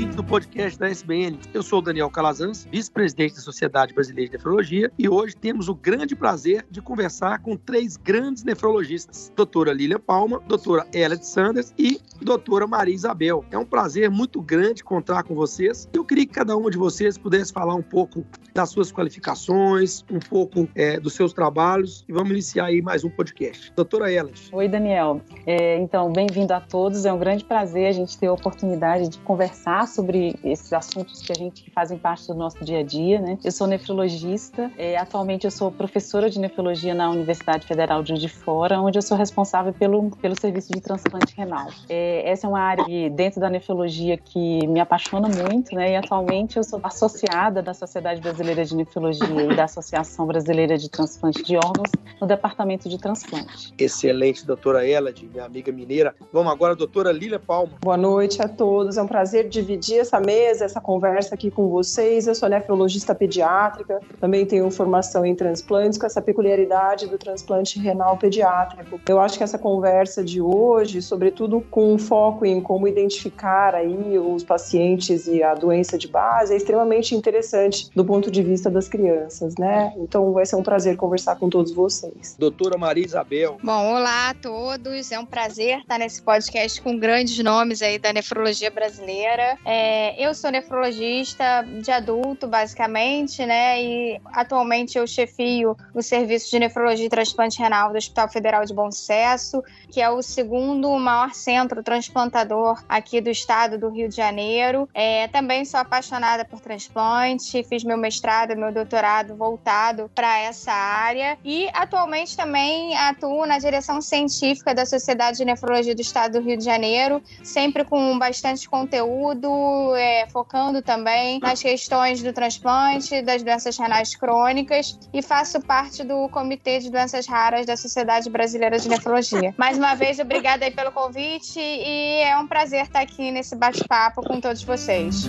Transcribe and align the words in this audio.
Ouvintes 0.00 0.16
do 0.16 0.24
podcast 0.24 0.78
da 0.78 0.88
SBN. 0.88 1.38
Eu 1.52 1.62
sou 1.62 1.80
o 1.80 1.82
Daniel 1.82 2.08
Calazans, 2.08 2.66
vice-presidente 2.72 3.34
da 3.34 3.42
Sociedade 3.42 3.92
Brasileira 3.92 4.30
de 4.30 4.36
Nefrologia, 4.38 4.90
e 4.98 5.06
hoje 5.06 5.36
temos 5.36 5.68
o 5.68 5.74
grande 5.74 6.16
prazer 6.16 6.64
de 6.70 6.80
conversar 6.80 7.40
com 7.40 7.54
três 7.54 7.98
grandes 7.98 8.42
nefrologistas: 8.42 9.30
doutora 9.36 9.74
Lília 9.74 9.98
Palma, 9.98 10.40
doutora 10.48 10.86
Elliot 10.94 11.26
Sanders 11.26 11.74
e 11.76 12.00
doutora 12.22 12.66
Maria 12.66 12.94
Isabel. 12.94 13.44
É 13.50 13.58
um 13.58 13.64
prazer 13.66 14.08
muito 14.10 14.40
grande 14.40 14.82
contar 14.82 15.22
com 15.22 15.34
vocês. 15.34 15.86
Eu 15.92 16.02
queria 16.02 16.24
que 16.24 16.32
cada 16.32 16.56
uma 16.56 16.70
de 16.70 16.78
vocês 16.78 17.18
pudesse 17.18 17.52
falar 17.52 17.74
um 17.74 17.82
pouco 17.82 18.24
das 18.54 18.70
suas 18.70 18.90
qualificações, 18.90 20.02
um 20.10 20.18
pouco 20.18 20.66
é, 20.74 20.98
dos 20.98 21.12
seus 21.12 21.34
trabalhos, 21.34 22.06
e 22.08 22.12
vamos 22.12 22.30
iniciar 22.30 22.66
aí 22.66 22.80
mais 22.80 23.04
um 23.04 23.10
podcast. 23.10 23.70
Doutora 23.76 24.10
Elliot. 24.10 24.48
Oi, 24.50 24.66
Daniel. 24.66 25.20
É, 25.46 25.76
então, 25.76 26.10
bem-vindo 26.10 26.54
a 26.54 26.60
todos. 26.60 27.04
É 27.04 27.12
um 27.12 27.18
grande 27.18 27.44
prazer 27.44 27.86
a 27.88 27.92
gente 27.92 28.18
ter 28.18 28.28
a 28.28 28.32
oportunidade 28.32 29.08
de 29.10 29.18
conversar 29.18 29.89
sobre 29.90 30.38
esses 30.44 30.72
assuntos 30.72 31.20
que 31.22 31.32
a 31.32 31.34
gente 31.34 31.62
que 31.62 31.70
fazem 31.70 31.98
parte 31.98 32.26
do 32.26 32.34
nosso 32.34 32.64
dia 32.64 32.80
a 32.80 32.82
dia, 32.82 33.20
né? 33.20 33.38
Eu 33.44 33.52
sou 33.52 33.66
nefrologista, 33.66 34.70
é, 34.78 34.96
atualmente 34.96 35.44
eu 35.44 35.50
sou 35.50 35.70
professora 35.70 36.30
de 36.30 36.38
nefrologia 36.38 36.94
na 36.94 37.10
Universidade 37.10 37.66
Federal 37.66 38.02
de 38.02 38.10
Juiz 38.10 38.20
de 38.20 38.28
Fora, 38.28 38.80
onde 38.80 38.98
eu 38.98 39.02
sou 39.02 39.16
responsável 39.16 39.72
pelo, 39.72 40.10
pelo 40.16 40.38
serviço 40.38 40.72
de 40.72 40.80
transplante 40.80 41.34
renal. 41.36 41.68
É, 41.88 42.30
essa 42.30 42.46
é 42.46 42.48
uma 42.48 42.60
área 42.60 43.10
dentro 43.10 43.40
da 43.40 43.50
nefrologia 43.50 44.16
que 44.16 44.66
me 44.66 44.80
apaixona 44.80 45.28
muito, 45.28 45.74
né? 45.74 45.92
E 45.92 45.96
atualmente 45.96 46.56
eu 46.56 46.64
sou 46.64 46.80
associada 46.82 47.62
da 47.62 47.74
Sociedade 47.74 48.20
Brasileira 48.20 48.64
de 48.64 48.76
Nefrologia 48.76 49.52
e 49.52 49.56
da 49.56 49.64
Associação 49.64 50.26
Brasileira 50.26 50.78
de 50.78 50.88
Transplante 50.88 51.42
de 51.42 51.56
Órgãos 51.56 51.90
no 52.20 52.26
Departamento 52.26 52.88
de 52.88 52.98
Transplante. 52.98 53.74
Excelente, 53.78 54.46
doutora 54.46 54.86
Elad, 54.86 55.20
minha 55.22 55.44
amiga 55.44 55.72
mineira. 55.72 56.14
Vamos 56.32 56.52
agora, 56.52 56.76
doutora 56.76 57.12
Lília 57.12 57.38
Palma. 57.38 57.72
Boa 57.80 57.96
noite 57.96 58.40
a 58.40 58.48
todos. 58.48 58.96
É 58.96 59.02
um 59.02 59.06
prazer 59.06 59.48
dividir 59.48 59.79
essa 59.98 60.20
mesa, 60.20 60.64
essa 60.64 60.80
conversa 60.80 61.34
aqui 61.34 61.50
com 61.50 61.68
vocês. 61.68 62.26
Eu 62.26 62.34
sou 62.34 62.48
nefrologista 62.48 63.14
pediátrica, 63.14 64.00
também 64.20 64.44
tenho 64.46 64.70
formação 64.70 65.24
em 65.24 65.34
transplantes, 65.34 65.98
com 65.98 66.06
essa 66.06 66.20
peculiaridade 66.20 67.06
do 67.06 67.18
transplante 67.18 67.78
renal 67.78 68.16
pediátrico. 68.16 69.00
Eu 69.08 69.20
acho 69.20 69.38
que 69.38 69.44
essa 69.44 69.58
conversa 69.58 70.22
de 70.22 70.40
hoje, 70.40 71.02
sobretudo 71.02 71.60
com 71.70 71.98
foco 71.98 72.44
em 72.44 72.60
como 72.60 72.86
identificar 72.86 73.74
aí 73.74 74.18
os 74.18 74.44
pacientes 74.44 75.26
e 75.26 75.42
a 75.42 75.54
doença 75.54 75.96
de 75.96 76.08
base, 76.08 76.52
é 76.52 76.56
extremamente 76.56 77.14
interessante 77.14 77.90
do 77.94 78.04
ponto 78.04 78.30
de 78.30 78.42
vista 78.42 78.70
das 78.70 78.88
crianças, 78.88 79.54
né? 79.56 79.92
Então 79.96 80.32
vai 80.32 80.46
ser 80.46 80.56
um 80.56 80.62
prazer 80.62 80.96
conversar 80.96 81.36
com 81.36 81.48
todos 81.48 81.72
vocês. 81.72 82.36
Doutora 82.38 82.76
Maria 82.78 83.04
Isabel. 83.04 83.58
Bom, 83.62 83.94
olá 83.94 84.30
a 84.30 84.34
todos. 84.34 85.12
É 85.12 85.18
um 85.18 85.26
prazer 85.26 85.80
estar 85.80 85.98
nesse 85.98 86.22
podcast 86.22 86.80
com 86.82 86.98
grandes 86.98 87.38
nomes 87.42 87.82
aí 87.82 87.98
da 87.98 88.12
nefrologia 88.12 88.70
brasileira. 88.70 89.58
É, 89.72 90.20
eu 90.20 90.34
sou 90.34 90.50
nefrologista 90.50 91.64
de 91.80 91.92
adulto, 91.92 92.48
basicamente, 92.48 93.46
né? 93.46 93.80
E 93.80 94.20
atualmente 94.32 94.98
eu 94.98 95.06
chefio 95.06 95.76
o 95.94 96.02
serviço 96.02 96.50
de 96.50 96.58
nefrologia 96.58 97.06
e 97.06 97.08
transplante 97.08 97.60
renal 97.60 97.92
do 97.92 97.96
Hospital 97.96 98.28
Federal 98.28 98.64
de 98.64 98.74
Bom 98.74 98.90
Sucesso, 98.90 99.62
que 99.88 100.00
é 100.00 100.10
o 100.10 100.22
segundo 100.22 100.90
maior 100.98 101.32
centro 101.34 101.84
transplantador 101.84 102.82
aqui 102.88 103.20
do 103.20 103.30
estado 103.30 103.78
do 103.78 103.90
Rio 103.90 104.08
de 104.08 104.16
Janeiro. 104.16 104.88
É, 104.92 105.28
também 105.28 105.64
sou 105.64 105.78
apaixonada 105.78 106.44
por 106.44 106.58
transplante, 106.58 107.62
fiz 107.62 107.84
meu 107.84 107.96
mestrado, 107.96 108.56
meu 108.56 108.72
doutorado 108.72 109.36
voltado 109.36 110.10
para 110.12 110.36
essa 110.36 110.72
área 110.72 111.38
e 111.44 111.68
atualmente 111.72 112.36
também 112.36 112.96
atuo 112.96 113.46
na 113.46 113.60
direção 113.60 114.00
científica 114.00 114.74
da 114.74 114.84
Sociedade 114.84 115.38
de 115.38 115.44
Nefrologia 115.44 115.94
do 115.94 116.00
Estado 116.00 116.40
do 116.40 116.44
Rio 116.44 116.56
de 116.56 116.64
Janeiro, 116.64 117.22
sempre 117.44 117.84
com 117.84 118.18
bastante 118.18 118.68
conteúdo 118.68 119.59
é, 119.94 120.26
focando 120.30 120.82
também 120.82 121.38
nas 121.40 121.60
questões 121.60 122.22
do 122.22 122.32
transplante, 122.32 123.22
das 123.22 123.42
doenças 123.42 123.76
renais 123.76 124.14
crônicas 124.14 124.98
e 125.12 125.22
faço 125.22 125.60
parte 125.60 126.02
do 126.04 126.28
Comitê 126.28 126.78
de 126.78 126.90
Doenças 126.90 127.26
Raras 127.26 127.66
da 127.66 127.76
Sociedade 127.76 128.28
Brasileira 128.30 128.78
de 128.78 128.88
Nefrologia. 128.88 129.54
Mais 129.56 129.78
uma 129.78 129.94
vez, 129.94 130.18
obrigada 130.18 130.70
pelo 130.70 130.92
convite 130.92 131.58
e 131.58 132.22
é 132.22 132.36
um 132.38 132.46
prazer 132.46 132.82
estar 132.82 133.00
aqui 133.00 133.30
nesse 133.30 133.56
bate-papo 133.56 134.22
com 134.22 134.40
todos 134.40 134.62
vocês. 134.62 135.28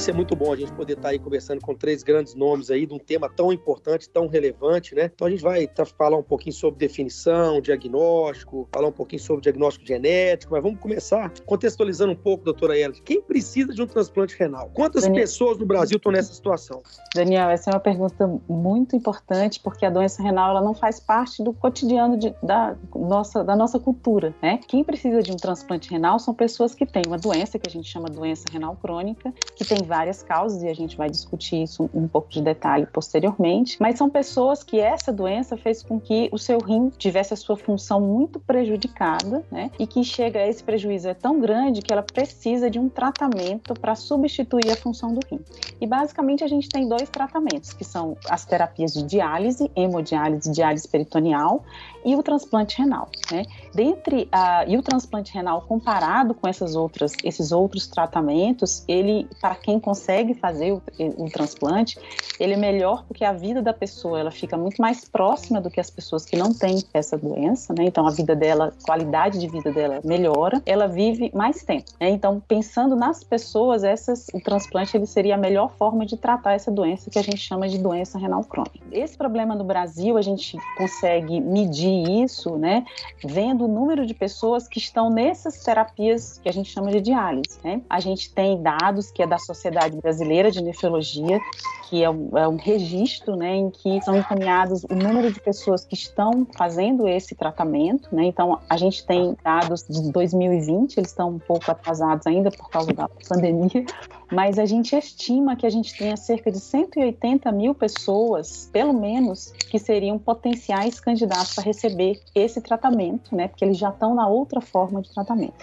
Ser 0.00 0.14
muito 0.14 0.34
bom 0.34 0.52
a 0.52 0.56
gente 0.56 0.72
poder 0.72 0.94
estar 0.94 1.10
aí 1.10 1.18
conversando 1.18 1.60
com 1.60 1.74
três 1.74 2.02
grandes 2.02 2.34
nomes 2.34 2.70
aí 2.70 2.86
de 2.86 2.94
um 2.94 2.98
tema 2.98 3.28
tão 3.28 3.52
importante, 3.52 4.08
tão 4.08 4.26
relevante, 4.26 4.94
né? 4.94 5.10
Então 5.14 5.26
a 5.26 5.30
gente 5.30 5.42
vai 5.42 5.66
tá, 5.66 5.84
falar 5.84 6.16
um 6.16 6.22
pouquinho 6.22 6.54
sobre 6.54 6.78
definição, 6.78 7.60
diagnóstico, 7.60 8.68
falar 8.72 8.88
um 8.88 8.92
pouquinho 8.92 9.20
sobre 9.20 9.42
diagnóstico 9.42 9.86
genético, 9.86 10.52
mas 10.52 10.62
vamos 10.62 10.80
começar 10.80 11.32
contextualizando 11.44 12.12
um 12.12 12.16
pouco, 12.16 12.44
doutora 12.44 12.78
Elis. 12.78 13.00
Quem 13.00 13.20
precisa 13.20 13.72
de 13.72 13.82
um 13.82 13.86
transplante 13.86 14.36
renal? 14.38 14.70
Quantas 14.74 15.02
Daniel... 15.02 15.22
pessoas 15.22 15.58
no 15.58 15.66
Brasil 15.66 15.96
estão 15.96 16.12
nessa 16.12 16.32
situação? 16.32 16.82
Daniel, 17.14 17.50
essa 17.50 17.70
é 17.70 17.74
uma 17.74 17.80
pergunta 17.80 18.26
muito 18.48 18.96
importante, 18.96 19.60
porque 19.60 19.84
a 19.84 19.90
doença 19.90 20.22
renal 20.22 20.50
ela 20.50 20.62
não 20.62 20.74
faz 20.74 20.98
parte 20.98 21.42
do 21.42 21.52
cotidiano 21.52 22.16
de, 22.16 22.34
da, 22.42 22.76
nossa, 22.94 23.44
da 23.44 23.54
nossa 23.54 23.78
cultura, 23.78 24.34
né? 24.42 24.60
Quem 24.66 24.82
precisa 24.82 25.22
de 25.22 25.32
um 25.32 25.36
transplante 25.36 25.90
renal 25.90 26.18
são 26.18 26.34
pessoas 26.34 26.74
que 26.74 26.86
têm 26.86 27.02
uma 27.06 27.18
doença 27.18 27.58
que 27.58 27.68
a 27.68 27.70
gente 27.70 27.88
chama 27.88 28.08
doença 28.08 28.44
renal 28.50 28.76
crônica, 28.76 29.32
que 29.56 29.64
tem 29.64 29.89
várias 29.90 30.22
causas 30.22 30.62
e 30.62 30.68
a 30.68 30.74
gente 30.74 30.96
vai 30.96 31.10
discutir 31.10 31.64
isso 31.64 31.90
um 31.92 32.06
pouco 32.06 32.30
de 32.30 32.40
detalhe 32.40 32.86
posteriormente, 32.86 33.76
mas 33.80 33.98
são 33.98 34.08
pessoas 34.08 34.62
que 34.62 34.78
essa 34.78 35.12
doença 35.12 35.56
fez 35.56 35.82
com 35.82 36.00
que 36.00 36.28
o 36.32 36.38
seu 36.38 36.60
rim 36.60 36.90
tivesse 36.96 37.34
a 37.34 37.36
sua 37.36 37.56
função 37.56 38.00
muito 38.00 38.38
prejudicada, 38.38 39.44
né? 39.50 39.70
E 39.80 39.86
que 39.88 40.04
chega 40.04 40.38
a 40.38 40.46
esse 40.46 40.62
prejuízo 40.62 41.08
é 41.08 41.14
tão 41.14 41.40
grande 41.40 41.82
que 41.82 41.92
ela 41.92 42.04
precisa 42.04 42.70
de 42.70 42.78
um 42.78 42.88
tratamento 42.88 43.74
para 43.74 43.96
substituir 43.96 44.70
a 44.70 44.76
função 44.76 45.12
do 45.12 45.20
rim. 45.28 45.40
E 45.80 45.86
basicamente 45.86 46.44
a 46.44 46.46
gente 46.46 46.68
tem 46.68 46.88
dois 46.88 47.08
tratamentos, 47.10 47.72
que 47.72 47.84
são 47.84 48.16
as 48.28 48.44
terapias 48.44 48.92
de 48.92 49.02
diálise, 49.02 49.70
hemodiálise, 49.74 50.52
diálise 50.52 50.86
peritoneal 50.86 51.64
e 52.04 52.14
o 52.14 52.22
transplante 52.22 52.78
renal, 52.78 53.08
né? 53.30 53.44
Dentre 53.74 54.28
a, 54.30 54.64
e 54.66 54.76
o 54.76 54.82
transplante 54.82 55.34
renal 55.34 55.62
comparado 55.62 56.32
com 56.32 56.46
essas 56.46 56.76
outras, 56.76 57.12
esses 57.24 57.50
outros 57.50 57.86
tratamentos, 57.86 58.84
ele 58.86 59.28
para 59.40 59.54
quem 59.54 59.69
quem 59.70 59.78
consegue 59.78 60.34
fazer 60.34 60.72
o, 60.72 60.82
o, 60.98 61.30
transplante, 61.30 61.96
ele 62.40 62.54
é 62.54 62.56
melhor 62.56 63.04
porque 63.06 63.24
a 63.24 63.32
vida 63.32 63.62
da 63.62 63.72
pessoa 63.72 64.18
ela 64.18 64.30
fica 64.32 64.56
muito 64.56 64.82
mais 64.82 65.04
próxima 65.04 65.60
do 65.60 65.70
que 65.70 65.78
as 65.78 65.88
pessoas 65.88 66.24
que 66.24 66.36
não 66.36 66.52
têm 66.52 66.82
essa 66.92 67.16
doença, 67.16 67.72
né? 67.72 67.84
Então 67.84 68.04
a 68.04 68.10
vida 68.10 68.34
dela, 68.34 68.74
a 68.76 68.84
qualidade 68.84 69.38
de 69.38 69.46
vida 69.46 69.70
dela 69.70 70.00
melhora, 70.04 70.60
ela 70.66 70.88
vive 70.88 71.30
mais 71.32 71.62
tempo. 71.62 71.88
Né? 72.00 72.10
Então 72.10 72.42
pensando 72.48 72.96
nas 72.96 73.22
pessoas, 73.22 73.84
essas, 73.84 74.26
o 74.34 74.40
transplante 74.40 74.96
ele 74.96 75.06
seria 75.06 75.36
a 75.36 75.38
melhor 75.38 75.70
forma 75.78 76.04
de 76.04 76.16
tratar 76.16 76.54
essa 76.54 76.70
doença 76.70 77.08
que 77.08 77.18
a 77.18 77.22
gente 77.22 77.38
chama 77.38 77.68
de 77.68 77.78
doença 77.78 78.18
renal 78.18 78.42
crônica. 78.42 78.80
Esse 78.90 79.16
problema 79.16 79.54
no 79.54 79.62
Brasil 79.62 80.16
a 80.16 80.22
gente 80.22 80.58
consegue 80.76 81.40
medir 81.40 82.24
isso, 82.24 82.56
né? 82.56 82.84
Vendo 83.24 83.66
o 83.66 83.68
número 83.68 84.04
de 84.04 84.14
pessoas 84.14 84.66
que 84.66 84.80
estão 84.80 85.10
nessas 85.10 85.62
terapias 85.62 86.40
que 86.42 86.48
a 86.48 86.52
gente 86.52 86.72
chama 86.72 86.90
de 86.90 87.00
diálise. 87.00 87.60
Né? 87.62 87.82
A 87.88 88.00
gente 88.00 88.32
tem 88.32 88.60
dados 88.60 89.12
que 89.12 89.22
é 89.22 89.26
da 89.28 89.38
Sociedade 89.38 89.59
Brasileira 90.00 90.50
de 90.50 90.62
Nefrologia, 90.62 91.40
que 91.88 92.04
é 92.04 92.08
um, 92.08 92.30
é 92.38 92.46
um 92.46 92.56
registro 92.56 93.34
né, 93.34 93.56
em 93.56 93.70
que 93.70 94.00
são 94.02 94.16
encaminhados 94.16 94.84
o 94.84 94.94
número 94.94 95.32
de 95.32 95.40
pessoas 95.40 95.84
que 95.84 95.94
estão 95.94 96.46
fazendo 96.56 97.08
esse 97.08 97.34
tratamento. 97.34 98.14
Né? 98.14 98.24
Então, 98.24 98.60
a 98.68 98.76
gente 98.76 99.04
tem 99.04 99.36
dados 99.42 99.84
de 99.88 100.12
2020, 100.12 100.98
eles 100.98 101.10
estão 101.10 101.30
um 101.30 101.38
pouco 101.38 101.70
atrasados 101.70 102.26
ainda 102.26 102.50
por 102.50 102.70
causa 102.70 102.92
da 102.92 103.08
pandemia, 103.28 103.84
mas 104.30 104.58
a 104.58 104.64
gente 104.64 104.94
estima 104.96 105.56
que 105.56 105.66
a 105.66 105.70
gente 105.70 105.96
tenha 105.96 106.16
cerca 106.16 106.50
de 106.50 106.60
180 106.60 107.50
mil 107.52 107.74
pessoas, 107.74 108.68
pelo 108.72 108.92
menos, 108.92 109.52
que 109.70 109.78
seriam 109.78 110.18
potenciais 110.18 111.00
candidatos 111.00 111.54
para 111.54 111.64
receber 111.64 112.20
esse 112.34 112.60
tratamento, 112.60 113.34
né? 113.34 113.48
porque 113.48 113.64
eles 113.64 113.78
já 113.78 113.90
estão 113.90 114.14
na 114.14 114.28
outra 114.28 114.60
forma 114.60 115.02
de 115.02 115.12
tratamento. 115.12 115.54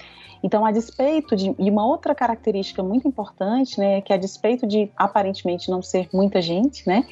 Então, 0.43 0.65
a 0.65 0.71
despeito 0.71 1.35
de. 1.35 1.53
E 1.57 1.69
uma 1.69 1.85
outra 1.85 2.13
característica 2.13 2.83
muito 2.83 3.07
importante, 3.07 3.79
né, 3.79 3.97
é 3.97 4.01
que 4.01 4.13
a 4.13 4.17
despeito 4.17 4.67
de 4.67 4.89
aparentemente 4.95 5.69
não 5.69 5.81
ser 5.81 6.07
muita 6.13 6.41
gente, 6.41 6.87
né, 6.87 7.05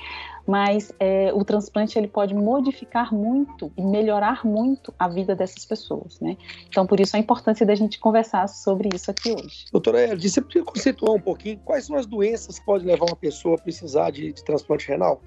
mas 0.48 0.92
é, 1.00 1.32
o 1.34 1.44
transplante 1.44 1.98
ele 1.98 2.08
pode 2.08 2.34
modificar 2.34 3.14
muito 3.14 3.72
e 3.78 3.82
melhorar 3.82 4.46
muito 4.46 4.94
a 4.98 5.08
vida 5.08 5.36
dessas 5.36 5.66
pessoas, 5.66 6.20
né? 6.20 6.38
Então, 6.68 6.86
por 6.86 7.00
isso 7.00 7.16
a 7.16 7.20
importância 7.20 7.66
da 7.66 7.76
gente 7.76 8.00
conversar 8.00 8.48
sobre 8.48 8.90
isso 8.94 9.10
aqui 9.10 9.32
hoje. 9.32 9.66
Doutora 9.72 10.04
Elide, 10.04 10.30
você 10.30 10.42
podia 10.42 10.64
conceituar 10.64 11.14
um 11.14 11.22
pouquinho 11.22 11.60
quais 11.66 11.86
são 11.86 11.96
as 11.96 12.06
doenças 12.06 12.60
que 12.60 12.66
podem 12.66 12.88
levar 12.88 13.06
uma 13.06 13.16
pessoa 13.16 13.56
a 13.56 13.58
precisar 13.58 14.12
de, 14.12 14.32
de 14.32 14.44
transplante 14.44 14.88
renal? 14.88 15.22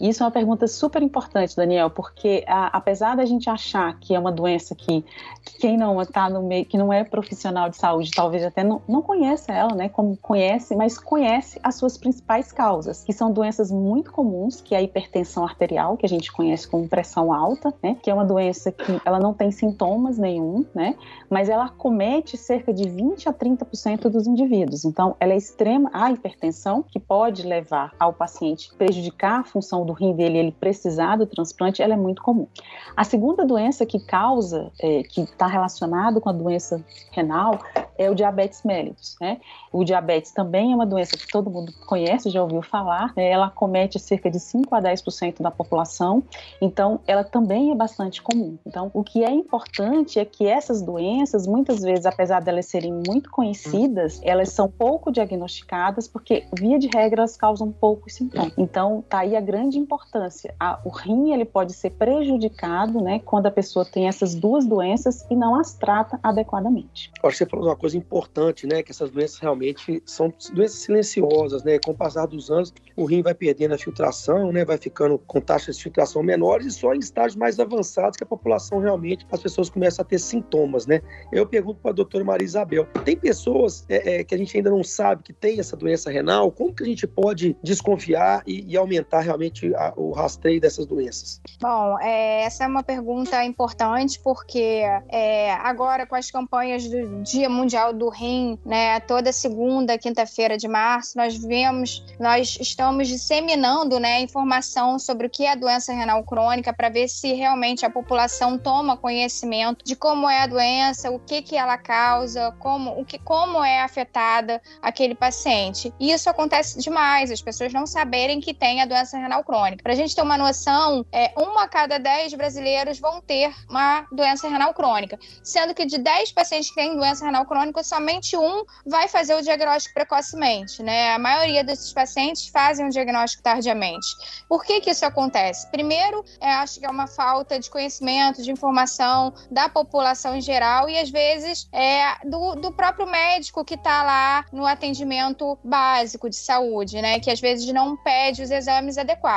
Isso 0.00 0.22
é 0.22 0.26
uma 0.26 0.32
pergunta 0.32 0.66
super 0.66 1.02
importante, 1.02 1.56
Daniel, 1.56 1.90
porque 1.90 2.44
a, 2.46 2.76
apesar 2.76 3.16
da 3.16 3.24
gente 3.24 3.48
achar 3.48 3.98
que 3.98 4.14
é 4.14 4.18
uma 4.18 4.32
doença 4.32 4.74
que, 4.74 5.04
que 5.44 5.58
quem 5.58 5.76
não 5.76 6.00
está 6.00 6.28
no 6.28 6.42
meio, 6.42 6.64
que 6.64 6.76
não 6.76 6.92
é 6.92 7.04
profissional 7.04 7.68
de 7.68 7.76
saúde, 7.76 8.10
talvez 8.10 8.44
até 8.44 8.64
não, 8.64 8.82
não 8.88 9.02
conheça 9.02 9.52
ela, 9.52 9.74
né? 9.74 9.88
Como 9.88 10.16
conhece, 10.16 10.74
mas 10.74 10.98
conhece 10.98 11.58
as 11.62 11.76
suas 11.76 11.96
principais 11.96 12.52
causas, 12.52 13.04
que 13.04 13.12
são 13.12 13.32
doenças 13.32 13.70
muito 13.70 14.12
comuns, 14.12 14.60
que 14.60 14.74
é 14.74 14.78
a 14.78 14.82
hipertensão 14.82 15.44
arterial, 15.44 15.96
que 15.96 16.06
a 16.06 16.08
gente 16.08 16.32
conhece 16.32 16.66
como 16.68 16.88
pressão 16.88 17.32
alta, 17.32 17.72
né? 17.82 17.96
Que 18.02 18.10
é 18.10 18.14
uma 18.14 18.24
doença 18.24 18.72
que 18.72 19.00
ela 19.04 19.18
não 19.18 19.32
tem 19.32 19.50
sintomas 19.50 20.18
nenhum, 20.18 20.64
né? 20.74 20.96
Mas 21.30 21.48
ela 21.48 21.68
comete 21.68 22.36
cerca 22.36 22.72
de 22.72 22.88
20 22.88 23.28
a 23.28 23.32
30% 23.32 24.08
dos 24.08 24.26
indivíduos. 24.26 24.84
Então, 24.84 25.16
ela 25.20 25.32
é 25.32 25.36
extrema, 25.36 25.90
a 25.92 26.10
hipertensão, 26.10 26.82
que 26.82 26.98
pode 26.98 27.42
levar 27.42 27.92
ao 27.98 28.12
paciente 28.12 28.72
prejudicar 28.76 29.40
a 29.40 29.44
função 29.44 29.73
do 29.82 29.94
rim 29.94 30.12
dele, 30.12 30.36
ele 30.36 30.52
precisar 30.52 31.16
do 31.16 31.26
transplante, 31.26 31.80
ela 31.80 31.94
é 31.94 31.96
muito 31.96 32.22
comum. 32.22 32.46
A 32.94 33.02
segunda 33.02 33.46
doença 33.46 33.86
que 33.86 33.98
causa, 33.98 34.70
é, 34.78 35.02
que 35.04 35.22
está 35.22 35.46
relacionado 35.46 36.20
com 36.20 36.28
a 36.28 36.32
doença 36.32 36.84
renal, 37.10 37.58
é 37.96 38.10
o 38.10 38.14
diabetes 38.14 38.62
mellitus, 38.64 39.16
né? 39.20 39.40
O 39.72 39.84
diabetes 39.84 40.32
também 40.32 40.72
é 40.72 40.74
uma 40.74 40.86
doença 40.86 41.16
que 41.16 41.26
todo 41.28 41.50
mundo 41.50 41.72
conhece, 41.86 42.28
já 42.28 42.42
ouviu 42.42 42.62
falar, 42.62 43.12
né? 43.16 43.30
ela 43.30 43.48
comete 43.48 43.98
cerca 43.98 44.30
de 44.30 44.38
5 44.38 44.74
a 44.74 44.82
10% 44.82 45.40
da 45.40 45.50
população, 45.50 46.22
então 46.60 47.00
ela 47.06 47.24
também 47.24 47.70
é 47.70 47.74
bastante 47.74 48.20
comum. 48.22 48.58
Então, 48.66 48.90
o 48.92 49.02
que 49.02 49.24
é 49.24 49.30
importante 49.30 50.18
é 50.18 50.24
que 50.24 50.46
essas 50.46 50.82
doenças, 50.82 51.46
muitas 51.46 51.82
vezes, 51.82 52.06
apesar 52.06 52.40
de 52.40 52.50
elas 52.50 52.66
serem 52.66 52.92
muito 53.06 53.30
conhecidas, 53.30 54.20
elas 54.22 54.50
são 54.50 54.68
pouco 54.68 55.10
diagnosticadas 55.10 56.08
porque, 56.08 56.44
via 56.56 56.78
de 56.78 56.88
regra, 56.92 57.22
elas 57.22 57.36
causam 57.36 57.70
poucos 57.70 58.14
sintomas. 58.14 58.52
Então, 58.56 59.04
tá 59.08 59.20
aí 59.20 59.36
a 59.36 59.40
grande 59.40 59.63
importância. 59.72 60.54
A, 60.58 60.80
o 60.84 60.88
rim, 60.88 61.32
ele 61.32 61.44
pode 61.44 61.72
ser 61.72 61.90
prejudicado, 61.90 63.00
né, 63.00 63.20
quando 63.24 63.46
a 63.46 63.50
pessoa 63.50 63.84
tem 63.84 64.08
essas 64.08 64.34
duas 64.34 64.66
doenças 64.66 65.26
e 65.30 65.36
não 65.36 65.58
as 65.58 65.74
trata 65.74 66.18
adequadamente. 66.22 67.10
Acho 67.22 67.32
que 67.32 67.38
você 67.38 67.46
falou 67.46 67.66
uma 67.66 67.76
coisa 67.76 67.96
importante, 67.96 68.66
né, 68.66 68.82
que 68.82 68.90
essas 68.90 69.10
doenças 69.10 69.38
realmente 69.38 70.02
são 70.04 70.32
doenças 70.52 70.78
silenciosas, 70.78 71.62
né, 71.62 71.78
com 71.78 71.92
o 71.92 71.94
passar 71.94 72.26
dos 72.26 72.50
anos, 72.50 72.72
o 72.96 73.04
rim 73.04 73.22
vai 73.22 73.34
perdendo 73.34 73.74
a 73.74 73.78
filtração, 73.78 74.52
né, 74.52 74.64
vai 74.64 74.78
ficando 74.78 75.18
com 75.18 75.40
taxas 75.40 75.76
de 75.76 75.82
filtração 75.82 76.22
menores 76.22 76.66
e 76.66 76.70
só 76.70 76.94
em 76.94 76.98
estágios 76.98 77.36
mais 77.36 77.58
avançados 77.58 78.16
que 78.16 78.24
a 78.24 78.26
população 78.26 78.78
realmente, 78.78 79.26
as 79.30 79.40
pessoas 79.40 79.70
começam 79.70 80.02
a 80.02 80.06
ter 80.06 80.18
sintomas, 80.18 80.86
né. 80.86 81.00
Eu 81.32 81.46
pergunto 81.46 81.80
para 81.80 81.90
a 81.90 81.94
doutora 81.94 82.24
Maria 82.24 82.44
Isabel, 82.44 82.86
tem 83.04 83.16
pessoas 83.16 83.84
é, 83.88 84.20
é, 84.20 84.24
que 84.24 84.34
a 84.34 84.38
gente 84.38 84.56
ainda 84.56 84.70
não 84.70 84.82
sabe 84.82 85.22
que 85.22 85.32
tem 85.32 85.58
essa 85.58 85.76
doença 85.76 86.10
renal, 86.10 86.50
como 86.50 86.74
que 86.74 86.82
a 86.82 86.86
gente 86.86 87.06
pode 87.06 87.56
desconfiar 87.62 88.42
e, 88.46 88.64
e 88.72 88.76
aumentar 88.76 89.20
realmente 89.20 89.53
a, 89.76 89.92
o 89.96 90.12
rastreio 90.12 90.60
dessas 90.60 90.86
doenças? 90.86 91.40
Bom, 91.60 91.98
é, 92.00 92.42
essa 92.42 92.64
é 92.64 92.66
uma 92.66 92.82
pergunta 92.82 93.42
importante 93.44 94.20
porque 94.22 94.82
é, 95.08 95.52
agora 95.52 96.06
com 96.06 96.14
as 96.14 96.30
campanhas 96.30 96.88
do 96.88 97.22
Dia 97.22 97.48
Mundial 97.48 97.92
do 97.92 98.08
Rim, 98.08 98.58
né, 98.64 99.00
toda 99.00 99.32
segunda, 99.32 99.98
quinta-feira 99.98 100.56
de 100.56 100.66
março, 100.66 101.16
nós 101.16 101.36
vemos, 101.36 102.04
nós 102.18 102.58
estamos 102.60 103.08
disseminando, 103.08 104.00
né, 104.00 104.20
informação 104.20 104.98
sobre 104.98 105.26
o 105.26 105.30
que 105.30 105.44
é 105.44 105.52
a 105.52 105.54
doença 105.54 105.92
renal 105.92 106.22
crônica 106.24 106.72
para 106.72 106.88
ver 106.88 107.08
se 107.08 107.32
realmente 107.32 107.86
a 107.86 107.90
população 107.90 108.58
toma 108.58 108.96
conhecimento 108.96 109.84
de 109.84 109.94
como 109.94 110.28
é 110.28 110.42
a 110.42 110.46
doença, 110.46 111.10
o 111.10 111.18
que 111.18 111.42
que 111.42 111.56
ela 111.56 111.78
causa, 111.78 112.52
como 112.58 112.98
o 113.00 113.04
que 113.04 113.18
como 113.18 113.62
é 113.62 113.82
afetada 113.82 114.60
aquele 114.82 115.14
paciente. 115.14 115.92
E 116.00 116.10
isso 116.10 116.28
acontece 116.28 116.78
demais, 116.78 117.30
as 117.30 117.42
pessoas 117.42 117.72
não 117.72 117.86
saberem 117.86 118.40
que 118.40 118.54
tem 118.54 118.80
a 118.80 118.86
doença 118.86 119.18
renal 119.18 119.43
crônica. 119.44 119.82
Para 119.82 119.92
a 119.92 119.96
gente 119.96 120.14
ter 120.14 120.22
uma 120.22 120.38
noção, 120.38 121.04
é, 121.12 121.32
uma 121.36 121.64
a 121.64 121.68
cada 121.68 121.98
dez 121.98 122.34
brasileiros 122.34 122.98
vão 122.98 123.20
ter 123.20 123.52
uma 123.68 124.06
doença 124.12 124.48
renal 124.48 124.74
crônica, 124.74 125.18
sendo 125.42 125.74
que 125.74 125.86
de 125.86 125.98
10 125.98 126.32
pacientes 126.32 126.68
que 126.68 126.74
têm 126.74 126.96
doença 126.96 127.24
renal 127.24 127.46
crônica, 127.46 127.82
somente 127.82 128.36
um 128.36 128.64
vai 128.86 129.08
fazer 129.08 129.34
o 129.34 129.42
diagnóstico 129.42 129.94
precocemente, 129.94 130.82
né? 130.82 131.12
A 131.12 131.18
maioria 131.18 131.64
desses 131.64 131.92
pacientes 131.92 132.48
fazem 132.48 132.86
o 132.86 132.90
diagnóstico 132.90 133.42
tardiamente. 133.42 134.06
Por 134.48 134.64
que 134.64 134.80
que 134.80 134.90
isso 134.90 135.04
acontece? 135.04 135.70
Primeiro, 135.70 136.24
é, 136.40 136.52
acho 136.52 136.78
que 136.78 136.86
é 136.86 136.90
uma 136.90 137.06
falta 137.06 137.58
de 137.58 137.70
conhecimento, 137.70 138.42
de 138.42 138.50
informação 138.50 139.32
da 139.50 139.68
população 139.68 140.36
em 140.36 140.40
geral 140.40 140.88
e 140.88 140.98
às 140.98 141.10
vezes 141.10 141.68
é 141.72 142.16
do, 142.24 142.54
do 142.56 142.72
próprio 142.72 143.06
médico 143.06 143.64
que 143.64 143.74
está 143.74 144.02
lá 144.02 144.44
no 144.52 144.66
atendimento 144.66 145.58
básico 145.64 146.28
de 146.28 146.36
saúde, 146.36 147.00
né? 147.00 147.20
Que 147.20 147.30
às 147.30 147.40
vezes 147.40 147.72
não 147.72 147.96
pede 147.96 148.42
os 148.42 148.50
exames 148.50 148.98
adequados, 148.98 149.33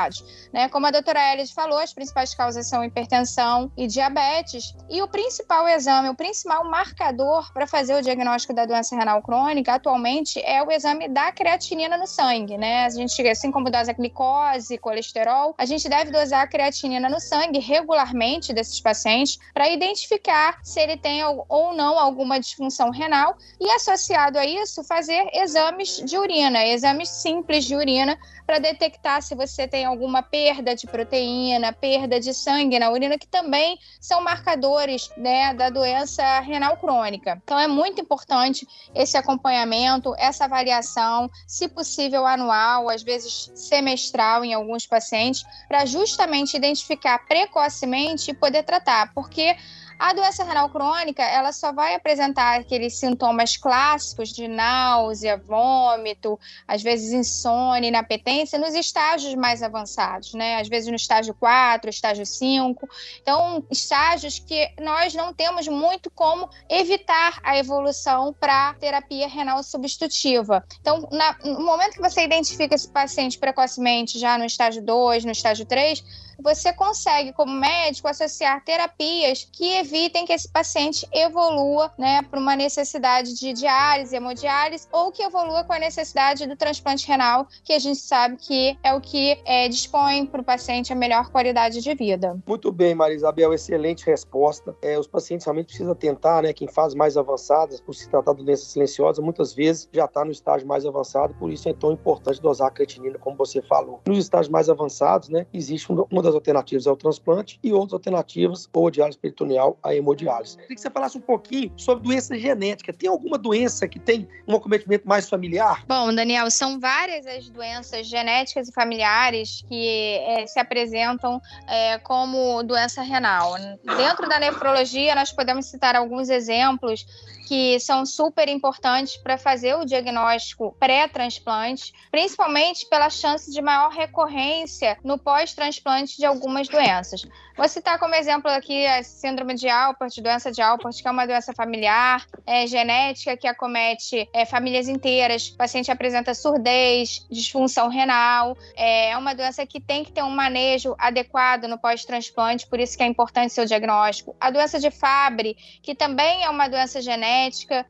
né? 0.54 0.70
Como 0.70 0.86
a 0.86 0.92
doutora 0.92 1.34
Ellis 1.34 1.52
falou, 1.52 1.80
as 1.80 1.94
principais 1.94 2.34
causas 2.34 2.68
são 2.68 2.84
hipertensão 2.84 3.72
e 3.76 3.88
diabetes 3.88 4.76
e 4.90 5.02
o 5.02 5.08
principal 5.08 5.68
exame, 5.68 6.10
o 6.10 6.16
principal 6.16 6.64
marcador 6.70 7.52
para 7.54 7.66
fazer 7.66 7.96
o 7.96 8.02
diagnóstico 8.02 8.54
da 8.54 8.66
doença 8.66 8.96
renal 8.96 9.22
crônica 9.22 9.74
atualmente 9.74 10.40
é 10.42 10.62
o 10.62 10.72
exame 10.72 11.08
da 11.08 11.32
creatinina 11.32 11.98
no 11.98 12.08
sangue, 12.08 12.58
né? 12.58 12.86
A 12.86 12.90
gente, 12.90 13.28
assim 13.28 13.52
como 13.52 13.70
dosa 13.70 13.94
glicose, 13.94 14.78
colesterol, 14.78 15.56
a 15.58 15.66
gente 15.66 15.90
deve 15.90 16.12
dosar 16.12 16.42
a 16.42 16.48
creatinina 16.48 17.10
no 17.10 17.20
sangue 17.20 17.60
regularmente 17.60 18.54
desses 18.54 18.80
pacientes 18.80 19.38
para 19.54 19.70
identificar 19.70 20.60
se 20.64 20.80
ele 20.80 20.98
tem 20.98 21.24
ou 21.24 21.74
não 21.74 21.98
alguma 21.98 22.40
disfunção 22.40 22.92
renal 22.92 23.38
e 23.60 23.70
associado 23.72 24.38
a 24.38 24.46
isso 24.46 24.84
fazer 24.84 25.28
exames 25.34 26.02
de 26.04 26.18
urina, 26.18 26.66
exames 26.66 27.10
simples 27.10 27.66
de 27.66 27.76
urina 27.76 28.18
para 28.48 28.60
detectar 28.60 29.22
se 29.22 29.36
você 29.36 29.68
tem 29.68 29.84
alguma 29.84 30.24
perda 30.24 30.74
de 30.74 30.88
proteína, 30.88 31.74
perda 31.74 32.18
de 32.18 32.34
sangue 32.34 32.80
na 32.80 32.90
urina, 32.90 33.18
que 33.18 33.28
também 33.28 33.78
são 34.00 34.24
marcadores 34.24 35.12
né, 35.18 35.54
da 35.54 35.70
doença 35.70 36.40
renal 36.40 36.78
crônica. 36.78 37.42
Então 37.44 37.60
é 37.60 37.68
muito 37.68 38.00
importante 38.00 38.66
esse 38.96 39.18
acompanhamento, 39.18 40.16
essa 40.18 40.46
avaliação, 40.46 41.30
se 41.46 41.68
possível 41.68 42.26
anual, 42.26 42.90
às 42.90 43.04
vezes 43.04 43.52
semestral 43.54 44.46
em 44.46 44.54
alguns 44.54 44.88
pacientes, 44.88 45.44
para 45.68 45.86
justamente 45.86 46.56
identificar 46.56 47.20
precocemente 47.28 48.32
e 48.32 48.34
poder 48.34 48.64
tratar, 48.64 49.14
porque 49.14 49.58
a 50.00 50.14
doença 50.14 50.44
renal 50.44 50.70
crônica, 50.70 51.24
ela 51.24 51.52
só 51.52 51.72
vai 51.72 51.96
apresentar 51.96 52.60
aqueles 52.60 52.96
sintomas 52.96 53.58
clássicos 53.58 54.30
de 54.30 54.48
náusea, 54.48 55.38
vômito, 55.38 56.40
às 56.68 56.82
vezes 56.82 57.12
insônia, 57.12 57.88
inapetência, 57.88 58.60
nos 58.60 58.76
estágios 58.76 59.34
mais 59.36 59.64
avançados, 59.64 60.34
né? 60.34 60.60
Às 60.60 60.68
vezes 60.68 60.90
no 60.90 60.96
estágio 60.96 61.34
4, 61.34 61.90
estágio 61.90 62.26
5. 62.26 62.88
Então, 63.22 63.66
estágios 63.72 64.40
que 64.40 64.70
nós 64.80 65.14
não 65.14 65.34
temos 65.34 65.68
muito 65.68 66.10
como 66.12 66.50
evitar 66.70 67.40
a 67.44 67.58
evolução 67.58 68.34
para 68.34 68.74
terapia 68.76 69.28
renal 69.28 69.64
substitutiva. 69.64 70.64
Então, 70.80 71.08
na, 71.12 71.38
no 71.44 71.66
momento 71.66 71.94
que 71.94 72.02
você 72.02 72.24
identifica 72.24 72.76
esse 72.76 72.90
paciente 72.90 73.38
precocemente, 73.38 74.20
já 74.20 74.38
no 74.38 74.46
estágio 74.46 74.82
2, 74.82 75.26
no 75.26 75.32
estágio 75.32 75.66
3, 75.66 76.27
você 76.40 76.72
consegue, 76.74 77.34
como 77.34 77.52
médico, 77.52 78.08
associar 78.08 78.64
terapias 78.64 79.48
que 79.52 79.78
evitem 79.78 80.26
que 80.26 80.34
esse 80.34 80.48
paciente 80.48 81.08
evolua 81.12 81.92
né, 81.98 82.22
para 82.24 82.40
uma 82.40 82.56
necessidade 82.56 83.34
de 83.34 83.54
diálise, 83.54 84.16
hemodiálise, 84.16 84.88
ou 84.92 85.12
que 85.12 85.24
evolua 85.24 85.64
com 85.64 85.74
a 85.74 85.80
necessidade 85.80 86.46
do 86.46 86.56
transplante 86.56 87.08
renal, 87.08 87.48
que 87.64 87.74
a 87.74 87.80
gente 87.80 88.00
sabe 88.00 88.38
que 88.38 88.78
é 88.84 88.94
o 88.94 89.02
que 89.02 89.40
é, 89.46 89.68
dispõe 89.68 90.26
para 90.26 90.42
o 90.42 90.44
paciente 90.44 90.94
a 90.94 90.96
melhor 90.96 91.30
qualidade 91.30 91.82
de 91.82 91.96
vida. 91.96 92.38
Muito 92.48 92.72
bem, 92.72 92.94
Maria 92.94 93.16
Isabel, 93.16 93.54
excelente 93.54 94.06
resposta. 94.06 94.76
É, 94.82 94.98
os 94.98 95.08
pacientes 95.08 95.46
realmente 95.46 95.68
precisam 95.68 95.96
tentar, 95.96 96.44
né, 96.44 96.54
quem 96.54 96.68
faz 96.68 96.94
mais 96.94 97.18
avançadas, 97.18 97.82
por 97.82 97.94
se 97.94 98.10
tratar 98.10 98.34
de 98.34 98.44
doença 98.44 98.66
silenciosa, 98.66 99.22
muitas 99.22 99.54
vezes 99.54 99.90
já 99.92 100.06
está 100.06 100.24
no 100.24 100.32
estágio 100.32 100.68
mais 100.68 100.86
avançado, 100.86 101.34
por 101.36 101.52
isso 101.52 101.68
é 101.68 101.74
tão 101.74 101.92
importante 101.92 102.42
dosar 102.42 102.68
a 102.68 102.72
creatinina, 102.72 103.18
como 103.18 103.36
você 103.36 103.62
falou. 103.62 104.02
Nos 104.08 104.18
estágios 104.18 104.50
mais 104.50 104.70
avançados, 104.70 105.30
né, 105.30 105.46
existe 105.54 105.92
uma 105.92 106.27
das 106.28 106.36
alternativas 106.36 106.86
é 106.86 106.92
o 106.92 106.96
transplante 106.96 107.60
e 107.64 107.74
outras 107.74 107.94
alternativas, 107.94 108.70
ou 108.74 108.88
a 108.88 108.92
diálise 108.92 109.18
peritoneal, 109.18 109.78
a 109.82 109.96
hemodiálise. 109.96 110.58
Queria 110.58 110.76
que 110.76 110.82
você 110.82 110.90
falasse 110.90 111.18
um 111.18 111.22
pouquinho 111.22 111.72
sobre 111.78 112.04
doença 112.04 112.38
genética. 112.38 112.94
Tem 112.94 113.10
alguma 113.10 113.38
doença 113.38 113.88
que 113.88 114.00
tem 114.00 114.28
um 114.48 114.56
acometimento 114.56 115.08
mais 115.08 115.30
familiar? 115.30 115.84
Bom, 115.88 116.14
Daniel, 116.14 116.50
são 116.52 116.80
várias 116.80 117.26
as 117.26 117.50
doenças 117.50 118.08
genéticas 118.08 118.70
e 118.70 118.74
familiares 118.74 119.64
que 119.68 119.88
é, 120.26 120.46
se 120.46 120.60
apresentam 120.60 121.42
é, 121.68 121.98
como 122.00 122.64
doença 122.64 123.02
renal. 123.02 123.56
Dentro 123.98 124.28
da 124.28 124.40
nefrologia, 124.40 125.16
nós 125.16 125.32
podemos 125.32 125.66
citar 125.66 125.96
alguns 125.96 126.30
exemplos 126.30 127.06
que 127.48 127.80
são 127.80 128.06
super 128.06 128.50
importantes 128.50 129.16
para 129.16 129.38
fazer 129.38 129.76
o 129.76 129.86
diagnóstico 129.86 130.76
pré-transplante, 130.78 131.94
principalmente 132.12 132.86
pela 132.90 133.10
chance 133.10 133.50
de 133.50 133.62
maior 133.62 133.90
recorrência 133.90 134.98
no 135.02 135.18
pós-transplante 135.18 136.18
de 136.18 136.26
algumas 136.26 136.68
doenças. 136.68 137.22
Vou 137.56 137.68
citar 137.68 137.98
como 137.98 138.14
exemplo 138.14 138.52
aqui 138.52 138.86
a 138.86 139.02
síndrome 139.02 139.56
de 139.56 139.68
Alport, 139.68 140.16
doença 140.22 140.52
de 140.52 140.62
Alport, 140.62 141.02
que 141.02 141.08
é 141.08 141.10
uma 141.10 141.26
doença 141.26 141.54
familiar, 141.54 142.24
é, 142.46 142.68
genética, 142.68 143.36
que 143.36 143.48
acomete 143.48 144.30
é, 144.32 144.46
famílias 144.46 144.88
inteiras. 144.88 145.48
O 145.48 145.58
paciente 145.58 145.90
apresenta 145.90 146.36
surdez, 146.36 147.26
disfunção 147.32 147.88
renal. 147.88 148.56
É 148.76 149.18
uma 149.18 149.34
doença 149.34 149.66
que 149.66 149.82
tem 149.82 150.04
que 150.04 150.12
ter 150.12 150.22
um 150.22 150.30
manejo 150.30 150.96
adequado 151.00 151.64
no 151.64 151.80
pós-transplante, 151.80 152.68
por 152.68 152.80
isso 152.80 152.96
que 152.96 153.02
é 153.02 153.08
importante 153.08 153.54
seu 153.54 153.66
diagnóstico. 153.66 154.36
A 154.40 154.52
doença 154.52 154.80
de 154.80 154.92
Fabry, 154.92 155.56
que 155.82 155.96
também 155.96 156.44
é 156.44 156.50
uma 156.52 156.68
doença 156.68 157.02
genética, 157.02 157.37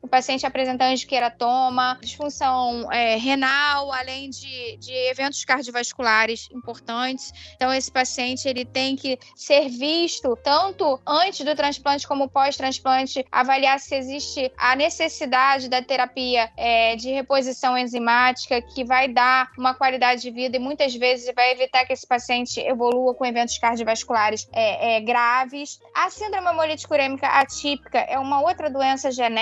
o 0.02 0.08
paciente 0.08 0.46
apresenta 0.46 0.86
angiqueratoma, 0.86 1.98
disfunção 2.00 2.90
é, 2.90 3.16
renal, 3.16 3.92
além 3.92 4.30
de, 4.30 4.76
de 4.78 4.92
eventos 5.10 5.44
cardiovasculares 5.44 6.48
importantes. 6.52 7.32
Então, 7.54 7.72
esse 7.72 7.90
paciente 7.90 8.48
ele 8.48 8.64
tem 8.64 8.96
que 8.96 9.18
ser 9.34 9.58
ser 9.58 9.68
visto 9.68 10.36
tanto 10.36 11.00
antes 11.06 11.44
do 11.44 11.54
transplante 11.54 12.06
como 12.06 12.28
pós-transplante, 12.28 13.24
avaliar 13.32 13.80
se 13.80 13.94
existe 13.94 14.52
a 14.56 14.76
necessidade 14.76 15.68
da 15.68 15.82
terapia 15.82 16.50
é, 16.56 16.94
de 16.94 17.10
reposição 17.10 17.76
enzimática 17.76 18.62
que 18.62 18.84
vai 18.84 19.08
dar 19.08 19.50
uma 19.58 19.74
qualidade 19.74 20.22
de 20.22 20.30
vida 20.30 20.56
e 20.56 20.60
muitas 20.60 20.94
vezes 20.94 21.32
vai 21.34 21.52
evitar 21.52 21.84
que 21.86 21.92
esse 21.92 22.06
paciente 22.06 22.60
evolua 22.60 23.14
com 23.14 23.24
eventos 23.24 23.58
cardiovasculares 23.58 24.48
é, 24.52 24.96
é, 24.96 25.00
graves. 25.00 25.80
A 25.94 26.10
síndrome 26.10 26.48
hemolítica 26.48 26.94
urêmica 26.94 27.26
atípica 27.26 27.98
é 27.98 28.18
uma 28.18 28.40
outra 28.40 28.70
doença 28.70 29.10
genética 29.10 29.37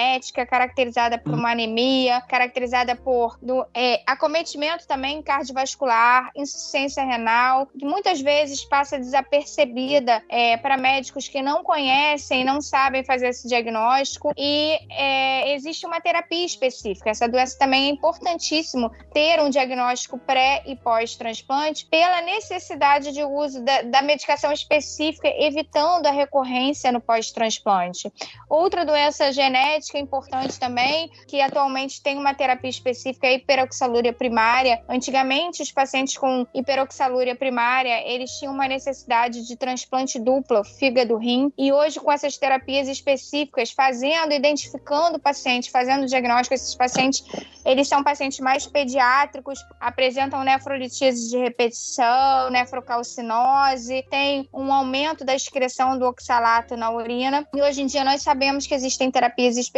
caracterizada 0.48 1.18
por 1.18 1.34
uma 1.34 1.52
anemia, 1.52 2.20
caracterizada 2.22 2.94
por 2.96 3.38
do, 3.40 3.66
é, 3.74 4.02
acometimento 4.06 4.86
também 4.86 5.22
cardiovascular, 5.22 6.30
insuficiência 6.34 7.04
renal, 7.04 7.66
que 7.66 7.84
muitas 7.84 8.20
vezes 8.20 8.64
passa 8.64 8.98
desapercebida 8.98 10.22
é, 10.28 10.56
para 10.56 10.76
médicos 10.76 11.28
que 11.28 11.42
não 11.42 11.62
conhecem, 11.62 12.44
não 12.44 12.60
sabem 12.60 13.04
fazer 13.04 13.28
esse 13.28 13.48
diagnóstico 13.48 14.32
e 14.36 14.78
é, 14.90 15.54
existe 15.54 15.86
uma 15.86 16.00
terapia 16.00 16.44
específica. 16.44 17.10
Essa 17.10 17.28
doença 17.28 17.58
também 17.58 17.86
é 17.86 17.90
importantíssimo 17.90 18.90
ter 19.12 19.40
um 19.40 19.50
diagnóstico 19.50 20.18
pré 20.18 20.62
e 20.66 20.76
pós-transplante 20.76 21.86
pela 21.86 22.20
necessidade 22.22 23.12
de 23.12 23.22
uso 23.22 23.62
da, 23.64 23.82
da 23.82 24.02
medicação 24.02 24.52
específica, 24.52 25.28
evitando 25.28 26.06
a 26.06 26.10
recorrência 26.10 26.92
no 26.92 27.00
pós-transplante. 27.00 28.12
Outra 28.48 28.84
doença 28.84 29.32
genética 29.32 29.85
importante 29.94 30.58
também, 30.58 31.10
que 31.28 31.40
atualmente 31.40 32.02
tem 32.02 32.18
uma 32.18 32.34
terapia 32.34 32.70
específica, 32.70 33.26
é 33.26 33.30
a 33.30 33.32
hiperoxalúria 33.34 34.12
primária. 34.12 34.82
Antigamente, 34.88 35.62
os 35.62 35.70
pacientes 35.70 36.16
com 36.16 36.46
hiperoxalúria 36.52 37.36
primária, 37.36 38.02
eles 38.06 38.30
tinham 38.32 38.52
uma 38.52 38.66
necessidade 38.66 39.46
de 39.46 39.56
transplante 39.56 40.18
duplo, 40.18 40.64
fígado, 40.64 41.16
rim, 41.16 41.52
e 41.56 41.72
hoje 41.72 42.00
com 42.00 42.10
essas 42.10 42.36
terapias 42.36 42.88
específicas, 42.88 43.70
fazendo, 43.70 44.32
identificando 44.32 45.18
o 45.18 45.20
paciente, 45.20 45.70
fazendo 45.70 46.02
o 46.02 46.06
diagnóstico, 46.06 46.54
esses 46.54 46.74
pacientes, 46.74 47.24
eles 47.64 47.88
são 47.88 48.02
pacientes 48.02 48.40
mais 48.40 48.66
pediátricos, 48.66 49.58
apresentam 49.80 50.42
nefrolitise 50.42 51.30
de 51.30 51.38
repetição, 51.38 52.50
nefrocalcinose, 52.50 54.04
tem 54.10 54.48
um 54.52 54.72
aumento 54.72 55.24
da 55.24 55.34
excreção 55.34 55.98
do 55.98 56.06
oxalato 56.06 56.76
na 56.76 56.90
urina, 56.90 57.46
e 57.54 57.62
hoje 57.62 57.82
em 57.82 57.86
dia 57.86 58.04
nós 58.04 58.22
sabemos 58.22 58.66
que 58.66 58.74
existem 58.74 59.10
terapias 59.10 59.56
específicas 59.56 59.75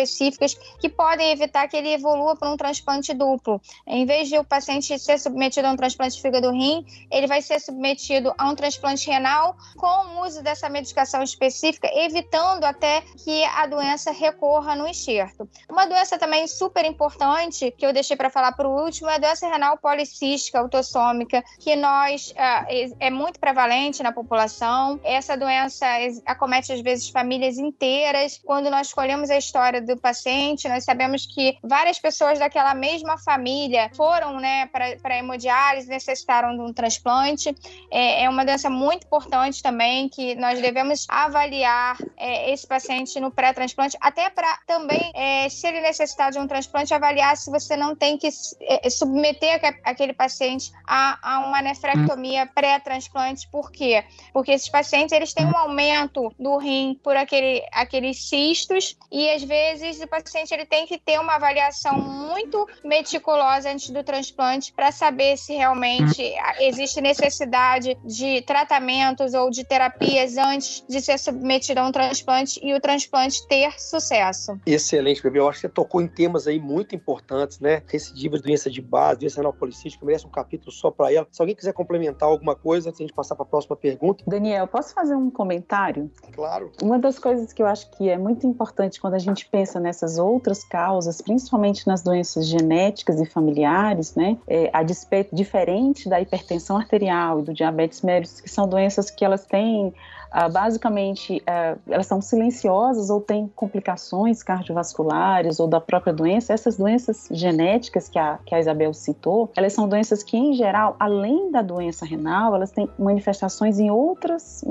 que 0.81 0.89
podem 0.89 1.33
evitar 1.33 1.69
que 1.69 1.77
ele 1.77 1.93
evolua 1.93 2.37
para 2.37 2.51
um 2.51 2.57
transplante 2.57 3.13
duplo. 3.15 3.61
Em 3.87 4.05
vez 4.05 4.29
de 4.29 4.39
o 4.39 4.45
paciente 4.45 4.99
ser 4.99 5.19
submetido 5.19 5.67
a 5.67 5.73
um 5.73 5.77
transplante 5.77 6.21
fígado-rim, 6.21 6.85
ele 7.11 7.27
vai 7.27 7.43
ser 7.43 7.61
submetido 7.61 8.33
a 8.37 8.49
um 8.49 8.55
transplante 8.55 9.09
renal 9.11 9.57
com 9.77 9.87
o 9.87 10.27
uso 10.27 10.43
dessa 10.43 10.69
medicação 10.69 11.23
específica, 11.23 11.89
evitando 11.93 12.65
até 12.65 13.03
que 13.25 13.45
a 13.45 13.67
doença 13.67 14.11
recorra 14.11 14.75
no 14.75 14.87
enxerto. 14.87 15.49
Uma 15.69 15.87
doença 15.87 16.19
também 16.19 16.47
super 16.47 16.85
importante, 16.85 17.73
que 17.77 17.87
eu 17.87 17.93
deixei 17.93 18.17
para 18.17 18.31
falar 18.31 18.53
para 18.53 18.69
o 18.69 18.85
último, 18.85 19.09
é 19.09 19.15
a 19.15 19.19
doença 19.19 19.49
renal 19.49 19.79
policística 19.79 20.59
autossômica, 20.59 21.43
que 21.59 21.75
nós 21.77 22.31
uh, 22.31 22.97
é 22.99 23.11
muito 23.11 23.39
prevalente 23.39 24.03
na 24.03 24.13
população. 24.13 25.01
Essa 25.03 25.37
doença 25.37 25.87
acomete 26.27 26.73
às 26.73 26.81
vezes 26.81 27.09
famílias 27.09 27.59
inteiras. 27.59 28.41
Quando 28.45 28.71
nós 28.71 28.89
escolhemos 28.89 29.31
a 29.31 29.37
história 29.37 29.81
do 29.89 30.01
paciente, 30.01 30.69
nós 30.69 30.85
sabemos 30.85 31.27
que 31.27 31.59
várias 31.63 31.99
pessoas 31.99 32.39
daquela 32.39 32.75
mesma 32.75 33.19
família 33.19 33.91
foram 33.95 34.39
né, 34.39 34.67
para 34.67 35.19
hemodiálise, 35.19 35.89
necessitaram 35.89 36.55
de 36.55 36.63
um 36.63 36.73
transplante. 36.73 37.55
É, 37.91 38.25
é 38.25 38.31
uma 38.31 38.45
doença 38.45 38.71
muito 38.71 39.07
importante 39.07 39.63
também 39.63 40.09
que 40.09 40.35
nós 40.35 40.61
devemos 40.61 41.07
avaliar 41.09 41.97
é, 42.17 42.53
esse 42.53 42.67
paciente 42.67 43.19
no 43.19 43.31
pré-transplante, 43.31 43.97
até 44.01 44.29
para 44.31 44.59
também, 44.67 45.11
é, 45.15 45.49
se 45.49 45.67
ele 45.67 45.81
necessitar 45.81 46.31
de 46.31 46.39
um 46.39 46.47
transplante, 46.47 46.93
avaliar 46.93 47.37
se 47.37 47.51
você 47.51 47.77
não 47.77 47.97
tem 47.97 48.19
que 48.19 48.29
é, 48.61 48.91
submeter 48.91 49.61
aquele 49.85 50.13
paciente 50.13 50.71
a, 50.87 51.19
a 51.23 51.39
uma 51.41 51.63
nefrectomia 51.63 52.47
pré-transplante. 52.47 53.49
Por 53.51 53.71
quê? 53.71 54.05
Porque 54.33 54.53
esses 54.53 54.69
pacientes 54.69 55.13
eles 55.13 55.33
têm 55.33 55.47
um 55.47 55.57
aumento 55.57 56.33
do 56.39 56.59
rim 56.59 56.99
por 57.03 57.17
aquele, 57.17 57.65
aqueles 57.73 58.29
cistos 58.29 58.97
e 59.11 59.31
às 59.31 59.43
vezes 59.43 59.78
o 60.03 60.09
paciente 60.09 60.53
ele 60.53 60.67
tem 60.67 60.87
que 60.87 60.99
ter 60.99 61.19
uma 61.19 61.35
avaliação 61.35 61.99
muito 61.99 62.67
meticulosa 62.85 63.71
antes 63.71 63.91
do 63.91 64.03
transplante 64.03 64.73
para 64.73 64.93
saber 64.93 65.37
se 65.37 65.55
realmente 65.55 66.35
existe 66.61 67.01
necessidade 67.01 67.97
de 68.05 68.43
tratamentos 68.43 69.35
ou 69.35 69.51
de 69.51 69.65
terapias 69.65 70.37
antes 70.37 70.85
de 70.89 71.01
ser 71.01 71.19
submetido 71.19 71.81
a 71.81 71.87
um 71.87 71.93
transplante 71.93 72.61
e 72.63 72.75
o 72.75 72.81
transplante 72.81 73.47
ter 73.47 73.79
sucesso. 73.81 74.59
Excelente, 74.67 75.23
bebê. 75.23 75.39
Eu 75.39 75.49
acho 75.49 75.61
que 75.61 75.67
você 75.67 75.73
tocou 75.73 76.01
em 76.01 76.09
temas 76.09 76.47
aí 76.47 76.59
muito 76.59 76.95
importantes, 76.95 77.61
né? 77.61 77.83
Recidivas, 77.87 78.43
doença 78.43 78.71
de 78.71 78.81
base, 78.81 79.21
doença 79.21 79.37
renal 79.37 79.53
policística, 79.53 80.05
merece 80.05 80.27
um 80.27 80.31
capítulo 80.31 80.73
só 80.73 80.91
para 80.91 81.13
ela. 81.13 81.27
Se 81.31 81.41
alguém 81.41 81.55
quiser 81.55 81.73
complementar 81.73 82.29
alguma 82.29 82.55
coisa 82.55 82.89
antes 82.89 82.99
de 82.99 83.05
a 83.05 83.07
gente 83.07 83.15
passar 83.15 83.35
para 83.35 83.45
a 83.45 83.49
próxima 83.49 83.77
pergunta. 83.77 84.25
Daniel, 84.27 84.67
posso 84.67 84.95
fazer 84.95 85.15
um 85.15 85.31
comentário? 85.31 86.11
Claro. 86.35 86.73
Uma 86.83 86.99
das 86.99 87.19
coisas 87.19 87.53
que 87.53 87.63
eu 87.63 87.67
acho 87.67 87.91
que 87.93 88.09
é 88.09 88.17
muito 88.17 88.47
importante 88.47 89.01
quando 89.01 89.15
a 89.15 89.19
gente 89.19 89.49
pensa 89.49 89.58
nessas 89.81 90.19
outras 90.19 90.65
causas, 90.65 91.21
principalmente 91.21 91.87
nas 91.87 92.03
doenças 92.03 92.47
genéticas 92.47 93.21
e 93.21 93.27
familiares, 93.27 94.15
né? 94.15 94.37
É, 94.47 94.71
a 94.73 94.83
despeito 94.83 95.35
diferente 95.35 96.09
da 96.09 96.21
hipertensão 96.21 96.77
arterial 96.77 97.41
e 97.41 97.43
do 97.43 97.53
diabetes 97.53 98.03
mellitus, 98.03 98.41
que 98.41 98.49
são 98.49 98.69
doenças 98.69 99.11
que 99.11 99.25
elas 99.25 99.47
têm 99.47 99.93
ah, 100.31 100.49
basicamente, 100.49 101.43
ah, 101.47 101.77
elas 101.89 102.07
são 102.07 102.21
silenciosas 102.21 103.11
ou 103.11 103.21
têm 103.21 103.51
complicações 103.55 104.43
cardiovasculares 104.43 105.61
ou 105.61 105.67
da 105.67 105.81
própria 105.81 106.13
doença. 106.13 106.53
Essas 106.53 106.77
doenças 106.77 107.29
genéticas 107.31 108.09
que 108.09 108.19
a, 108.19 108.39
que 108.45 108.55
a 108.55 108.61
Isabel 108.61 108.93
citou, 108.95 109.51
elas 109.57 109.73
são 109.73 109.89
doenças 109.89 110.23
que, 110.23 110.37
em 110.37 110.55
geral, 110.55 110.97
além 110.99 111.51
da 111.51 111.63
doença 111.63 112.05
renal, 112.05 112.55
elas 112.55 112.71
têm 112.71 112.89
manifestações 112.99 113.79
em 113.79 113.91
outras 113.91 114.65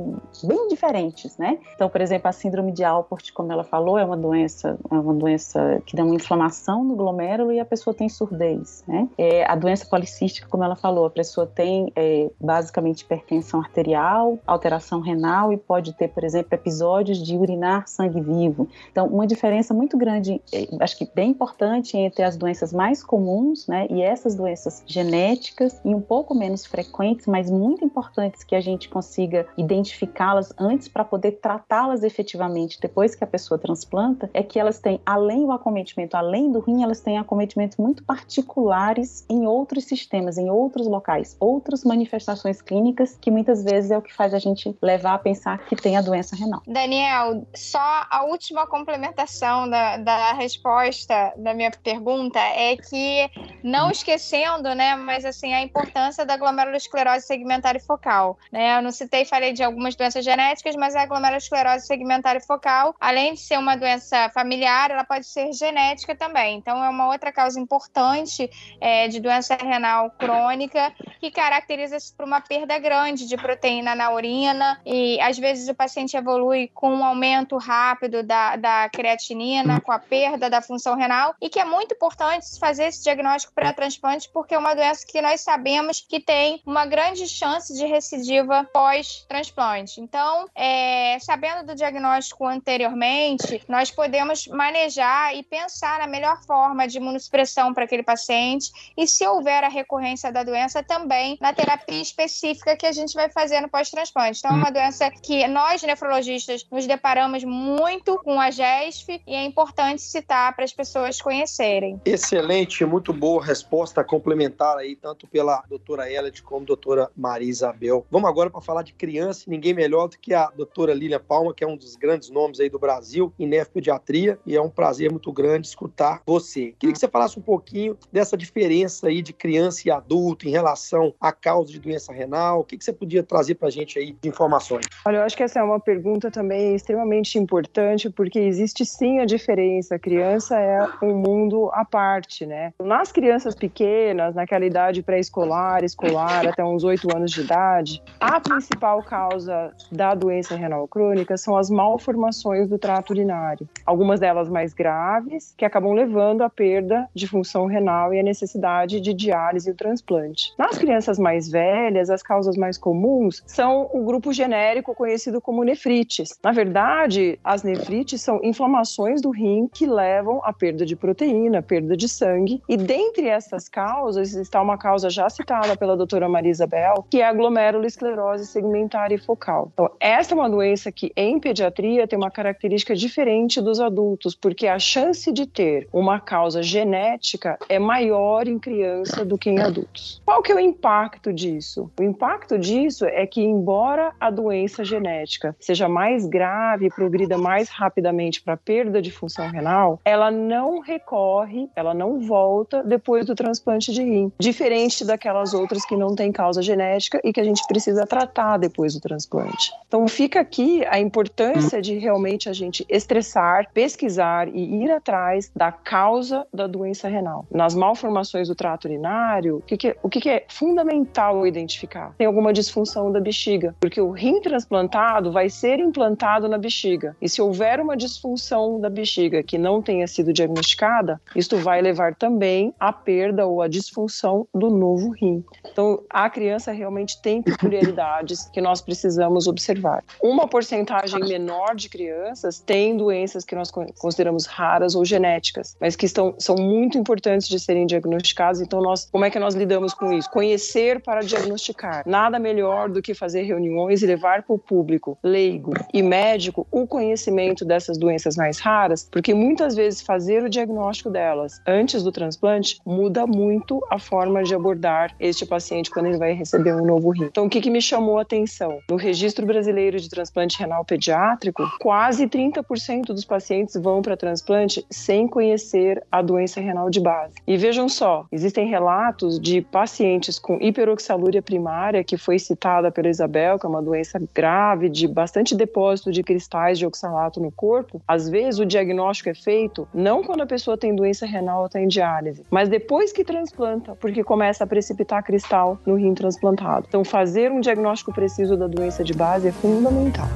bem 0.44 0.68
diferentes, 0.68 1.38
né? 1.38 1.58
Então, 1.76 1.90
por 1.90 2.02
exemplo, 2.02 2.28
a 2.28 2.32
síndrome 2.32 2.72
de 2.72 2.84
Alport, 2.84 3.32
como 3.34 3.52
ela 3.52 3.64
falou, 3.64 3.98
é 3.98 4.06
uma 4.06 4.18
doença, 4.18 4.78
é 4.90 4.96
uma 4.96 5.14
doença 5.14 5.82
que 5.86 5.96
dá 5.96 6.04
uma 6.04 6.16
inflamação 6.16 6.84
no 6.84 6.96
glomérulo 6.96 7.52
e 7.52 7.60
a 7.60 7.66
pessoa 7.66 7.94
tem 7.94 8.10
surdez, 8.10 8.84
né? 8.88 9.08
É, 9.18 9.46
a 9.46 9.56
doença 9.56 9.86
policística, 9.86 10.48
como 10.48 10.64
ela 10.64 10.76
falou, 10.76 11.06
a 11.06 11.10
pessoa 11.10 11.46
tem 11.48 11.92
é, 11.96 12.30
basicamente 12.40 13.02
hipertensão 13.02 13.60
arterial, 13.60 14.38
alteração 14.46 15.00
renal 15.00 15.47
e 15.52 15.58
pode 15.58 15.94
ter, 15.94 16.10
por 16.10 16.24
exemplo, 16.24 16.54
episódios 16.54 17.18
de 17.18 17.36
urinar 17.36 17.88
sangue 17.88 18.22
vivo. 18.22 18.68
Então, 18.92 19.08
uma 19.08 19.28
diferença 19.28 19.74
muito 19.74 19.98
grande, 19.98 20.42
eh, 20.54 20.68
acho 20.80 20.98
que 20.98 21.10
bem 21.14 21.32
importante 21.32 21.98
entre 21.98 22.24
as 22.24 22.38
doenças 22.38 22.74
mais 22.74 23.04
comuns, 23.04 23.68
né, 23.68 23.88
e 23.90 24.02
essas 24.02 24.36
doenças 24.36 24.84
genéticas 24.86 25.80
e 25.84 25.94
um 25.94 26.02
pouco 26.02 26.34
menos 26.34 26.66
frequentes, 26.66 27.26
mas 27.28 27.50
muito 27.50 27.84
importantes 27.84 28.44
que 28.44 28.56
a 28.56 28.62
gente 28.62 28.90
consiga 28.90 29.48
identificá-las 29.58 30.54
antes 30.58 30.88
para 30.88 31.04
poder 31.04 31.34
tratá-las 31.34 32.04
efetivamente 32.04 32.80
depois 32.82 33.16
que 33.16 33.24
a 33.24 33.28
pessoa 33.28 33.58
transplanta, 33.58 34.30
é 34.34 34.44
que 34.44 34.60
elas 34.60 34.80
têm, 34.80 35.00
além 35.06 35.46
do 35.46 35.52
acometimento, 35.52 36.16
além 36.16 36.52
do 36.52 36.60
rim, 36.60 36.84
elas 36.84 37.00
têm 37.00 37.18
acometimentos 37.18 37.78
muito 37.78 38.04
particulares 38.04 39.26
em 39.30 39.46
outros 39.46 39.86
sistemas, 39.86 40.38
em 40.38 40.50
outros 40.50 40.88
locais, 40.88 41.36
outras 41.40 41.84
manifestações 41.84 42.62
clínicas 42.62 43.18
que 43.20 43.32
muitas 43.32 43.64
vezes 43.64 43.92
é 43.92 43.98
o 43.98 44.02
que 44.02 44.14
faz 44.14 44.34
a 44.34 44.40
gente 44.40 44.76
levar 44.82 45.14
a 45.14 45.20
pensar 45.20 45.37
pensar 45.38 45.58
que 45.66 45.76
tem 45.76 45.96
a 45.96 46.02
doença 46.02 46.36
renal. 46.36 46.62
Daniel, 46.68 47.48
só 47.56 48.06
a 48.10 48.24
última 48.26 48.66
complementação 48.66 49.70
da, 49.70 49.98
da 49.98 50.34
resposta 50.34 51.34
da 51.38 51.54
minha 51.54 51.72
pergunta 51.72 52.40
é 52.40 52.76
que, 52.76 53.30
não 53.64 53.92
esquecendo, 53.92 54.74
né, 54.74 54.96
mas 54.96 55.24
assim, 55.24 55.54
a 55.54 55.62
importância 55.62 56.26
da 56.26 56.36
glomerulosclerose 56.36 57.26
segmentar 57.26 57.76
e 57.76 57.80
focal. 57.80 58.38
Né? 58.52 58.78
Eu 58.78 58.82
não 58.82 58.92
citei, 58.92 59.26
falei 59.26 59.54
de 59.54 59.64
algumas 59.64 59.96
doenças 59.96 60.26
genéticas, 60.26 60.76
mas 60.76 60.96
a 60.96 61.06
glomerulosclerose 61.06 61.86
segmentar 61.86 62.36
e 62.36 62.42
focal, 62.42 62.96
além 63.00 63.34
de 63.34 63.42
ser 63.42 63.58
uma 63.58 63.76
doença 63.76 64.30
familiar, 64.30 64.92
ela 64.92 65.04
pode 65.04 65.28
ser 65.28 65.54
genética 65.54 66.16
também. 66.16 66.58
Então, 66.58 66.84
é 66.84 66.90
uma 66.90 67.08
outra 67.08 67.32
causa 67.32 67.60
importante 67.60 68.50
é, 68.82 69.08
de 69.08 69.20
doença 69.20 69.56
renal 69.56 70.12
crônica 70.12 70.94
que 71.20 71.30
caracteriza-se 71.30 72.14
por 72.16 72.26
uma 72.26 72.42
perda 72.42 72.78
grande 72.80 73.28
de 73.28 73.38
proteína 73.38 73.96
na 73.96 74.12
urina 74.12 74.80
e, 74.86 75.20
às 75.28 75.38
vezes, 75.38 75.68
o 75.68 75.76
paciente 75.76 76.16
evolui 76.16 76.70
com 76.74 76.94
um 76.94 77.04
aumento 77.04 77.58
rápido 77.58 78.24
da, 78.24 78.56
da 78.56 78.90
creatinina, 78.90 79.82
com 79.82 79.92
a 79.92 80.00
perda 80.00 80.50
da 80.50 80.62
função 80.62 80.96
renal 80.96 81.36
e 81.42 81.50
que 81.50 81.60
é 81.60 81.66
muito 81.66 81.94
importante 81.94 82.58
fazer 82.60 82.86
esse 82.86 83.04
diagnóstico 83.04 83.54
pré-transplante 83.54 84.30
porque 84.34 84.56
é 84.56 84.58
uma 84.58 84.74
doença 84.74 85.06
que 85.06 85.22
nós 85.22 85.42
sabemos 85.42 86.00
que 86.00 86.20
tem 86.20 86.62
uma 86.66 86.86
grande 86.86 87.28
chance 87.28 87.74
de 87.74 87.86
recidiva 87.86 88.64
pós-transplante. 88.74 90.00
Então, 90.00 90.48
é, 90.56 91.18
sabendo 91.20 91.66
do 91.66 91.76
diagnóstico 91.76 92.46
anteriormente, 92.46 93.62
nós 93.68 93.92
podemos 93.92 94.48
manejar 94.48 95.36
e 95.36 95.44
pensar 95.44 96.00
na 96.00 96.08
melhor 96.08 96.42
forma 96.44 96.88
de 96.88 96.98
imunossupressão 96.98 97.74
para 97.74 97.84
aquele 97.84 98.04
paciente 98.04 98.72
e, 98.96 99.06
se 99.08 99.28
houver 99.28 99.64
a 99.64 99.70
recorrência 99.70 100.32
da 100.32 100.44
doença, 100.44 100.82
também 100.82 101.38
na 101.42 101.52
terapia 101.54 102.02
específica 102.02 102.78
que 102.78 102.86
a 102.86 102.92
gente 102.92 103.14
vai 103.14 103.30
fazer 103.30 103.60
no 103.60 103.70
pós-transplante. 103.70 104.40
Então, 104.40 104.52
é 104.52 104.56
uma 104.56 104.72
doença 104.72 105.10
que 105.22 105.48
nós, 105.48 105.82
nefrologistas, 105.84 106.66
nos 106.72 106.86
deparamos 106.86 107.44
muito 107.44 108.18
com 108.24 108.40
a 108.40 108.52
GESF 108.52 109.22
e 109.26 109.34
é 109.34 109.44
importante 109.44 110.02
citar 110.02 110.56
para 110.56 110.66
as 110.66 110.74
pessoas 110.74 111.22
conhecerem. 111.22 112.00
Excelente, 112.06 112.86
muito 112.86 113.14
boa 113.14 113.44
resposta 113.44 114.04
complementar 114.04 114.78
aí, 114.78 114.96
tanto 114.96 115.28
pela 115.28 115.64
doutora 115.70 116.12
Elliot 116.12 116.44
como 116.44 116.66
doutora 116.66 117.10
Maria 117.16 117.50
Isabel. 117.50 118.06
Vamos 118.10 118.30
agora 118.30 118.50
para 118.50 118.62
falar 118.62 118.84
de 118.84 118.94
criança, 118.94 119.46
ninguém 119.48 119.74
melhor 119.74 120.08
do 120.08 120.18
que 120.18 120.34
a 120.34 120.48
doutora 120.48 120.94
Lília 120.94 121.20
Palma, 121.20 121.54
que 121.54 121.64
é 121.64 121.68
um 121.68 121.78
dos 121.78 121.96
grandes 121.96 122.30
nomes 122.30 122.60
aí 122.60 122.70
do 122.70 122.80
Brasil 122.80 123.34
em 123.40 123.48
nefropediatria, 123.48 124.40
e 124.46 124.56
é 124.56 124.62
um 124.62 124.70
prazer 124.70 125.12
muito 125.12 125.32
grande 125.32 125.68
escutar 125.68 126.22
você. 126.26 126.74
Queria 126.80 126.94
que 126.94 127.00
você 127.00 127.08
falasse 127.08 127.38
um 127.38 127.42
pouquinho 127.42 127.98
dessa 128.12 128.38
diferença 128.38 129.08
aí 129.08 129.22
de 129.22 129.34
criança 129.34 129.82
e 129.86 129.92
adulto 129.92 130.48
em 130.48 130.52
relação 130.52 131.14
à 131.20 131.32
causa 131.32 131.72
de 131.72 131.80
doença 131.80 132.12
renal. 132.14 132.62
O 132.62 132.64
que, 132.64 132.78
que 132.78 132.84
você 132.84 132.94
podia 132.94 133.24
trazer 133.24 133.56
para 133.56 133.68
a 133.68 133.72
gente 133.72 134.00
aí 134.00 134.16
de 134.20 134.30
informações? 134.30 134.86
Olha, 135.08 135.20
eu 135.20 135.24
acho 135.24 135.38
que 135.38 135.44
essa 135.44 135.62
é 135.62 135.64
uma 135.64 135.80
pergunta 135.80 136.30
também 136.30 136.76
extremamente 136.76 137.40
importante, 137.40 138.10
porque 138.10 138.40
existe 138.40 138.86
sim 138.86 139.20
a 139.20 139.26
diferença. 139.26 139.96
A 139.96 140.00
criança 140.00 140.60
é 140.60 140.86
um 141.02 141.16
mundo 141.16 141.70
à 141.72 141.86
parte, 141.86 142.46
né? 142.46 142.74
Nas 142.78 143.10
crianças 143.10 143.56
pequenas, 143.56 144.36
naquela 144.36 144.66
idade 144.66 145.02
pré-escolar, 145.02 145.82
escolar, 145.86 146.46
até 146.46 146.62
uns 146.62 146.84
8 146.84 147.08
anos 147.16 147.32
de 147.32 147.40
idade, 147.40 148.04
a 148.20 148.42
principal 148.42 149.02
causa 149.02 149.72
da 149.90 150.14
doença 150.14 150.58
renal 150.58 150.86
crônica 150.90 151.38
são 151.38 151.56
as 151.56 151.70
malformações 151.70 152.68
do 152.68 152.78
trato 152.78 153.12
urinário. 153.12 153.66
Algumas 153.86 154.20
delas 154.20 154.50
mais 154.50 154.74
graves, 154.74 155.54
que 155.56 155.64
acabam 155.64 155.94
levando 155.94 156.42
à 156.42 156.50
perda 156.50 157.08
de 157.16 157.28
função 157.28 157.66
renal 157.66 158.14
e 158.14 158.20
a 158.20 158.24
necessidade 158.24 159.00
de 159.00 159.14
diálise 159.14 159.70
e 159.70 159.74
transplante. 159.74 160.54
Nas 160.58 160.78
crianças 160.78 161.18
mais 161.18 161.50
velhas, 161.50 162.10
as 162.10 162.22
causas 162.22 162.58
mais 162.58 162.78
comuns 162.78 163.42
são 163.48 163.90
o 163.94 164.04
grupo 164.04 164.34
genérico 164.34 164.97
conhecido 164.98 165.40
como 165.40 165.64
nefrites. 165.64 166.30
Na 166.44 166.52
verdade, 166.52 167.40
as 167.44 167.64
nefrites 167.64 168.22
são 168.22 168.40
inflamações 168.44 169.22
do 169.22 169.30
rim 169.30 169.70
que 169.72 169.86
levam 169.86 170.42
à 170.44 170.52
perda 170.52 170.86
de 170.86 170.96
proteína, 170.96 171.62
perda 171.62 171.96
de 171.96 172.10
sangue, 172.10 172.62
e 172.68 172.76
dentre 172.76 173.28
essas 173.28 173.70
causas 173.70 174.34
está 174.34 174.62
uma 174.62 174.78
causa 174.78 175.10
já 175.10 175.30
citada 175.30 175.78
pela 175.78 175.96
doutora 175.96 176.28
Maria 176.28 176.52
Isabel, 176.52 177.06
que 177.10 177.22
é 177.22 177.26
a 177.26 177.34
glomerulosclerose 177.34 178.48
segmentar 178.48 179.12
e 179.12 179.18
focal. 179.18 179.70
Então, 179.74 179.90
essa 180.00 180.34
é 180.34 180.36
uma 180.36 180.50
doença 180.50 180.92
que 180.92 181.12
em 181.16 181.40
pediatria 181.40 182.08
tem 182.08 182.18
uma 182.18 182.32
característica 182.32 182.96
diferente 182.96 183.62
dos 183.62 183.80
adultos, 183.80 184.34
porque 184.34 184.68
a 184.68 184.80
chance 184.80 185.32
de 185.32 185.46
ter 185.46 185.88
uma 185.94 186.20
causa 186.20 186.64
genética 186.64 187.58
é 187.70 187.78
maior 187.78 188.48
em 188.48 188.58
criança 188.58 189.24
do 189.24 189.38
que 189.38 189.50
em 189.50 189.60
adultos. 189.60 190.22
Qual 190.26 190.42
que 190.42 190.52
é 190.52 190.56
o 190.56 190.60
impacto 190.60 191.32
disso? 191.32 191.92
O 192.00 192.04
impacto 192.04 192.58
disso 192.58 193.06
é 193.06 193.26
que 193.28 193.42
embora 193.42 194.14
a 194.20 194.32
doença 194.32 194.77
genética 194.84 195.56
seja 195.60 195.88
mais 195.88 196.26
grave, 196.26 196.90
progrida 196.90 197.38
mais 197.38 197.70
rapidamente 197.70 198.42
para 198.42 198.58
perda 198.58 199.02
de 199.02 199.12
função 199.12 199.50
renal, 199.50 200.00
ela 200.04 200.32
não 200.32 200.80
recorre, 200.80 201.70
ela 201.76 201.94
não 201.94 202.20
volta 202.20 202.84
depois 202.84 203.26
do 203.26 203.36
transplante 203.36 203.92
de 203.92 204.02
rim, 204.02 204.32
diferente 204.40 205.06
daquelas 205.06 205.54
outras 205.54 205.86
que 205.86 205.96
não 205.96 206.16
têm 206.16 206.32
causa 206.32 206.62
genética 206.62 207.20
e 207.24 207.32
que 207.34 207.40
a 207.40 207.44
gente 207.44 207.66
precisa 207.68 208.06
tratar 208.06 208.58
depois 208.58 208.94
do 208.94 209.00
transplante. 209.00 209.72
Então 209.88 210.08
fica 210.08 210.40
aqui 210.40 210.86
a 210.86 211.00
importância 211.00 211.82
de 211.82 211.98
realmente 211.98 212.50
a 212.50 212.54
gente 212.54 212.86
estressar, 212.90 213.70
pesquisar 213.74 214.48
e 214.48 214.84
ir 214.84 214.92
atrás 214.92 215.52
da 215.56 215.72
causa 215.72 216.46
da 216.54 216.68
doença 216.68 217.08
renal. 217.08 217.46
Nas 217.52 217.74
malformações 217.76 218.48
do 218.48 218.56
trato 218.56 218.86
urinário, 218.86 219.58
o 219.58 219.62
que, 219.62 219.78
que, 219.78 219.96
o 220.02 220.10
que, 220.10 220.20
que 220.20 220.30
é 220.30 220.46
fundamental 220.48 221.46
identificar? 221.46 222.14
Tem 222.18 222.28
alguma 222.28 222.52
disfunção 222.54 223.12
da 223.12 223.20
bexiga, 223.20 223.76
porque 223.80 224.02
o 224.02 224.12
rim 224.12 224.42
transplantado 224.68 225.32
vai 225.32 225.50
ser 225.50 225.80
implantado 225.80 226.48
na 226.48 226.58
bexiga. 226.58 227.16
E 227.22 227.30
se 227.30 227.42
houver 227.42 227.80
uma 227.80 227.96
disfunção 227.96 228.80
da 228.80 228.90
bexiga 228.90 229.42
que 229.42 229.58
não 229.58 229.82
tenha 229.82 230.08
sido 230.08 230.34
diagnosticada, 230.34 231.20
isto 231.36 231.58
vai 231.58 231.82
levar 231.82 232.14
também 232.16 232.74
à 232.80 232.92
perda 232.92 233.46
ou 233.46 233.62
à 233.62 233.68
disfunção 233.68 234.48
do 234.54 234.70
novo 234.70 235.12
rim. 235.12 235.44
Então, 235.72 236.04
a 236.10 236.30
criança 236.30 236.72
realmente 236.72 237.22
tem 237.22 237.42
peculiaridades 237.42 238.50
que 238.50 238.60
nós 238.60 238.82
precisamos 238.82 239.48
observar. 239.48 240.04
Uma 240.22 240.48
porcentagem 240.48 241.20
menor 241.22 241.76
de 241.76 241.90
crianças 241.90 242.60
tem 242.60 242.98
doenças 242.98 243.46
que 243.46 243.56
nós 243.56 243.72
consideramos 243.72 244.46
raras 244.46 244.96
ou 244.96 245.06
genéticas, 245.06 245.76
mas 245.80 245.96
que 245.96 246.06
estão, 246.06 246.36
são 246.38 246.56
muito 246.56 246.98
importantes 246.98 247.48
de 247.48 247.60
serem 247.60 247.86
diagnosticadas. 247.86 248.60
Então, 248.60 248.82
nós, 248.82 249.06
como 249.10 249.24
é 249.24 249.30
que 249.30 249.40
nós 249.40 249.56
lidamos 249.56 249.94
com 249.94 250.12
isso? 250.12 250.30
Conhecer 250.30 251.02
para 251.02 251.22
diagnosticar. 251.22 252.04
Nada 252.06 252.38
melhor 252.38 252.90
do 252.90 253.02
que 253.02 253.14
fazer 253.14 253.44
reuniões 253.44 254.02
e 254.02 254.06
levar 254.06 254.44
para 254.44 254.57
o 254.58 254.60
público 254.60 255.18
leigo 255.24 255.72
e 255.94 256.02
médico 256.02 256.68
o 256.72 256.86
conhecimento 256.86 257.64
dessas 257.64 257.98
doenças 257.98 258.36
mais 258.36 258.60
raras, 258.60 259.08
porque 259.10 259.34
muitas 259.34 259.76
vezes 259.76 260.02
fazer 260.02 260.44
o 260.44 260.50
diagnóstico 260.50 261.10
delas 261.10 261.62
antes 261.66 262.04
do 262.04 262.12
transplante 262.12 262.80
muda 262.86 263.26
muito 263.26 263.86
a 263.90 264.00
forma 264.00 264.44
de 264.44 264.56
abordar 264.56 265.16
este 265.20 265.46
paciente 265.46 265.92
quando 265.92 266.08
ele 266.08 266.18
vai 266.18 266.34
receber 266.34 266.74
um 266.74 266.86
novo 266.86 267.12
rim. 267.12 267.26
Então, 267.26 267.46
o 267.46 267.50
que, 267.50 267.62
que 267.62 267.70
me 267.70 267.82
chamou 267.82 268.18
a 268.18 268.24
atenção? 268.24 268.80
No 268.90 268.96
Registro 268.96 269.46
Brasileiro 269.46 270.00
de 270.00 270.10
Transplante 270.10 270.60
Renal 270.60 270.84
Pediátrico, 270.84 271.64
quase 271.80 272.28
30% 272.28 273.08
dos 273.08 273.26
pacientes 273.26 273.76
vão 273.80 274.02
para 274.02 274.18
transplante 274.18 274.86
sem 274.90 275.28
conhecer 275.28 276.04
a 276.12 276.22
doença 276.22 276.60
renal 276.60 276.90
de 276.90 277.00
base. 277.00 277.36
E 277.46 277.58
vejam 277.58 277.88
só, 277.88 278.26
existem 278.32 278.68
relatos 278.68 279.40
de 279.40 279.62
pacientes 279.62 280.40
com 280.40 280.58
hiperoxalúria 280.60 281.42
primária, 281.42 282.04
que 282.04 282.18
foi 282.18 282.40
citada 282.40 282.92
pela 282.92 283.10
Isabel, 283.10 283.60
que 283.60 283.66
é 283.66 283.70
uma 283.70 283.82
doença 283.82 284.20
grave 284.34 284.47
de 284.92 285.08
bastante 285.08 285.56
depósito 285.56 286.12
de 286.12 286.24
cristais 286.24 286.78
de 286.78 286.86
oxalato 286.86 287.40
no 287.40 287.52
corpo. 287.52 288.02
Às 288.08 288.30
vezes, 288.30 288.60
o 288.60 288.66
diagnóstico 288.66 289.30
é 289.30 289.34
feito 289.34 289.88
não 289.94 290.24
quando 290.24 290.42
a 290.42 290.46
pessoa 290.46 290.78
tem 290.78 290.96
doença 290.96 291.26
renal 291.26 291.62
ou 291.62 291.66
está 291.68 291.80
em 291.80 291.88
diálise, 291.88 292.44
mas 292.50 292.70
depois 292.70 293.12
que 293.12 293.24
transplanta, 293.24 293.96
porque 293.96 294.24
começa 294.24 294.64
a 294.64 294.68
precipitar 294.68 295.24
cristal 295.24 295.80
no 295.86 295.96
rim 295.96 296.14
transplantado. 296.14 296.86
Então, 296.88 297.04
fazer 297.04 297.52
um 297.52 297.60
diagnóstico 297.60 298.14
preciso 298.14 298.56
da 298.56 298.68
doença 298.68 299.04
de 299.04 299.14
base 299.14 299.48
é 299.48 299.52
fundamental. 299.52 300.28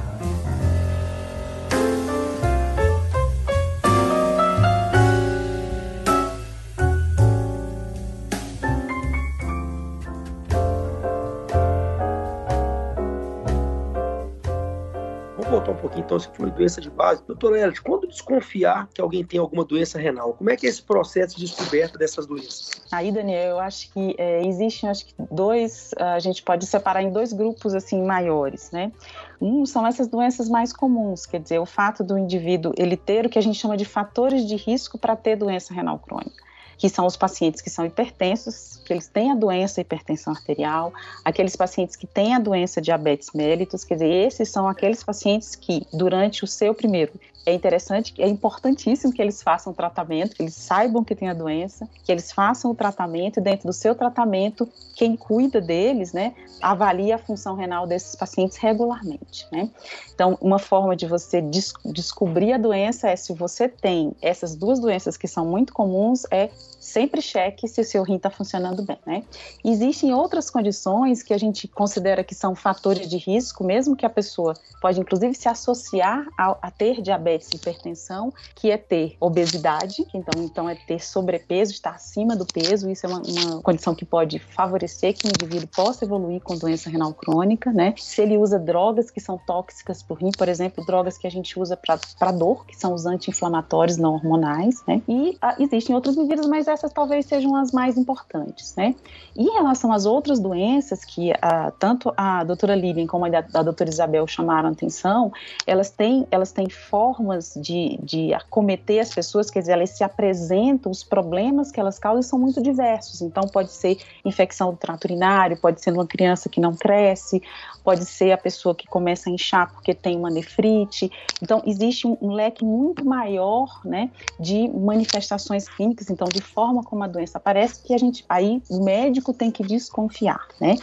Pouquinho, 15.82 16.04
então, 16.04 16.18
se 16.18 16.28
for 16.32 16.50
doença 16.50 16.80
de 16.80 16.88
base. 16.88 17.22
Doutora 17.26 17.60
Elis, 17.60 17.78
quando 17.80 18.06
desconfiar 18.06 18.88
que 18.94 19.00
alguém 19.00 19.24
tem 19.24 19.38
alguma 19.38 19.64
doença 19.64 19.98
renal, 19.98 20.32
como 20.34 20.50
é 20.50 20.56
que 20.56 20.66
é 20.66 20.70
esse 20.70 20.82
processo 20.82 21.36
de 21.36 21.44
descoberta 21.44 21.98
dessas 21.98 22.26
doenças? 22.26 22.70
Aí, 22.90 23.10
Daniel, 23.10 23.50
eu 23.50 23.58
acho 23.58 23.92
que 23.92 24.14
é, 24.16 24.46
existem, 24.46 24.88
acho 24.88 25.06
que 25.06 25.14
dois, 25.30 25.90
a 25.98 26.18
gente 26.18 26.42
pode 26.42 26.66
separar 26.66 27.02
em 27.02 27.10
dois 27.10 27.32
grupos, 27.32 27.74
assim, 27.74 28.02
maiores, 28.02 28.70
né? 28.70 28.92
Um 29.40 29.66
são 29.66 29.86
essas 29.86 30.06
doenças 30.06 30.48
mais 30.48 30.72
comuns, 30.72 31.26
quer 31.26 31.40
dizer, 31.40 31.58
o 31.58 31.66
fato 31.66 32.04
do 32.04 32.16
indivíduo 32.16 32.72
ele 32.76 32.96
ter 32.96 33.26
o 33.26 33.28
que 33.28 33.38
a 33.38 33.42
gente 33.42 33.58
chama 33.58 33.76
de 33.76 33.84
fatores 33.84 34.46
de 34.46 34.54
risco 34.56 34.96
para 34.96 35.16
ter 35.16 35.36
doença 35.36 35.74
renal 35.74 35.98
crônica. 35.98 36.51
Que 36.82 36.88
são 36.88 37.06
os 37.06 37.16
pacientes 37.16 37.60
que 37.60 37.70
são 37.70 37.86
hipertensos, 37.86 38.80
que 38.84 38.92
eles 38.92 39.06
têm 39.06 39.30
a 39.30 39.36
doença 39.36 39.80
hipertensão 39.80 40.32
arterial, 40.32 40.92
aqueles 41.24 41.54
pacientes 41.54 41.94
que 41.94 42.08
têm 42.08 42.34
a 42.34 42.40
doença 42.40 42.82
diabetes 42.82 43.30
mellitus, 43.32 43.84
quer 43.84 43.94
dizer, 43.94 44.08
esses 44.08 44.48
são 44.48 44.66
aqueles 44.66 45.00
pacientes 45.04 45.54
que, 45.54 45.86
durante 45.92 46.42
o 46.42 46.46
seu 46.48 46.74
primeiro 46.74 47.12
é 47.44 47.52
interessante, 47.52 48.14
é 48.18 48.28
importantíssimo 48.28 49.12
que 49.12 49.20
eles 49.20 49.42
façam 49.42 49.72
o 49.72 49.76
tratamento, 49.76 50.36
que 50.36 50.42
eles 50.42 50.54
saibam 50.54 51.02
que 51.02 51.14
tem 51.14 51.28
a 51.28 51.34
doença, 51.34 51.88
que 52.04 52.12
eles 52.12 52.30
façam 52.30 52.70
o 52.70 52.74
tratamento 52.74 53.40
e 53.40 53.42
dentro 53.42 53.66
do 53.66 53.72
seu 53.72 53.94
tratamento, 53.94 54.68
quem 54.94 55.16
cuida 55.16 55.60
deles, 55.60 56.12
né, 56.12 56.34
avalia 56.60 57.16
a 57.16 57.18
função 57.18 57.56
renal 57.56 57.86
desses 57.86 58.14
pacientes 58.14 58.56
regularmente, 58.58 59.46
né. 59.50 59.70
Então, 60.14 60.38
uma 60.40 60.58
forma 60.58 60.94
de 60.94 61.06
você 61.06 61.40
des 61.40 61.72
descobrir 61.84 62.52
a 62.52 62.58
doença 62.58 63.08
é 63.08 63.16
se 63.16 63.32
você 63.32 63.68
tem 63.68 64.14
essas 64.22 64.54
duas 64.54 64.78
doenças 64.78 65.16
que 65.16 65.26
são 65.26 65.44
muito 65.44 65.72
comuns, 65.72 66.24
é 66.30 66.48
sempre 66.78 67.22
cheque 67.22 67.66
se 67.66 67.80
o 67.80 67.84
seu 67.84 68.02
rim 68.02 68.16
está 68.16 68.28
funcionando 68.28 68.82
bem, 68.82 68.98
né? 69.06 69.22
Existem 69.64 70.12
outras 70.12 70.50
condições 70.50 71.22
que 71.22 71.32
a 71.32 71.38
gente 71.38 71.66
considera 71.68 72.24
que 72.24 72.34
são 72.34 72.54
fatores 72.54 73.08
de 73.08 73.16
risco, 73.16 73.64
mesmo 73.64 73.96
que 73.96 74.04
a 74.04 74.10
pessoa 74.10 74.54
pode 74.80 75.00
inclusive 75.00 75.34
se 75.34 75.48
associar 75.48 76.26
a, 76.36 76.56
a 76.60 76.70
ter 76.70 77.00
diabetes 77.00 77.31
hipertensão, 77.34 78.32
que 78.54 78.70
é 78.70 78.76
ter 78.76 79.16
obesidade, 79.18 80.06
então, 80.14 80.42
então 80.42 80.68
é 80.68 80.74
ter 80.74 81.02
sobrepeso, 81.02 81.72
estar 81.72 81.94
acima 81.94 82.36
do 82.36 82.46
peso, 82.46 82.90
isso 82.90 83.06
é 83.06 83.08
uma, 83.08 83.22
uma 83.22 83.62
condição 83.62 83.94
que 83.94 84.04
pode 84.04 84.38
favorecer 84.38 85.14
que 85.16 85.26
o 85.26 85.30
indivíduo 85.30 85.68
possa 85.74 86.04
evoluir 86.04 86.42
com 86.42 86.56
doença 86.56 86.90
renal 86.90 87.14
crônica, 87.14 87.72
né? 87.72 87.94
Se 87.96 88.20
ele 88.20 88.36
usa 88.36 88.58
drogas 88.58 89.10
que 89.10 89.20
são 89.20 89.38
tóxicas 89.38 90.02
para 90.02 90.14
o 90.14 90.16
rim, 90.16 90.30
por 90.36 90.48
exemplo, 90.48 90.84
drogas 90.84 91.16
que 91.16 91.26
a 91.26 91.30
gente 91.30 91.58
usa 91.58 91.76
para 91.76 92.32
dor, 92.32 92.66
que 92.66 92.76
são 92.76 92.92
os 92.92 93.06
anti-inflamatórios 93.06 93.96
não 93.96 94.14
hormonais, 94.14 94.82
né? 94.86 95.02
E 95.08 95.38
a, 95.40 95.50
ah, 95.50 95.56
existem 95.58 95.94
outras 95.94 96.16
medidas, 96.16 96.46
mas 96.46 96.68
essa 96.68 96.82
essas 96.82 96.92
talvez 96.92 97.26
sejam 97.26 97.54
as 97.54 97.70
mais 97.70 97.96
importantes, 97.96 98.74
né? 98.76 98.94
E 99.36 99.44
em 99.44 99.52
relação 99.52 99.92
às 99.92 100.04
outras 100.04 100.40
doenças 100.40 101.04
que 101.04 101.32
a, 101.40 101.70
tanto 101.70 102.12
a 102.16 102.42
doutora 102.42 102.74
Lilian 102.74 103.06
como 103.06 103.24
a, 103.24 103.28
a 103.28 103.62
doutora 103.62 103.88
Isabel 103.88 104.26
chamaram 104.26 104.70
atenção, 104.70 105.32
elas 105.66 105.90
têm, 105.90 106.26
elas 106.30 106.50
têm 106.50 106.68
formas 106.68 107.21
de, 107.56 107.98
de 108.02 108.34
acometer 108.34 109.00
as 109.00 109.14
pessoas, 109.14 109.50
quer 109.50 109.60
dizer, 109.60 109.72
elas 109.72 109.90
se 109.90 110.04
apresentam, 110.04 110.90
os 110.90 111.04
problemas 111.04 111.70
que 111.70 111.78
elas 111.78 111.98
causam 111.98 112.22
são 112.22 112.38
muito 112.38 112.62
diversos. 112.62 113.22
Então, 113.22 113.44
pode 113.44 113.72
ser 113.72 113.98
infecção 114.24 114.70
do 114.70 114.76
trato 114.76 115.04
urinário, 115.04 115.56
pode 115.56 115.80
ser 115.80 115.92
uma 115.92 116.06
criança 116.06 116.48
que 116.48 116.60
não 116.60 116.74
cresce, 116.74 117.42
pode 117.84 118.04
ser 118.04 118.32
a 118.32 118.38
pessoa 118.38 118.74
que 118.74 118.86
começa 118.86 119.28
a 119.28 119.32
inchar 119.32 119.72
porque 119.72 119.94
tem 119.94 120.16
uma 120.16 120.30
nefrite. 120.30 121.10
Então, 121.40 121.62
existe 121.66 122.06
um, 122.06 122.16
um 122.20 122.32
leque 122.32 122.64
muito 122.64 123.04
maior, 123.04 123.80
né, 123.84 124.10
de 124.38 124.68
manifestações 124.68 125.68
clínicas, 125.68 126.10
então, 126.10 126.28
de 126.28 126.40
forma 126.40 126.82
como 126.82 127.02
a 127.04 127.06
doença 127.06 127.38
aparece 127.38 127.82
que 127.82 127.94
a 127.94 127.98
gente 127.98 128.24
aí 128.28 128.62
o 128.70 128.84
médico 128.84 129.32
tem 129.32 129.50
que 129.50 129.62
desconfiar, 129.62 130.46
né? 130.60 130.76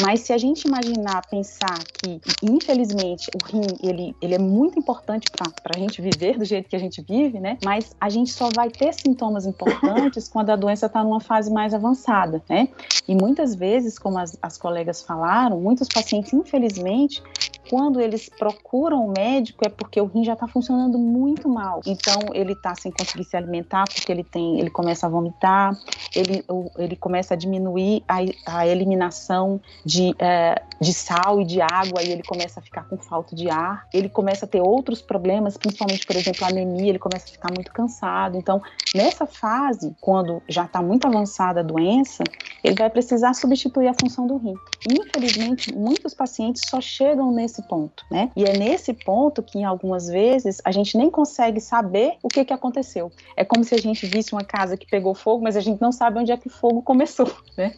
Mas 0.00 0.20
se 0.20 0.32
a 0.32 0.38
gente 0.38 0.66
imaginar, 0.66 1.26
pensar 1.28 1.78
que 2.02 2.20
infelizmente 2.42 3.30
o 3.34 3.46
rim 3.46 3.62
ele, 3.82 4.14
ele 4.20 4.34
é 4.34 4.38
muito 4.38 4.78
importante 4.78 5.26
para 5.30 5.74
a 5.74 5.78
gente 5.78 6.02
viver 6.02 6.38
do 6.38 6.44
jeito 6.44 6.68
que 6.68 6.76
a 6.76 6.78
gente 6.78 7.02
vive, 7.02 7.40
né? 7.40 7.58
Mas 7.64 7.94
a 8.00 8.08
gente 8.08 8.32
só 8.32 8.48
vai 8.54 8.70
ter 8.70 8.92
sintomas 8.92 9.46
importantes 9.46 10.28
quando 10.28 10.50
a 10.50 10.56
doença 10.56 10.86
está 10.86 11.02
numa 11.02 11.20
fase 11.20 11.50
mais 11.50 11.72
avançada, 11.72 12.42
né? 12.48 12.68
E 13.06 13.14
muitas 13.14 13.54
vezes, 13.54 13.98
como 13.98 14.18
as, 14.18 14.36
as 14.42 14.58
colegas 14.58 15.02
falaram, 15.02 15.60
muitos 15.60 15.88
pacientes 15.88 16.33
infelizmente 16.34 17.22
quando 17.68 18.00
eles 18.00 18.28
procuram 18.28 19.06
o 19.06 19.12
médico 19.12 19.66
é 19.66 19.68
porque 19.68 20.00
o 20.00 20.06
rim 20.06 20.24
já 20.24 20.34
está 20.34 20.46
funcionando 20.46 20.98
muito 20.98 21.48
mal. 21.48 21.80
Então 21.86 22.34
ele 22.34 22.52
está 22.52 22.74
sem 22.74 22.90
conseguir 22.92 23.24
se 23.24 23.36
alimentar 23.36 23.84
porque 23.92 24.10
ele 24.10 24.24
tem, 24.24 24.60
ele 24.60 24.70
começa 24.70 25.06
a 25.06 25.08
vomitar, 25.08 25.76
ele, 26.14 26.44
ele 26.78 26.96
começa 26.96 27.34
a 27.34 27.36
diminuir 27.36 28.02
a, 28.08 28.18
a 28.46 28.66
eliminação 28.66 29.60
de, 29.84 30.14
é, 30.18 30.62
de 30.80 30.92
sal 30.92 31.40
e 31.40 31.44
de 31.44 31.60
água 31.60 32.02
e 32.02 32.10
ele 32.10 32.22
começa 32.22 32.60
a 32.60 32.62
ficar 32.62 32.84
com 32.88 32.96
falta 32.96 33.34
de 33.34 33.50
ar. 33.50 33.86
Ele 33.92 34.08
começa 34.08 34.44
a 34.44 34.48
ter 34.48 34.60
outros 34.60 35.00
problemas, 35.00 35.56
principalmente, 35.56 36.06
por 36.06 36.16
exemplo, 36.16 36.44
a 36.44 36.48
anemia, 36.48 36.90
ele 36.90 36.98
começa 36.98 37.26
a 37.26 37.32
ficar 37.32 37.52
muito 37.54 37.72
cansado. 37.72 38.36
Então, 38.36 38.62
nessa 38.94 39.26
fase, 39.26 39.94
quando 40.00 40.42
já 40.48 40.64
está 40.64 40.82
muito 40.82 41.06
avançada 41.06 41.60
a 41.60 41.62
doença, 41.62 42.24
ele 42.62 42.74
vai 42.74 42.90
precisar 42.90 43.34
substituir 43.34 43.88
a 43.88 43.94
função 43.94 44.26
do 44.26 44.36
rim. 44.36 44.54
Infelizmente, 44.88 45.74
muitos 45.74 46.14
pacientes 46.14 46.62
só 46.68 46.80
chegam 46.80 47.30
nesse 47.32 47.53
ponto, 47.62 48.04
né? 48.10 48.30
E 48.36 48.44
é 48.44 48.56
nesse 48.56 48.92
ponto 48.92 49.42
que, 49.42 49.58
em 49.58 49.64
algumas 49.64 50.08
vezes, 50.08 50.60
a 50.64 50.72
gente 50.72 50.96
nem 50.96 51.10
consegue 51.10 51.60
saber 51.60 52.14
o 52.22 52.28
que, 52.28 52.44
que 52.44 52.52
aconteceu. 52.52 53.10
É 53.36 53.44
como 53.44 53.64
se 53.64 53.74
a 53.74 53.78
gente 53.78 54.06
visse 54.06 54.32
uma 54.32 54.44
casa 54.44 54.76
que 54.76 54.86
pegou 54.86 55.14
fogo, 55.14 55.42
mas 55.42 55.56
a 55.56 55.60
gente 55.60 55.80
não 55.80 55.92
sabe 55.92 56.18
onde 56.18 56.32
é 56.32 56.36
que 56.36 56.46
o 56.46 56.50
fogo 56.50 56.82
começou, 56.82 57.30
né? 57.56 57.74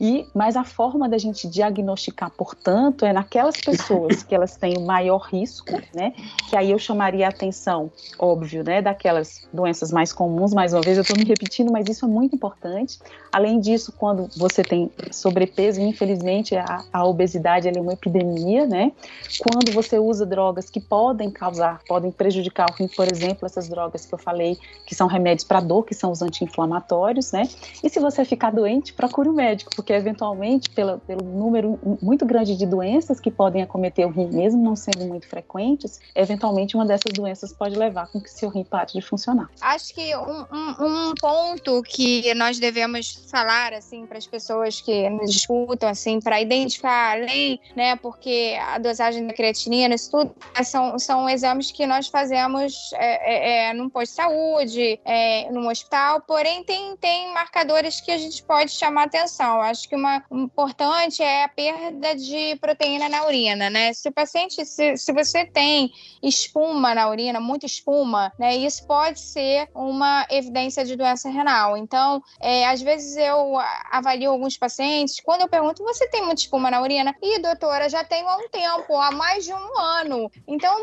E, 0.00 0.26
mas 0.34 0.56
a 0.56 0.64
forma 0.64 1.08
da 1.08 1.18
gente 1.18 1.48
diagnosticar, 1.48 2.30
portanto, 2.30 3.04
é 3.04 3.12
naquelas 3.12 3.56
pessoas 3.56 4.22
que 4.22 4.34
elas 4.34 4.56
têm 4.56 4.76
o 4.76 4.86
maior 4.86 5.18
risco, 5.18 5.72
né? 5.94 6.12
Que 6.48 6.56
aí 6.56 6.70
eu 6.70 6.78
chamaria 6.78 7.26
a 7.26 7.30
atenção, 7.30 7.90
óbvio, 8.18 8.62
né? 8.64 8.80
Daquelas 8.80 9.48
doenças 9.52 9.90
mais 9.90 10.12
comuns, 10.12 10.52
mais 10.52 10.72
uma 10.72 10.82
vez 10.82 10.96
eu 10.96 11.02
estou 11.02 11.16
me 11.16 11.24
repetindo, 11.24 11.70
mas 11.72 11.88
isso 11.88 12.04
é 12.04 12.08
muito 12.08 12.34
importante. 12.34 12.98
Além 13.32 13.60
disso, 13.60 13.92
quando 13.96 14.28
você 14.36 14.62
tem 14.62 14.90
sobrepeso, 15.10 15.80
infelizmente 15.80 16.56
a, 16.56 16.84
a 16.92 17.04
obesidade 17.04 17.68
é 17.68 17.80
uma 17.80 17.92
epidemia, 17.92 18.66
né? 18.66 18.92
Quando 19.38 19.72
você 19.72 19.98
usa 19.98 20.24
drogas 20.24 20.70
que 20.70 20.80
podem 20.80 21.30
causar, 21.30 21.80
podem 21.86 22.10
prejudicar 22.10 22.66
o 22.70 22.74
rim, 22.74 22.88
por 22.88 23.10
exemplo, 23.10 23.46
essas 23.46 23.68
drogas 23.68 24.06
que 24.06 24.14
eu 24.14 24.18
falei, 24.18 24.58
que 24.86 24.94
são 24.94 25.06
remédios 25.06 25.44
para 25.44 25.60
dor, 25.60 25.84
que 25.84 25.94
são 25.94 26.10
os 26.10 26.22
anti-inflamatórios, 26.22 27.32
né? 27.32 27.48
E 27.82 27.88
se 27.88 28.00
você 28.00 28.24
ficar 28.24 28.50
doente, 28.50 28.92
procure 28.92 29.28
o 29.28 29.32
um 29.32 29.34
médico, 29.34 29.70
porque 29.74 29.92
eventualmente, 29.92 30.70
pelo 30.70 31.00
número 31.22 31.78
muito 32.02 32.24
grande 32.24 32.56
de 32.56 32.66
doenças 32.66 33.20
que 33.20 33.30
podem 33.30 33.62
acometer 33.62 34.06
o 34.06 34.10
rim, 34.10 34.28
mesmo 34.28 34.62
não 34.62 34.74
sendo 34.74 35.04
muito 35.06 35.28
frequentes, 35.28 36.00
eventualmente 36.14 36.74
uma 36.74 36.86
dessas 36.86 37.12
doenças 37.12 37.52
pode 37.52 37.76
levar 37.76 38.06
com 38.08 38.20
que 38.20 38.30
seu 38.30 38.48
rim 38.48 38.64
pare 38.64 38.92
de 38.92 39.02
funcionar. 39.02 39.50
Acho 39.60 39.94
que 39.94 40.16
um, 40.16 40.46
um, 40.52 41.10
um 41.10 41.14
ponto 41.20 41.82
que 41.82 42.32
nós 42.34 42.58
devemos 42.58 43.26
falar 43.30 43.72
assim 43.72 44.06
para 44.06 44.18
as 44.18 44.26
pessoas 44.26 44.80
que 44.80 45.08
nos 45.10 45.30
escutam 45.30 45.88
assim 45.88 46.20
para 46.20 46.40
identificar 46.40 47.16
além, 47.18 47.60
né, 47.76 47.96
porque 47.96 48.56
a 48.60 48.78
dosagem 48.88 49.26
da 49.26 49.32
creatinina, 49.32 49.94
isso 49.94 50.10
tudo 50.10 50.34
são, 50.64 50.98
são 50.98 51.28
exames 51.28 51.70
que 51.70 51.86
nós 51.86 52.08
fazemos 52.08 52.90
é, 52.94 53.66
é, 53.66 53.68
é 53.68 53.72
num 53.72 53.88
posto 53.88 54.12
de 54.12 54.16
saúde, 54.16 55.00
é, 55.04 55.50
num 55.50 55.68
hospital, 55.68 56.22
porém 56.22 56.64
tem, 56.64 56.96
tem 56.96 57.32
marcadores 57.32 58.00
que 58.00 58.10
a 58.10 58.18
gente 58.18 58.42
pode 58.42 58.72
chamar 58.72 59.04
atenção. 59.04 59.60
Acho 59.60 59.88
que 59.88 59.96
uma 59.96 60.24
importante 60.30 61.22
é 61.22 61.44
a 61.44 61.48
perda 61.48 62.14
de 62.14 62.56
proteína 62.56 63.08
na 63.08 63.24
urina, 63.26 63.70
né? 63.70 63.92
Se 63.92 64.08
o 64.08 64.12
paciente, 64.12 64.64
se, 64.64 64.96
se 64.96 65.12
você 65.12 65.44
tem 65.44 65.92
espuma 66.22 66.94
na 66.94 67.08
urina, 67.08 67.40
muita 67.40 67.66
espuma, 67.66 68.32
né, 68.38 68.56
isso 68.56 68.86
pode 68.86 69.20
ser 69.20 69.68
uma 69.74 70.26
evidência 70.30 70.84
de 70.84 70.96
doença 70.96 71.28
renal. 71.28 71.76
Então, 71.76 72.22
é, 72.40 72.66
às 72.66 72.80
vezes 72.80 73.16
eu 73.16 73.56
avalio 73.90 74.30
alguns 74.30 74.56
pacientes, 74.56 75.20
quando 75.20 75.42
eu 75.42 75.48
pergunto, 75.48 75.82
você 75.82 76.08
tem 76.08 76.22
muita 76.24 76.40
espuma 76.40 76.70
na 76.70 76.80
urina? 76.80 77.14
E 77.22 77.38
doutora, 77.40 77.88
já 77.88 78.04
tenho 78.04 78.28
há 78.28 78.36
um 78.36 78.48
tempo, 78.48 78.77
há 79.00 79.10
mais 79.10 79.44
de 79.44 79.52
um 79.52 79.78
ano. 79.78 80.30
Então, 80.46 80.82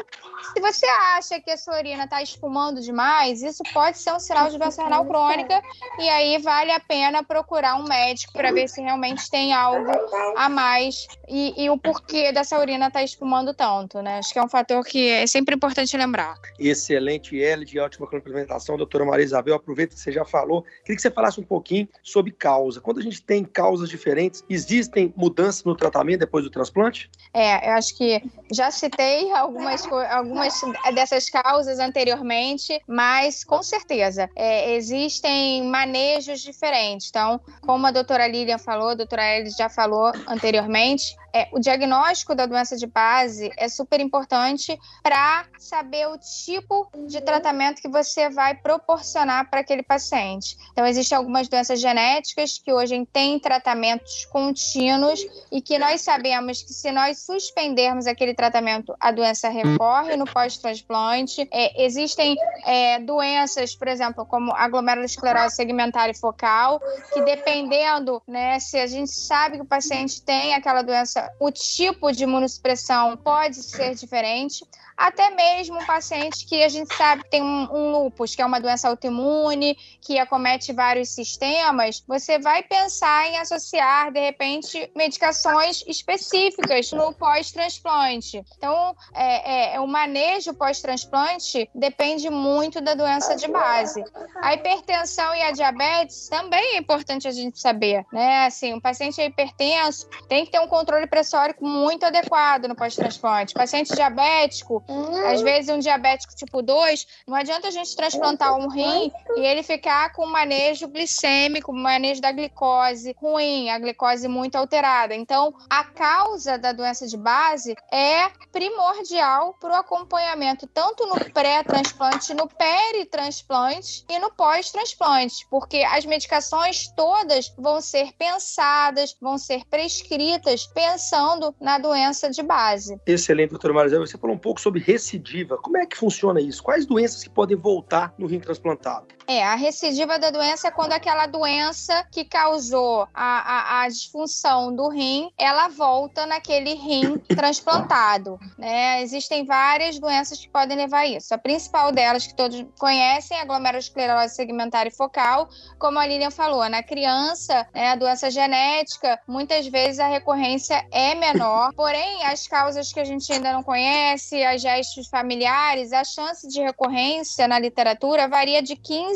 se 0.54 0.62
você 0.62 0.86
acha 0.86 1.40
que 1.40 1.52
a 1.52 1.58
sua 1.58 1.78
urina 1.78 2.06
está 2.06 2.22
espumando 2.22 2.82
demais, 2.82 3.42
isso 3.42 3.64
pode 3.74 3.98
ser 3.98 4.14
um 4.14 4.20
sinal 4.20 4.50
de 4.50 4.58
doença 4.58 4.84
renal 4.84 5.06
crônica 5.06 5.62
e 6.00 6.10
aí 6.10 6.38
vale 6.40 6.72
a 6.72 6.80
pena 6.80 7.24
procurar 7.24 7.76
um 7.76 7.84
médico 7.84 8.34
para 8.34 8.52
ver 8.52 8.68
se 8.68 8.82
realmente 8.82 9.30
tem 9.30 9.54
algo 9.54 9.92
a 10.36 10.50
mais 10.50 11.08
e, 11.28 11.64
e 11.64 11.70
o 11.70 11.78
porquê 11.78 12.32
dessa 12.32 12.60
urina 12.60 12.88
estar 12.88 13.00
tá 13.00 13.04
espumando 13.04 13.54
tanto, 13.54 14.02
né? 14.02 14.20
Acho 14.20 14.34
que 14.34 14.40
é 14.40 14.44
um 14.44 14.50
fator 14.50 14.84
que 14.84 15.10
é 15.10 15.28
sempre 15.28 15.56
importante 15.56 15.96
lembrar. 15.98 16.36
Excelente, 16.60 17.42
L, 17.42 17.66
de 17.66 17.80
ótima 17.80 18.08
complementação, 18.08 18.78
doutora 18.78 19.06
Maria 19.06 19.26
Isabel. 19.26 19.56
Aproveita 19.56 19.96
que 19.96 20.00
você 20.00 20.12
já 20.12 20.26
falou. 20.26 20.64
Queria 20.84 20.96
que 20.96 21.02
você 21.02 21.12
falasse 21.12 21.40
um 21.40 21.44
pouquinho 21.44 21.88
sobre 22.04 22.32
causa. 22.32 22.82
Quando 22.82 23.00
a 23.00 23.04
gente 23.04 23.22
tem 23.22 23.44
causas 23.44 23.90
diferentes, 23.90 24.44
existem 24.50 25.14
mudanças 25.16 25.64
no 25.64 25.76
tratamento 25.76 26.20
depois 26.20 26.44
do 26.44 26.50
transplante? 26.50 27.10
É, 27.34 27.70
eu 27.70 27.74
acho 27.74 27.85
que 27.92 28.22
já 28.52 28.72
citei 28.72 29.32
algumas, 29.32 29.86
algumas 30.10 30.62
dessas 30.94 31.30
causas 31.30 31.80
anteriormente, 31.80 32.82
mas 32.88 33.44
com 33.44 33.62
certeza 33.64 34.30
é, 34.36 34.76
existem 34.76 35.64
manejos 35.64 36.42
diferentes. 36.42 37.10
Então, 37.10 37.40
como 37.62 37.88
a 37.88 37.92
doutora 37.92 38.28
Lilian 38.28 38.58
falou, 38.58 38.90
a 38.90 38.96
doutora 38.96 39.38
Ellis 39.38 39.56
já 39.56 39.70
falou 39.70 40.12
anteriormente, 40.28 41.16
é, 41.36 41.50
o 41.52 41.60
diagnóstico 41.60 42.34
da 42.34 42.46
doença 42.46 42.78
de 42.78 42.88
base 42.88 43.52
é 43.58 43.68
super 43.68 44.00
importante 44.00 44.80
para 45.04 45.46
saber 45.60 46.08
o 46.08 46.18
tipo 46.18 46.90
de 47.08 47.20
tratamento 47.20 47.82
que 47.82 47.90
você 47.90 48.30
vai 48.30 48.56
proporcionar 48.56 49.50
para 49.50 49.60
aquele 49.60 49.84
paciente. 49.84 50.56
Então, 50.72 50.86
existem 50.86 51.18
algumas 51.18 51.50
doenças 51.50 51.82
genéticas 51.82 52.58
que 52.58 52.72
hoje 52.72 53.06
têm 53.12 53.38
tratamentos 53.38 54.24
contínuos 54.32 55.20
e 55.52 55.62
que 55.62 55.78
nós 55.78 56.00
sabemos 56.00 56.62
que 56.62 56.72
se 56.72 56.90
nós 56.92 57.20
suspendermos 57.26 58.08
aquele 58.08 58.34
tratamento, 58.34 58.96
a 58.98 59.12
doença 59.12 59.50
recorre 59.50 60.16
no 60.16 60.26
pós-transplante. 60.26 61.46
É, 61.52 61.84
existem 61.84 62.38
é, 62.66 63.00
doenças, 63.00 63.76
por 63.76 63.90
exemplo, 63.90 64.26
como 64.26 64.54
glomerulosclerose 64.70 65.56
segmentar 65.56 66.10
e 66.10 66.14
focal, 66.14 66.80
que 67.14 67.22
dependendo, 67.22 68.22
né, 68.26 68.58
se 68.60 68.80
a 68.80 68.88
gente 68.88 69.12
sabe 69.12 69.58
que 69.58 69.64
o 69.64 69.66
paciente 69.66 70.22
tem 70.22 70.54
aquela 70.54 70.82
doença, 70.82 71.25
o 71.40 71.52
tipo 71.52 72.12
de 72.12 72.24
imunossupressão 72.24 73.16
pode 73.18 73.62
ser 73.64 73.96
diferente 73.96 74.66
até 74.98 75.30
mesmo 75.32 75.78
um 75.78 75.86
paciente 75.86 76.46
que 76.46 76.64
a 76.64 76.70
gente 76.70 76.94
sabe 76.96 77.24
que 77.24 77.30
tem 77.30 77.44
um, 77.44 77.68
um 77.72 77.92
lupus, 77.92 78.36
que 78.36 78.42
é 78.42 78.46
uma 78.46 78.60
doença 78.60 78.88
autoimune, 78.88 79.78
que 80.02 80.18
acomete 80.18 80.72
vários 80.72 81.10
sistemas, 81.10 82.04
você 82.08 82.40
vai 82.40 82.64
pensar 82.64 83.28
em 83.28 83.38
associar, 83.38 84.12
de 84.12 84.20
repente, 84.20 84.90
medicações 84.96 85.84
específicas 85.88 86.92
no 86.92 87.14
pós-transplante. 87.14 88.44
Então, 88.58 88.96
é, 89.14 89.74
é, 89.74 89.76
é 89.76 89.80
o 89.80 89.88
manejo 89.88 90.54
pós-transplante 90.54 91.70
depende 91.76 92.30
muito 92.30 92.80
da 92.80 92.94
doença 92.94 93.36
de 93.36 93.48
base. 93.48 94.04
A 94.42 94.54
hipertensão 94.54 95.34
e 95.36 95.42
a 95.42 95.52
diabetes 95.52 96.30
também 96.30 96.76
é 96.76 96.78
importante 96.78 97.28
a 97.28 97.32
gente 97.32 97.60
saber, 97.60 98.06
né? 98.12 98.46
Assim, 98.46 98.74
um 98.74 98.80
paciente 98.80 99.22
hipertenso 99.22 100.08
tem 100.28 100.46
que 100.46 100.52
ter 100.52 100.60
um 100.60 100.68
controle 100.68 101.08
pressórico 101.08 101.66
muito 101.66 102.06
adequado 102.06 102.68
no 102.68 102.76
pós-transplante. 102.76 103.54
Paciente 103.54 103.94
diabético 103.94 104.85
às 105.26 105.42
vezes, 105.42 105.70
um 105.70 105.80
diabético 105.80 106.36
tipo 106.36 106.62
2, 106.62 107.08
não 107.28 107.36
adianta 107.36 107.68
a 107.68 107.72
gente 107.72 107.96
transplantar 107.96 108.56
um 108.56 108.70
rim 108.70 109.12
e 109.36 109.42
ele 109.42 109.64
ficar 109.64 110.12
com 110.14 110.26
manejo 110.26 110.88
glicêmico, 110.88 111.74
manejo 111.74 112.22
da 112.22 112.32
glicose 112.32 113.16
ruim, 113.20 113.70
a 113.70 113.80
glicose 113.80 114.28
muito 114.28 114.56
alterada. 114.56 115.16
Então, 115.16 115.54
a 115.70 115.84
causa 115.84 116.58
da 116.58 116.72
doença 116.72 117.08
de 117.08 117.18
base 117.18 117.76
é 117.92 118.30
primordial 118.52 119.56
para 119.60 119.72
o 119.72 119.76
acompanhamento, 119.76 120.68
tanto 120.68 121.06
no 121.06 121.16
pré-transplante, 121.32 122.34
no 122.34 122.48
peri-transplante 122.48 124.06
e 124.10 124.20
no 124.20 124.32
pós-transplante, 124.32 125.46
porque 125.50 125.78
as 125.78 126.06
medicações 126.06 126.88
todas 126.96 127.54
vão 127.58 127.82
ser 127.82 128.14
pensadas, 128.14 129.16
vão 129.22 129.38
ser 129.38 129.66
prescritas 129.66 130.66
pensando 130.68 131.56
na 131.60 131.78
doença 131.78 132.30
de 132.30 132.44
base. 132.44 133.00
Excelente, 133.06 133.50
doutora 133.50 133.74
Marizela. 133.74 134.06
Você 134.06 134.18
falou 134.18 134.36
um 134.36 134.40
pouco 134.40 134.62
sobre 134.62 134.75
sobre 134.76 134.80
recidiva. 134.80 135.58
Como 135.58 135.78
é 135.78 135.86
que 135.86 135.98
funciona 135.98 136.42
isso? 136.42 136.62
Quais 136.62 136.86
doenças 136.86 137.24
que 137.24 137.30
podem 137.30 137.56
voltar 137.56 138.14
no 138.18 138.28
rim 138.28 138.40
transplantado? 138.40 139.08
É, 139.28 139.44
a 139.44 139.56
recidiva 139.56 140.20
da 140.20 140.30
doença 140.30 140.68
é 140.68 140.72
quando 140.72 140.94
aquela 140.94 141.26
doença 141.26 142.06
que 142.12 142.24
causou 142.24 143.08
a, 143.14 143.80
a, 143.80 143.82
a 143.82 143.88
disfunção 143.88 144.76
do 144.76 144.88
rim, 144.88 145.32
ela 145.38 145.68
volta 145.68 146.26
naquele 146.26 146.76
rim 146.76 147.18
transplantado. 147.18 148.40
Né? 148.58 149.02
Existem 149.02 149.44
várias 149.44 149.98
doenças 149.98 150.40
que 150.40 150.50
podem 150.50 150.78
levar 150.78 151.00
a 151.00 151.08
isso. 151.08 151.34
A 151.34 151.38
principal 151.38 151.92
delas, 151.92 152.28
que 152.28 152.36
todos 152.36 152.64
conhecem, 152.78 153.38
é 153.38 153.42
a 153.42 153.46
glomerulosclerose 153.46 154.36
segmentar 154.36 154.86
e 154.86 154.92
focal. 154.92 155.50
Como 155.80 155.98
a 155.98 156.06
Lilian 156.06 156.32
falou, 156.32 156.68
na 156.70 156.84
criança, 156.84 157.68
né, 157.74 157.90
a 157.90 157.96
doença 157.96 158.30
genética, 158.30 159.20
muitas 159.28 159.66
vezes 159.68 160.00
a 160.00 160.08
recorrência 160.08 160.86
é 160.92 161.16
menor. 161.16 161.72
Porém, 161.76 162.24
as 162.26 162.48
causas 162.48 162.94
que 162.94 163.00
a 163.00 163.06
gente 163.06 163.32
ainda 163.34 163.54
não 163.54 163.64
conhece, 163.64 164.44
as 164.44 164.62
gestos 164.62 165.08
familiares, 165.08 165.94
a 165.94 166.04
chance 166.04 166.48
de 166.48 166.62
recorrência 166.62 167.48
na 167.48 167.58
literatura 167.58 168.28
varia 168.28 168.62
de 168.62 168.76
15 168.76 169.15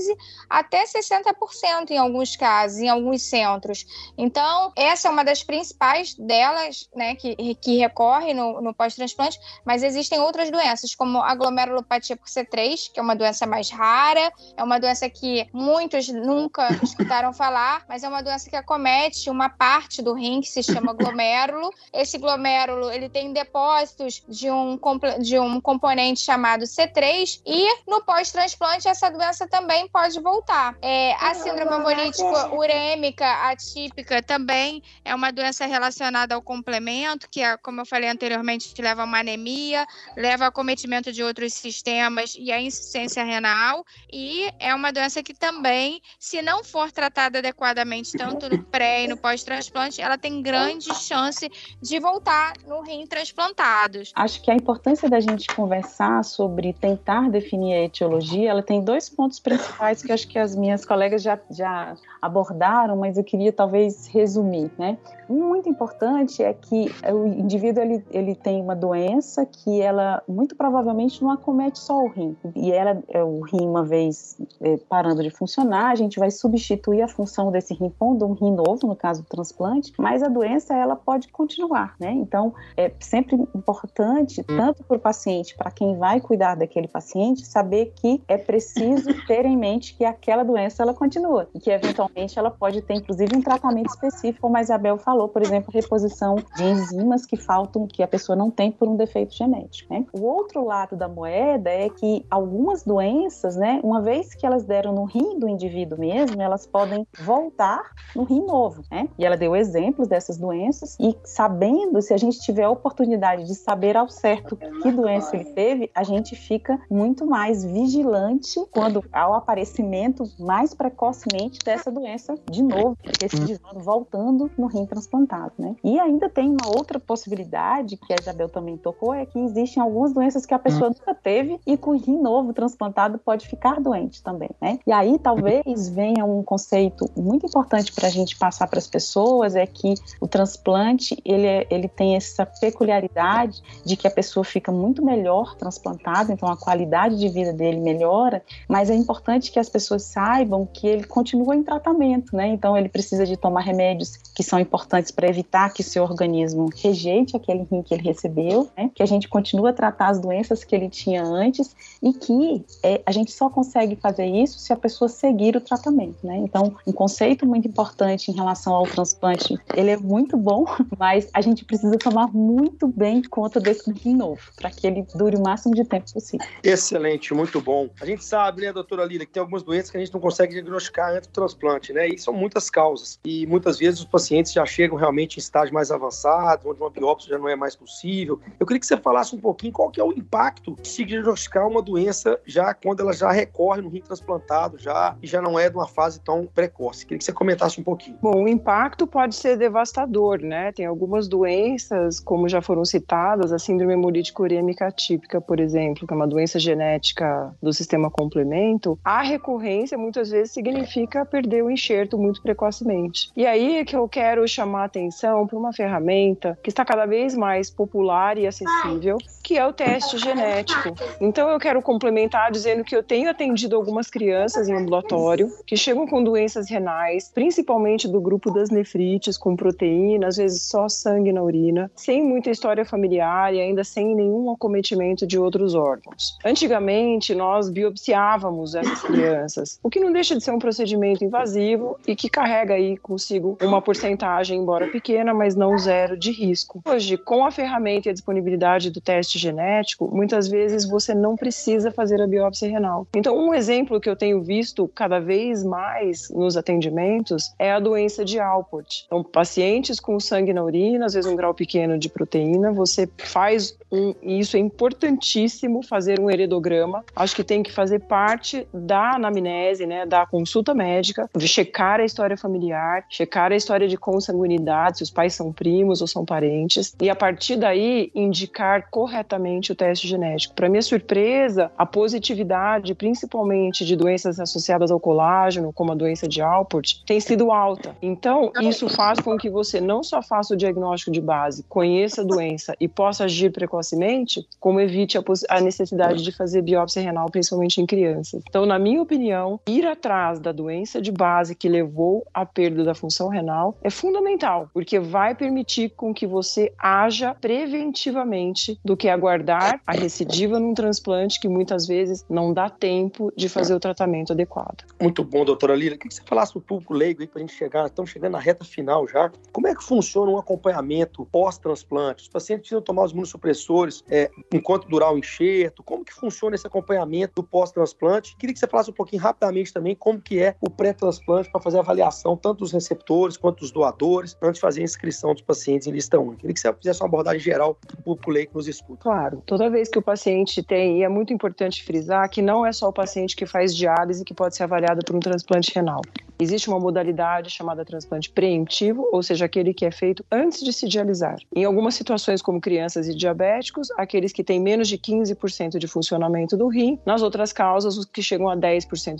até 0.49 0.83
60% 0.83 1.91
em 1.91 1.97
alguns 1.97 2.35
casos, 2.35 2.79
em 2.79 2.89
alguns 2.89 3.23
centros. 3.23 3.85
Então, 4.17 4.71
essa 4.75 5.07
é 5.07 5.11
uma 5.11 5.23
das 5.23 5.43
principais 5.43 6.15
delas, 6.15 6.89
né, 6.95 7.15
que, 7.15 7.35
que 7.55 7.77
recorre 7.77 8.33
no, 8.33 8.61
no 8.61 8.73
pós-transplante, 8.73 9.39
mas 9.65 9.83
existem 9.83 10.19
outras 10.19 10.49
doenças, 10.51 10.95
como 10.95 11.21
a 11.21 11.33
glomerulopatia 11.35 12.15
por 12.15 12.27
C3, 12.27 12.91
que 12.93 12.99
é 12.99 13.03
uma 13.03 13.15
doença 13.15 13.45
mais 13.45 13.69
rara, 13.69 14.31
é 14.55 14.63
uma 14.63 14.79
doença 14.79 15.09
que 15.09 15.47
muitos 15.53 16.07
nunca 16.09 16.67
escutaram 16.83 17.33
falar, 17.33 17.85
mas 17.87 18.03
é 18.03 18.07
uma 18.07 18.21
doença 18.21 18.49
que 18.49 18.55
acomete 18.55 19.29
uma 19.29 19.49
parte 19.49 20.01
do 20.01 20.13
rim 20.13 20.41
que 20.41 20.47
se 20.47 20.63
chama 20.63 20.93
glomérulo. 20.93 21.69
Esse 21.93 22.17
glomérulo, 22.17 22.91
ele 22.91 23.09
tem 23.09 23.33
depósitos 23.33 24.23
de 24.27 24.49
um, 24.49 24.79
de 25.19 25.39
um 25.39 25.59
componente 25.59 26.21
chamado 26.21 26.63
C3 26.63 27.41
e 27.45 27.67
no 27.87 28.03
pós-transplante 28.03 28.87
essa 28.87 29.09
doença 29.09 29.47
também 29.47 29.87
pode 29.91 30.19
voltar. 30.19 30.77
É, 30.81 31.13
a 31.15 31.33
síndrome 31.33 31.75
hemolítica 31.75 32.53
urêmica 32.53 33.25
atípica 33.49 34.21
também 34.21 34.81
é 35.03 35.13
uma 35.13 35.31
doença 35.31 35.65
relacionada 35.65 36.35
ao 36.35 36.41
complemento, 36.41 37.27
que, 37.29 37.41
é, 37.41 37.57
como 37.57 37.81
eu 37.81 37.85
falei 37.85 38.09
anteriormente, 38.09 38.73
que 38.73 38.81
leva 38.81 39.01
a 39.01 39.05
uma 39.05 39.19
anemia, 39.19 39.85
leva 40.15 40.47
a 40.47 40.51
cometimento 40.51 41.11
de 41.11 41.23
outros 41.23 41.53
sistemas 41.53 42.35
e 42.37 42.51
a 42.51 42.61
insuficiência 42.61 43.23
renal, 43.23 43.83
e 44.11 44.49
é 44.59 44.73
uma 44.73 44.91
doença 44.91 45.23
que 45.23 45.33
também, 45.33 46.01
se 46.19 46.41
não 46.41 46.63
for 46.63 46.91
tratada 46.91 47.39
adequadamente, 47.39 48.11
tanto 48.17 48.49
no 48.49 48.63
pré 48.63 49.03
e 49.03 49.07
no 49.07 49.17
pós-transplante, 49.17 50.01
ela 50.01 50.17
tem 50.17 50.41
grande 50.41 50.93
chance 50.95 51.49
de 51.81 51.99
voltar 51.99 52.53
no 52.67 52.81
rim 52.81 53.05
transplantados. 53.07 54.11
Acho 54.15 54.41
que 54.41 54.51
a 54.51 54.55
importância 54.55 55.09
da 55.09 55.19
gente 55.19 55.47
conversar 55.55 56.23
sobre 56.23 56.73
tentar 56.73 57.29
definir 57.29 57.73
a 57.73 57.83
etiologia, 57.83 58.49
ela 58.49 58.63
tem 58.63 58.83
dois 58.83 59.09
pontos 59.09 59.39
principais 59.39 59.78
que 60.05 60.11
acho 60.11 60.27
que 60.27 60.37
as 60.37 60.55
minhas 60.55 60.85
colegas 60.85 61.21
já, 61.21 61.39
já 61.49 61.95
abordaram, 62.21 62.95
mas 62.97 63.17
eu 63.17 63.23
queria 63.23 63.51
talvez 63.51 64.07
resumir, 64.07 64.71
né? 64.77 64.97
muito 65.29 65.69
importante 65.69 66.41
é 66.41 66.51
que 66.53 66.91
o 67.11 67.27
indivíduo 67.27 67.83
ele, 67.83 68.03
ele 68.09 68.35
tem 68.35 68.61
uma 68.61 68.75
doença 68.75 69.45
que 69.45 69.79
ela 69.79 70.23
muito 70.27 70.55
provavelmente 70.55 71.21
não 71.21 71.29
acomete 71.29 71.77
só 71.77 71.99
o 71.99 72.07
rim. 72.07 72.35
E 72.55 72.71
ela, 72.71 73.01
é, 73.07 73.23
o 73.23 73.41
rim, 73.41 73.67
uma 73.67 73.83
vez 73.83 74.37
é, 74.59 74.77
parando 74.89 75.21
de 75.21 75.29
funcionar, 75.29 75.91
a 75.91 75.95
gente 75.95 76.19
vai 76.19 76.31
substituir 76.31 77.03
a 77.03 77.07
função 77.07 77.51
desse 77.51 77.75
rim 77.75 77.89
pondo 77.89 78.25
um 78.25 78.33
rim 78.33 78.51
novo, 78.51 78.87
no 78.87 78.95
caso 78.95 79.21
do 79.21 79.27
transplante, 79.27 79.93
mas 79.99 80.23
a 80.23 80.27
doença 80.27 80.75
ela 80.75 80.95
pode 80.95 81.27
continuar, 81.27 81.95
né? 81.99 82.11
Então 82.11 82.53
é 82.75 82.91
sempre 82.99 83.35
importante, 83.55 84.43
tanto 84.43 84.83
para 84.83 84.97
o 84.97 84.99
paciente, 84.99 85.55
para 85.55 85.69
quem 85.69 85.95
vai 85.97 86.19
cuidar 86.19 86.55
daquele 86.55 86.87
paciente, 86.87 87.45
saber 87.45 87.93
que 87.95 88.21
é 88.27 88.37
preciso 88.37 89.09
ter 89.27 89.45
em 89.45 89.55
mente 89.55 89.68
que 89.77 90.03
aquela 90.03 90.43
doença 90.43 90.83
ela 90.83 90.93
continua 90.93 91.47
e 91.53 91.59
que 91.59 91.69
eventualmente 91.69 92.37
ela 92.37 92.49
pode 92.49 92.81
ter 92.81 92.95
inclusive 92.95 93.35
um 93.35 93.41
tratamento 93.41 93.89
específico, 93.89 94.41
como 94.41 94.57
a 94.57 94.61
Isabel 94.61 94.97
falou 94.97 95.29
por 95.29 95.41
exemplo, 95.41 95.71
reposição 95.73 96.35
de 96.55 96.63
enzimas 96.63 97.25
que 97.25 97.37
faltam, 97.37 97.87
que 97.87 98.03
a 98.03 98.07
pessoa 98.07 98.35
não 98.35 98.49
tem 98.49 98.71
por 98.71 98.87
um 98.87 98.95
defeito 98.95 99.33
genético. 99.33 99.93
Né? 99.93 100.05
O 100.13 100.21
outro 100.21 100.65
lado 100.65 100.95
da 100.95 101.07
moeda 101.07 101.69
é 101.69 101.89
que 101.89 102.25
algumas 102.29 102.83
doenças, 102.83 103.55
né, 103.55 103.79
uma 103.83 104.01
vez 104.01 104.33
que 104.33 104.45
elas 104.45 104.63
deram 104.65 104.93
no 104.93 105.05
rim 105.05 105.39
do 105.39 105.47
indivíduo 105.47 105.99
mesmo, 105.99 106.41
elas 106.41 106.65
podem 106.65 107.05
voltar 107.19 107.91
no 108.15 108.23
rim 108.23 108.45
novo. 108.45 108.83
Né? 108.91 109.07
E 109.17 109.25
ela 109.25 109.37
deu 109.37 109.55
exemplos 109.55 110.07
dessas 110.07 110.37
doenças 110.37 110.97
e 110.99 111.15
sabendo, 111.23 112.01
se 112.01 112.13
a 112.13 112.17
gente 112.17 112.39
tiver 112.39 112.63
a 112.63 112.69
oportunidade 112.69 113.45
de 113.45 113.55
saber 113.55 113.95
ao 113.95 114.09
certo 114.09 114.55
que 114.55 114.91
doença 114.91 115.35
ele 115.35 115.45
teve, 115.45 115.91
a 115.93 116.03
gente 116.03 116.35
fica 116.35 116.79
muito 116.89 117.25
mais 117.25 117.63
vigilante 117.63 118.59
quando 118.71 119.03
há 119.11 119.29
o 119.29 119.33
aparecimento 119.59 120.29
mais 120.39 120.73
precocemente 120.73 121.59
dessa 121.63 121.91
doença 121.91 122.35
de 122.49 122.63
novo, 122.63 122.97
esse 123.23 123.39
desvio 123.39 123.59
voltando 123.75 124.49
no 124.57 124.67
rim 124.67 124.85
transplantado 124.85 125.53
né? 125.57 125.75
E 125.83 125.99
ainda 125.99 126.29
tem 126.29 126.49
uma 126.49 126.67
outra 126.67 126.99
possibilidade 126.99 127.97
que 127.97 128.13
a 128.13 128.15
Isabel 128.19 128.49
também 128.49 128.77
tocou, 128.77 129.13
é 129.13 129.25
que 129.25 129.37
existem 129.39 129.81
algumas 129.81 130.13
doenças 130.13 130.45
que 130.45 130.53
a 130.53 130.59
pessoa 130.59 130.89
nunca 130.89 131.13
teve 131.13 131.59
e 131.65 131.77
com 131.77 131.91
o 131.91 131.97
rim 131.97 132.19
novo 132.21 132.53
transplantado 132.53 133.17
pode 133.17 133.47
ficar 133.47 133.79
doente 133.79 134.23
também, 134.23 134.49
né? 134.61 134.79
E 134.87 134.91
aí 134.91 135.19
talvez 135.19 135.89
venha 135.89 136.25
um 136.25 136.41
conceito 136.41 137.09
muito 137.15 137.45
importante 137.45 137.91
para 137.93 138.07
a 138.07 138.11
gente 138.11 138.37
passar 138.37 138.67
para 138.67 138.79
as 138.79 138.87
pessoas 138.87 139.55
é 139.55 139.65
que 139.65 139.93
o 140.21 140.27
transplante 140.27 141.17
ele, 141.25 141.45
é, 141.45 141.67
ele 141.69 141.87
tem 141.87 142.15
essa 142.15 142.45
peculiaridade 142.45 143.61
de 143.85 143.97
que 143.97 144.07
a 144.07 144.11
pessoa 144.11 144.43
fica 144.43 144.71
muito 144.71 145.03
melhor 145.03 145.55
transplantada, 145.55 146.31
então 146.31 146.49
a 146.49 146.57
qualidade 146.57 147.17
de 147.17 147.27
vida 147.27 147.51
dele 147.51 147.79
melhora, 147.79 148.41
mas 148.67 148.89
é 148.89 148.95
importante 148.95 149.48
importante 149.49 149.51
que 149.51 149.59
as 149.59 149.69
pessoas 149.69 150.03
saibam 150.03 150.65
que 150.65 150.87
ele 150.87 151.03
continua 151.03 151.55
em 151.55 151.63
tratamento, 151.63 152.35
né? 152.35 152.47
Então 152.47 152.77
ele 152.77 152.89
precisa 152.89 153.25
de 153.25 153.35
tomar 153.35 153.61
remédios 153.61 154.17
que 154.35 154.43
são 154.43 154.59
importantes 154.59 155.11
para 155.11 155.27
evitar 155.27 155.73
que 155.73 155.81
o 155.81 155.83
seu 155.83 156.03
organismo 156.03 156.69
rejeite 156.75 157.35
aquele 157.35 157.67
rim 157.69 157.81
que 157.81 157.93
ele 157.93 158.03
recebeu, 158.03 158.69
né? 158.77 158.89
Que 158.93 159.03
a 159.03 159.05
gente 159.05 159.27
continua 159.27 159.71
a 159.71 159.73
tratar 159.73 160.09
as 160.09 160.19
doenças 160.19 160.63
que 160.63 160.75
ele 160.75 160.89
tinha 160.89 161.23
antes 161.23 161.75
e 162.01 162.13
que 162.13 162.63
é, 162.83 163.01
a 163.05 163.11
gente 163.11 163.31
só 163.31 163.49
consegue 163.49 163.95
fazer 163.95 164.25
isso 164.25 164.59
se 164.59 164.71
a 164.71 164.75
pessoa 164.75 165.09
seguir 165.09 165.55
o 165.55 165.61
tratamento, 165.61 166.25
né? 166.25 166.37
Então, 166.37 166.75
um 166.85 166.91
conceito 166.91 167.45
muito 167.45 167.67
importante 167.67 168.31
em 168.31 168.35
relação 168.35 168.73
ao 168.73 168.83
transplante, 168.83 169.57
ele 169.75 169.91
é 169.91 169.97
muito 169.97 170.37
bom, 170.37 170.65
mas 170.97 171.29
a 171.33 171.41
gente 171.41 171.65
precisa 171.65 171.97
tomar 171.97 172.27
muito 172.27 172.87
bem 172.87 173.21
conta 173.23 173.59
desse 173.59 173.91
rim 173.91 174.15
novo, 174.15 174.41
para 174.55 174.69
que 174.69 174.85
ele 174.85 175.05
dure 175.15 175.35
o 175.35 175.41
máximo 175.41 175.75
de 175.75 175.83
tempo 175.83 176.11
possível. 176.11 176.45
Excelente, 176.63 177.33
muito 177.33 177.61
bom. 177.61 177.89
A 178.01 178.05
gente 178.05 178.23
sabe, 178.23 178.61
né, 178.61 178.73
doutora 178.73 179.07
que 179.25 179.28
tem 179.31 179.41
algumas 179.41 179.63
doenças 179.63 179.91
que 179.91 179.97
a 179.97 179.99
gente 179.99 180.13
não 180.13 180.19
consegue 180.19 180.53
diagnosticar 180.53 181.11
antes 181.11 181.27
do 181.27 181.33
transplante, 181.33 181.93
né? 181.93 182.07
E 182.07 182.17
são 182.17 182.33
muitas 182.33 182.69
causas. 182.69 183.19
E 183.23 183.45
muitas 183.47 183.77
vezes 183.77 183.99
os 183.99 184.05
pacientes 184.05 184.51
já 184.51 184.65
chegam 184.65 184.97
realmente 184.97 185.37
em 185.37 185.39
estágio 185.39 185.73
mais 185.73 185.91
avançado, 185.91 186.69
onde 186.69 186.79
uma 186.79 186.89
biópsia 186.89 187.29
já 187.29 187.37
não 187.37 187.47
é 187.47 187.55
mais 187.55 187.75
possível. 187.75 188.39
Eu 188.59 188.65
queria 188.65 188.79
que 188.79 188.85
você 188.85 188.97
falasse 188.97 189.35
um 189.35 189.39
pouquinho 189.39 189.73
qual 189.73 189.89
que 189.89 189.99
é 189.99 190.03
o 190.03 190.11
impacto 190.11 190.75
de 190.81 190.87
se 190.87 191.05
diagnosticar 191.05 191.67
uma 191.67 191.81
doença 191.81 192.39
já 192.45 192.73
quando 192.73 193.01
ela 193.01 193.13
já 193.13 193.31
recorre 193.31 193.81
no 193.81 193.89
rim 193.89 194.01
transplantado, 194.01 194.77
já 194.77 195.15
e 195.21 195.27
já 195.27 195.41
não 195.41 195.57
é 195.57 195.69
de 195.69 195.75
uma 195.75 195.87
fase 195.87 196.19
tão 196.21 196.45
precoce. 196.45 197.05
Queria 197.05 197.19
que 197.19 197.23
você 197.23 197.33
comentasse 197.33 197.79
um 197.79 197.83
pouquinho. 197.83 198.17
Bom, 198.21 198.43
o 198.43 198.47
impacto 198.47 199.05
pode 199.05 199.35
ser 199.35 199.57
devastador, 199.57 200.41
né? 200.41 200.71
Tem 200.71 200.85
algumas 200.85 201.27
doenças, 201.27 202.19
como 202.19 202.49
já 202.49 202.61
foram 202.61 202.83
citadas, 202.85 203.51
a 203.51 203.59
síndrome 203.59 203.93
hemolítica 203.93 204.41
urêmica 204.41 204.87
atípica, 204.87 205.39
por 205.39 205.59
exemplo, 205.59 206.07
que 206.07 206.13
é 206.13 206.15
uma 206.15 206.27
doença 206.27 206.59
genética 206.59 207.53
do 207.61 207.71
sistema 207.73 208.09
complemento. 208.09 208.97
Recorrência 209.21 209.97
muitas 209.97 210.29
vezes 210.29 210.51
significa 210.51 211.25
perder 211.25 211.63
o 211.63 211.69
enxerto 211.69 212.17
muito 212.17 212.41
precocemente. 212.41 213.31
E 213.35 213.45
aí 213.45 213.77
é 213.77 213.85
que 213.85 213.95
eu 213.95 214.07
quero 214.07 214.47
chamar 214.47 214.81
a 214.81 214.85
atenção 214.85 215.47
para 215.47 215.57
uma 215.57 215.73
ferramenta 215.73 216.57
que 216.63 216.69
está 216.69 216.85
cada 216.85 217.05
vez 217.05 217.35
mais 217.35 217.69
popular 217.69 218.37
e 218.37 218.47
acessível, 218.47 219.17
que 219.43 219.57
é 219.57 219.65
o 219.65 219.73
teste 219.73 220.17
genético. 220.17 220.95
Então 221.19 221.49
eu 221.49 221.59
quero 221.59 221.81
complementar 221.81 222.51
dizendo 222.51 222.83
que 222.83 222.95
eu 222.95 223.03
tenho 223.03 223.29
atendido 223.29 223.75
algumas 223.75 224.09
crianças 224.09 224.67
em 224.67 224.73
ambulatório 224.73 225.51
que 225.65 225.75
chegam 225.75 226.07
com 226.07 226.23
doenças 226.23 226.69
renais, 226.69 227.31
principalmente 227.33 228.07
do 228.07 228.21
grupo 228.21 228.51
das 228.51 228.69
nefrites, 228.69 229.37
com 229.37 229.55
proteína, 229.55 230.27
às 230.27 230.37
vezes 230.37 230.63
só 230.63 230.87
sangue 230.87 231.31
na 231.31 231.41
urina, 231.41 231.91
sem 231.95 232.23
muita 232.23 232.49
história 232.49 232.85
familiar 232.85 233.53
e 233.53 233.59
ainda 233.59 233.83
sem 233.83 234.15
nenhum 234.15 234.51
acometimento 234.51 235.25
de 235.25 235.37
outros 235.37 235.75
órgãos. 235.75 236.37
Antigamente 236.43 237.33
nós 237.33 237.69
biopsiávamos 237.69 238.75
essas 238.75 239.08
crianças, 239.09 239.79
o 239.83 239.89
que 239.89 239.99
não 239.99 240.11
deixa 240.11 240.35
de 240.35 240.43
ser 240.43 240.51
um 240.51 240.59
procedimento 240.59 241.23
invasivo 241.23 241.99
e 242.07 242.15
que 242.15 242.29
carrega 242.29 242.75
aí 242.75 242.97
consigo 242.97 243.57
uma 243.61 243.81
porcentagem, 243.81 244.59
embora 244.59 244.87
pequena, 244.87 245.33
mas 245.33 245.55
não 245.55 245.77
zero 245.77 246.17
de 246.17 246.31
risco. 246.31 246.81
Hoje, 246.85 247.17
com 247.17 247.45
a 247.45 247.51
ferramenta 247.51 248.07
e 248.07 248.11
a 248.11 248.13
disponibilidade 248.13 248.89
do 248.89 249.01
teste 249.01 249.39
genético, 249.39 250.09
muitas 250.13 250.47
vezes 250.47 250.87
você 250.87 251.13
não 251.15 251.35
precisa 251.35 251.91
fazer 251.91 252.21
a 252.21 252.27
biópsia 252.27 252.69
renal. 252.69 253.07
Então, 253.15 253.37
um 253.37 253.53
exemplo 253.53 253.99
que 253.99 254.09
eu 254.09 254.15
tenho 254.15 254.41
visto 254.41 254.87
cada 254.93 255.19
vez 255.19 255.63
mais 255.63 256.29
nos 256.29 256.55
atendimentos 256.55 257.53
é 257.57 257.71
a 257.71 257.79
doença 257.79 258.23
de 258.23 258.39
Alport. 258.39 259.03
Então, 259.05 259.23
pacientes 259.23 259.99
com 259.99 260.19
sangue 260.19 260.53
na 260.53 260.63
urina, 260.63 261.05
às 261.05 261.13
vezes 261.13 261.29
um 261.29 261.35
grau 261.35 261.53
pequeno 261.53 261.97
de 261.97 262.09
proteína, 262.09 262.71
você 262.71 263.09
faz 263.17 263.77
um, 263.91 264.13
e 264.21 264.39
isso 264.39 264.55
é 264.55 264.59
importantíssimo 264.59 265.81
fazer 265.81 266.19
um 266.19 266.29
heredograma. 266.29 267.03
Acho 267.15 267.35
que 267.35 267.43
tem 267.43 267.63
que 267.63 267.71
fazer 267.71 267.99
parte 267.99 268.67
da 268.73 268.98
anamnese, 269.15 269.85
né, 269.85 270.05
da 270.05 270.25
consulta 270.25 270.73
médica, 270.73 271.29
de 271.35 271.47
checar 271.47 271.99
a 271.99 272.05
história 272.05 272.37
familiar, 272.37 273.05
checar 273.09 273.51
a 273.51 273.55
história 273.55 273.87
de 273.87 273.97
consanguinidade, 273.97 274.97
se 274.97 275.03
os 275.03 275.11
pais 275.11 275.33
são 275.33 275.51
primos 275.51 276.01
ou 276.01 276.07
são 276.07 276.25
parentes, 276.25 276.95
e 277.01 277.09
a 277.09 277.15
partir 277.15 277.57
daí 277.57 278.11
indicar 278.13 278.89
corretamente 278.89 279.71
o 279.71 279.75
teste 279.75 280.07
genético. 280.07 280.53
Para 280.55 280.69
minha 280.69 280.81
surpresa, 280.81 281.71
a 281.77 281.85
positividade, 281.85 282.95
principalmente 282.95 283.85
de 283.85 283.95
doenças 283.95 284.39
associadas 284.39 284.91
ao 284.91 284.99
colágeno, 284.99 285.71
como 285.73 285.91
a 285.91 285.95
doença 285.95 286.27
de 286.27 286.41
Alport, 286.41 287.03
tem 287.05 287.19
sido 287.19 287.51
alta. 287.51 287.95
Então, 288.01 288.51
isso 288.61 288.89
faz 288.89 289.19
com 289.19 289.37
que 289.37 289.49
você 289.49 289.79
não 289.79 290.03
só 290.03 290.21
faça 290.21 290.53
o 290.53 290.57
diagnóstico 290.57 291.11
de 291.11 291.21
base, 291.21 291.63
conheça 291.63 292.21
a 292.21 292.25
doença 292.25 292.75
e 292.79 292.87
possa 292.87 293.25
agir 293.25 293.51
precocemente, 293.51 294.45
como 294.59 294.79
evite 294.79 295.17
a, 295.17 295.23
a 295.49 295.61
necessidade 295.61 296.23
de 296.23 296.31
fazer 296.31 296.61
biópsia 296.61 297.01
renal, 297.01 297.29
principalmente 297.29 297.81
em 297.81 297.85
crianças. 297.85 298.41
Então, 298.47 298.65
na 298.65 298.79
minha 298.79 298.88
opinião, 298.97 299.59
ir 299.67 299.85
atrás 299.85 300.39
da 300.39 300.51
doença 300.51 301.01
de 301.01 301.11
base 301.11 301.53
que 301.53 301.69
levou 301.69 302.25
à 302.33 302.45
perda 302.45 302.83
da 302.83 302.95
função 302.95 303.27
renal 303.27 303.77
é 303.83 303.89
fundamental, 303.89 304.69
porque 304.73 304.99
vai 304.99 305.35
permitir 305.35 305.89
com 305.89 306.13
que 306.13 306.25
você 306.25 306.73
haja 306.77 307.35
preventivamente 307.35 308.79
do 308.83 308.95
que 308.95 309.09
aguardar 309.09 309.81
a 309.85 309.91
recidiva 309.91 310.59
num 310.59 310.73
transplante 310.73 311.39
que 311.39 311.47
muitas 311.47 311.87
vezes 311.87 312.25
não 312.29 312.53
dá 312.53 312.69
tempo 312.69 313.31
de 313.35 313.49
fazer 313.49 313.73
o 313.73 313.79
tratamento 313.79 314.33
adequado. 314.33 314.85
Muito 315.01 315.23
bom, 315.23 315.43
doutora 315.43 315.75
Lira. 315.75 315.95
Queria 315.95 316.09
que 316.09 316.15
você 316.15 316.23
falasse 316.25 316.53
para 316.53 316.59
o 316.59 316.63
público 316.63 316.93
leigo 316.93 317.21
aí 317.21 317.27
para 317.27 317.39
a 317.39 317.41
gente 317.41 317.53
chegar, 317.53 317.85
estamos 317.85 318.11
chegando 318.11 318.33
na 318.33 318.39
reta 318.39 318.63
final 318.63 319.07
já. 319.07 319.31
Como 319.51 319.67
é 319.67 319.75
que 319.75 319.83
funciona 319.83 320.31
um 320.31 320.37
acompanhamento 320.37 321.25
pós-transplante? 321.25 322.23
Os 322.23 322.29
pacientes 322.29 322.61
precisam 322.61 322.81
tomar 322.81 323.03
os 323.03 323.11
imunossupressores 323.11 324.03
é, 324.09 324.29
enquanto 324.53 324.87
durar 324.87 325.13
o 325.13 325.17
enxerto? 325.17 325.83
Como 325.83 326.05
que 326.05 326.13
funciona 326.13 326.55
esse 326.55 326.65
acompanhamento 326.65 327.33
do 327.35 327.43
pós-transplante? 327.43 328.35
Queria 328.37 328.53
que 328.53 328.59
você 328.59 328.67
falasse 328.67 328.78
um 328.87 328.93
pouquinho 328.93 329.21
rapidamente 329.21 329.73
também 329.73 329.95
como 329.95 330.21
que 330.21 330.39
é 330.39 330.55
o 330.61 330.69
pré-transplante 330.69 331.51
para 331.51 331.61
fazer 331.61 331.77
a 331.77 331.81
avaliação 331.81 332.37
tanto 332.37 332.59
dos 332.59 332.71
receptores 332.71 333.37
quanto 333.37 333.59
dos 333.59 333.71
doadores, 333.71 334.37
antes 334.41 334.55
de 334.55 334.61
fazer 334.61 334.81
a 334.81 334.83
inscrição 334.83 335.33
dos 335.33 335.41
pacientes 335.41 335.87
em 335.87 335.91
lista 335.91 336.19
única. 336.19 336.41
Queria 336.41 336.53
que 336.53 336.59
você 336.59 336.73
fizesse 336.73 337.01
uma 337.01 337.07
abordagem 337.07 337.39
geral 337.39 337.75
para 337.75 337.99
o 337.99 338.03
público 338.03 338.31
leigo 338.31 338.51
que 338.51 338.57
nos 338.57 338.67
escuta. 338.67 339.01
Claro, 339.01 339.43
toda 339.45 339.69
vez 339.69 339.89
que 339.89 339.99
o 339.99 340.01
paciente 340.01 340.63
tem, 340.63 340.99
e 340.99 341.03
é 341.03 341.09
muito 341.09 341.33
importante 341.33 341.83
frisar 341.83 342.29
que 342.29 342.41
não 342.41 342.65
é 342.65 342.71
só 342.71 342.87
o 342.87 342.93
paciente 342.93 343.35
que 343.35 343.45
faz 343.45 343.75
diálise 343.75 344.23
que 344.23 344.33
pode 344.33 344.55
ser 344.55 344.63
avaliado 344.63 345.01
por 345.05 345.15
um 345.15 345.19
transplante 345.19 345.73
renal. 345.73 346.01
Existe 346.41 346.69
uma 346.69 346.79
modalidade 346.79 347.49
chamada 347.49 347.83
transplante 347.83 348.29
preemptivo, 348.29 349.09
ou 349.11 349.21
seja, 349.21 349.43
aquele 349.43 349.73
que 349.73 349.85
é 349.85 349.91
feito 349.91 350.23
antes 350.31 350.63
de 350.63 350.71
se 350.71 350.87
dialisar. 350.87 351.35
Em 351.53 351.65
algumas 351.65 351.95
situações, 351.95 352.41
como 352.41 352.61
crianças 352.61 353.09
e 353.09 353.13
diabéticos, 353.13 353.89
aqueles 353.97 354.31
que 354.31 354.41
têm 354.41 354.57
menos 354.57 354.87
de 354.87 354.97
15% 354.97 355.77
de 355.77 355.87
funcionamento 355.87 356.55
do 356.55 356.69
rim. 356.69 356.97
Nas 357.05 357.21
outras 357.21 357.51
causas, 357.51 357.97
os 357.97 358.05
que 358.05 358.23
chegam 358.23 358.47
a 358.47 358.55
10% 358.55 358.68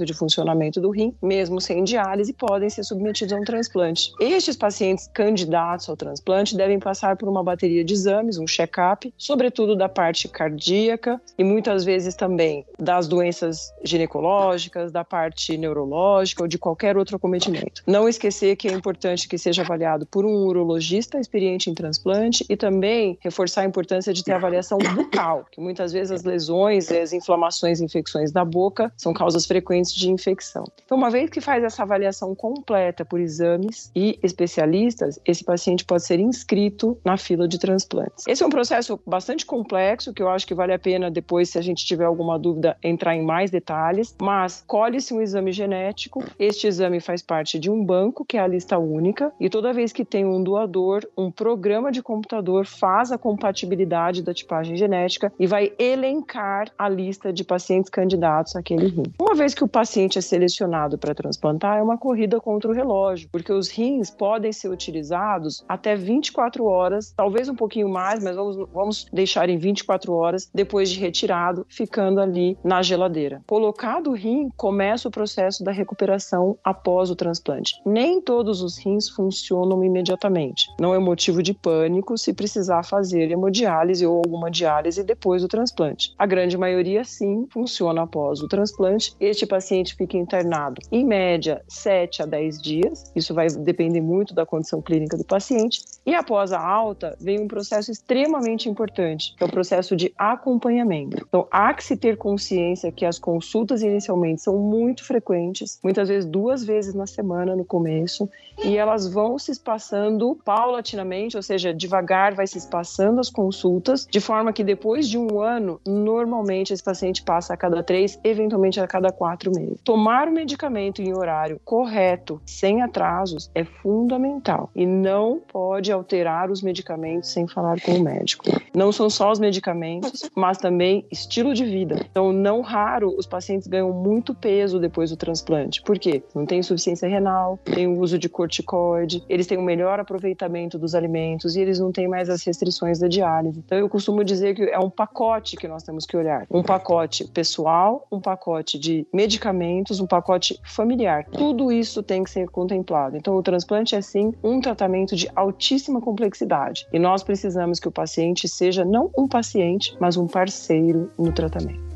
de 0.06 0.14
funcionamento 0.14 0.80
do 0.80 0.90
rim, 0.90 1.16
mesmo 1.22 1.60
sem 1.60 1.84
diálise, 1.84 2.34
podem 2.34 2.70
ser 2.70 2.84
submetidos 2.84 3.34
a 3.34 3.38
um 3.38 3.44
transplante. 3.44 4.12
Estes 4.20 4.56
pacientes 4.56 5.10
candidatos 5.14 5.90
ao 5.90 5.98
transplante 5.98 6.56
devem 6.56 6.80
passar 6.80 7.16
por 7.16 7.28
uma 7.28 7.44
bateria 7.44 7.84
de 7.84 7.94
exames, 7.94 8.38
um 8.38 8.48
check-up, 8.48 9.14
sobretudo 9.18 9.76
da 9.76 9.90
parte 9.90 10.28
cardíaca 10.28 11.22
e 11.38 11.44
muitas 11.44 11.84
vezes 11.84 12.16
também 12.16 12.66
das 12.78 13.08
doenças 13.08 13.72
ginecológicas, 13.84 14.92
da 14.92 15.04
parte 15.04 15.58
neurológica 15.58 16.44
ou 16.44 16.48
de 16.48 16.58
qualquer 16.58 16.98
outro 16.98 17.16
acometimento. 17.16 17.84
Não 17.88 18.08
esquecer 18.08 18.56
que 18.56 18.68
é 18.68 18.72
importante 18.72 19.28
que 19.28 19.38
seja 19.38 19.62
avaliado 19.62 20.06
por 20.06 20.26
um 20.26 20.46
urologista 20.46 21.20
experiente 21.20 21.70
em 21.70 21.74
transplante 21.74 22.46
e 22.50 22.56
também 22.56 23.18
reforçar 23.22 23.62
a 23.62 23.66
importância 23.66 24.14
de 24.14 24.24
ter 24.24 24.34
avaliação 24.34 24.78
bucal, 24.78 25.46
que 25.52 25.62
muitas 25.62 25.92
vezes 25.92 26.12
as 26.12 26.24
lesões, 26.24 26.92
as 26.92 27.14
inflamações 27.14 27.80
e 27.80 27.86
infecções 27.86 28.32
da 28.32 28.44
boca 28.44 28.92
são 28.98 29.14
causas 29.14 29.39
frequentes 29.46 29.94
de 29.94 30.10
infecção. 30.10 30.64
Então, 30.86 30.98
uma 30.98 31.10
vez 31.10 31.30
que 31.30 31.42
faz 31.42 31.64
essa 31.64 31.84
avaliação 31.84 32.34
completa 32.36 33.06
por 33.06 33.20
exames 33.20 33.92
e 33.96 34.20
especialistas, 34.24 35.20
esse 35.26 35.44
paciente 35.44 35.86
pode 35.86 36.04
ser 36.04 36.20
inscrito 36.20 36.98
na 37.04 37.18
fila 37.18 37.48
de 37.48 37.60
transplantes. 37.60 38.26
Esse 38.28 38.44
é 38.44 38.46
um 38.46 38.50
processo 38.50 39.00
bastante 39.06 39.46
complexo 39.46 40.14
que 40.14 40.22
eu 40.22 40.30
acho 40.30 40.48
que 40.48 40.54
vale 40.54 40.74
a 40.74 40.80
pena 40.80 41.10
depois, 41.12 41.50
se 41.50 41.58
a 41.58 41.62
gente 41.62 41.86
tiver 41.86 42.06
alguma 42.06 42.38
dúvida, 42.38 42.78
entrar 42.84 43.16
em 43.16 43.24
mais 43.24 43.52
detalhes, 43.52 44.16
mas 44.22 44.64
colhe-se 44.68 45.14
um 45.14 45.22
exame 45.22 45.52
genético, 45.52 46.24
este 46.38 46.68
exame 46.68 47.00
faz 47.00 47.22
parte 47.22 47.60
de 47.60 47.70
um 47.70 47.84
banco, 47.84 48.26
que 48.26 48.38
é 48.38 48.40
a 48.40 48.48
lista 48.48 48.78
única, 48.78 49.32
e 49.40 49.50
toda 49.50 49.74
vez 49.74 49.92
que 49.92 50.06
tem 50.06 50.26
um 50.26 50.44
doador, 50.44 51.08
um 51.18 51.32
programa 51.32 51.92
de 51.92 52.02
computador 52.02 52.66
faz 52.66 53.12
a 53.12 53.18
compatibilidade 53.18 54.22
da 54.22 54.34
tipagem 54.34 54.76
genética 54.76 55.32
e 55.40 55.48
vai 55.48 55.72
elencar 55.78 56.72
a 56.78 56.88
lista 56.88 57.32
de 57.32 57.44
pacientes 57.44 57.90
candidatos 57.90 58.56
àquele 58.56 58.88
rim. 58.88 59.04
Uma 59.30 59.36
vez 59.36 59.54
que 59.54 59.64
o 59.64 59.68
paciente 59.68 60.18
é 60.18 60.22
selecionado 60.22 60.98
para 60.98 61.14
transplantar, 61.14 61.78
é 61.78 61.84
uma 61.84 62.00
corrida 62.00 62.42
contra 62.42 62.68
o 62.68 62.74
relógio, 62.74 63.30
porque 63.32 63.54
os 63.54 63.70
rins 63.70 64.10
podem 64.10 64.52
ser 64.52 64.70
utilizados 64.70 65.64
até 65.70 65.96
24 65.96 66.66
horas, 66.66 67.14
talvez 67.16 67.48
um 67.48 67.56
pouquinho 67.56 67.88
mais, 67.88 68.24
mas 68.24 68.36
vamos, 68.36 68.56
vamos 68.74 69.06
deixar 69.14 69.48
em 69.48 69.60
24 69.60 70.12
horas 70.14 70.50
depois 70.52 70.90
de 70.90 71.00
retirado, 71.00 71.64
ficando 71.70 72.20
ali 72.20 72.58
na 72.64 72.82
geladeira. 72.82 73.44
Colocado 73.46 74.10
o 74.10 74.16
rim, 74.16 74.50
começa 74.58 75.08
o 75.08 75.12
processo 75.12 75.64
da 75.64 75.72
recuperação 75.72 76.58
após 76.64 77.12
o 77.12 77.16
transplante. 77.16 77.76
Nem 77.86 78.20
todos 78.20 78.64
os 78.64 78.80
rins 78.84 79.10
funcionam 79.10 79.84
imediatamente. 79.84 80.66
Não 80.82 80.96
é 80.96 80.98
motivo 80.98 81.44
de 81.44 81.54
pânico 81.54 82.18
se 82.18 82.34
precisar 82.34 82.84
fazer 82.84 83.30
hemodiálise 83.30 84.08
ou 84.08 84.16
alguma 84.16 84.50
diálise 84.50 85.04
depois 85.04 85.44
do 85.44 85.48
transplante. 85.48 86.16
A 86.18 86.26
grande 86.26 86.58
maioria, 86.58 87.04
sim, 87.04 87.46
funciona 87.54 88.02
após 88.02 88.42
o 88.42 88.48
transplante. 88.48 89.09
Este 89.20 89.46
paciente 89.46 89.96
fica 89.96 90.18
internado, 90.18 90.82
em 90.92 91.06
média, 91.06 91.62
7 91.68 92.24
a 92.24 92.26
10 92.26 92.62
dias. 92.62 93.12
Isso 93.16 93.34
vai 93.34 93.48
depender 93.48 94.02
muito 94.02 94.34
da 94.34 94.46
condição 94.46 94.82
clínica 94.82 95.18
do 95.18 95.24
paciente. 95.24 95.82
E 96.06 96.16
após 96.16 96.52
a 96.52 96.60
alta, 96.60 97.16
vem 97.20 97.40
um 97.40 97.48
processo 97.48 97.92
extremamente 97.92 98.68
importante, 98.68 99.36
que 99.38 99.44
é 99.44 99.48
o 99.48 99.52
processo 99.52 99.96
de 99.96 100.14
acompanhamento. 100.18 101.26
Então, 101.28 101.48
há 101.52 101.74
que 101.74 101.84
se 101.84 101.96
ter 101.96 102.18
consciência 102.18 102.92
que 102.92 103.06
as 103.06 103.20
consultas 103.20 103.82
inicialmente 103.82 104.42
são 104.42 104.58
muito 104.58 105.04
frequentes, 105.04 105.80
muitas 105.84 106.10
vezes 106.10 106.30
duas 106.30 106.64
vezes 106.64 106.94
na 106.94 107.06
semana 107.06 107.56
no 107.56 107.64
começo, 107.64 108.30
e 108.64 108.76
elas 108.76 109.08
vão 109.08 109.38
se 109.38 109.52
espaçando 109.52 110.38
paulatinamente, 110.44 111.38
ou 111.38 111.44
seja, 111.44 111.74
devagar 111.74 112.34
vai 112.34 112.48
se 112.48 112.58
espaçando 112.58 113.20
as 113.20 113.30
consultas, 113.30 114.06
de 114.06 114.20
forma 114.20 114.52
que 114.52 114.64
depois 114.64 115.08
de 115.08 115.18
um 115.18 115.40
ano, 115.40 115.80
normalmente 115.88 116.74
esse 116.74 116.84
paciente 116.84 117.24
passa 117.24 117.54
a 117.54 117.58
cada 117.58 117.82
três, 117.82 118.20
eventualmente 118.24 118.80
a 118.80 118.88
cada 118.88 118.99
quatro 119.12 119.52
meses. 119.52 119.80
Tomar 119.84 120.28
o 120.28 120.32
medicamento 120.32 121.02
em 121.02 121.14
horário 121.14 121.60
correto, 121.64 122.42
sem 122.46 122.82
atrasos, 122.82 123.50
é 123.56 123.64
fundamental 123.64 124.70
e 124.76 124.86
não 124.86 125.40
pode 125.40 125.92
alterar 125.92 126.52
os 126.52 126.62
medicamentos 126.62 127.32
sem 127.32 127.48
falar 127.48 127.80
com 127.82 127.94
o 127.94 128.04
médico. 128.04 128.44
Não 128.76 128.92
são 128.92 129.10
só 129.10 129.32
os 129.32 129.40
medicamentos, 129.40 130.30
mas 130.36 130.58
também 130.58 131.06
estilo 131.12 131.54
de 131.54 131.66
vida. 131.66 132.06
Então, 132.10 132.34
não 132.34 132.62
raro, 132.62 133.16
os 133.18 133.26
pacientes 133.26 133.68
ganham 133.68 133.92
muito 133.92 134.34
peso 134.34 134.80
depois 134.80 135.10
do 135.10 135.18
transplante. 135.18 135.82
Por 135.82 135.98
quê? 135.98 136.22
Não 136.36 136.46
tem 136.46 136.60
insuficiência 136.60 137.08
renal, 137.08 137.58
tem 137.64 137.88
o 137.88 138.00
uso 138.00 138.18
de 138.18 138.28
corticoide, 138.28 139.24
eles 139.30 139.48
têm 139.48 139.58
um 139.58 139.64
melhor 139.64 140.00
aproveitamento 140.00 140.78
dos 140.78 140.96
alimentos 140.96 141.56
e 141.56 141.62
eles 141.62 141.80
não 141.80 141.92
têm 141.92 142.08
mais 142.08 142.30
as 142.30 142.44
restrições 142.44 143.00
da 143.00 143.08
diálise. 143.08 143.60
Então, 143.60 143.78
eu 143.78 143.90
costumo 143.90 144.24
dizer 144.24 144.56
que 144.56 144.64
é 144.64 144.80
um 144.80 144.90
pacote 144.90 145.56
que 145.56 145.68
nós 145.68 145.84
temos 145.84 146.06
que 146.06 146.18
olhar. 146.18 146.46
Um 146.50 146.64
pacote 146.64 147.26
pessoal, 147.28 148.08
um 148.12 148.20
pacote 148.20 148.80
de 148.80 148.89
medicamentos, 149.14 150.00
um 150.00 150.08
pacote 150.08 150.60
familiar. 150.64 151.26
Tudo 151.26 151.72
isso 151.72 152.02
tem 152.04 152.24
que 152.24 152.30
ser 152.30 152.50
contemplado. 152.50 153.18
Então, 153.18 153.36
o 153.36 153.44
transplante 153.44 153.96
é 153.96 154.02
sim 154.02 154.34
um 154.44 154.60
tratamento 154.60 155.16
de 155.16 155.30
altíssima 155.36 156.02
complexidade 156.02 156.88
e 156.94 157.00
nós 157.00 157.24
precisamos 157.24 157.80
que 157.80 157.88
o 157.88 157.92
paciente 157.92 158.48
seja 158.48 158.86
não 158.86 159.12
um 159.18 159.28
paciente, 159.28 159.96
mas 160.00 160.18
um 160.18 160.28
parceiro 160.28 161.12
no 161.18 161.32
tratamento. 161.32 161.89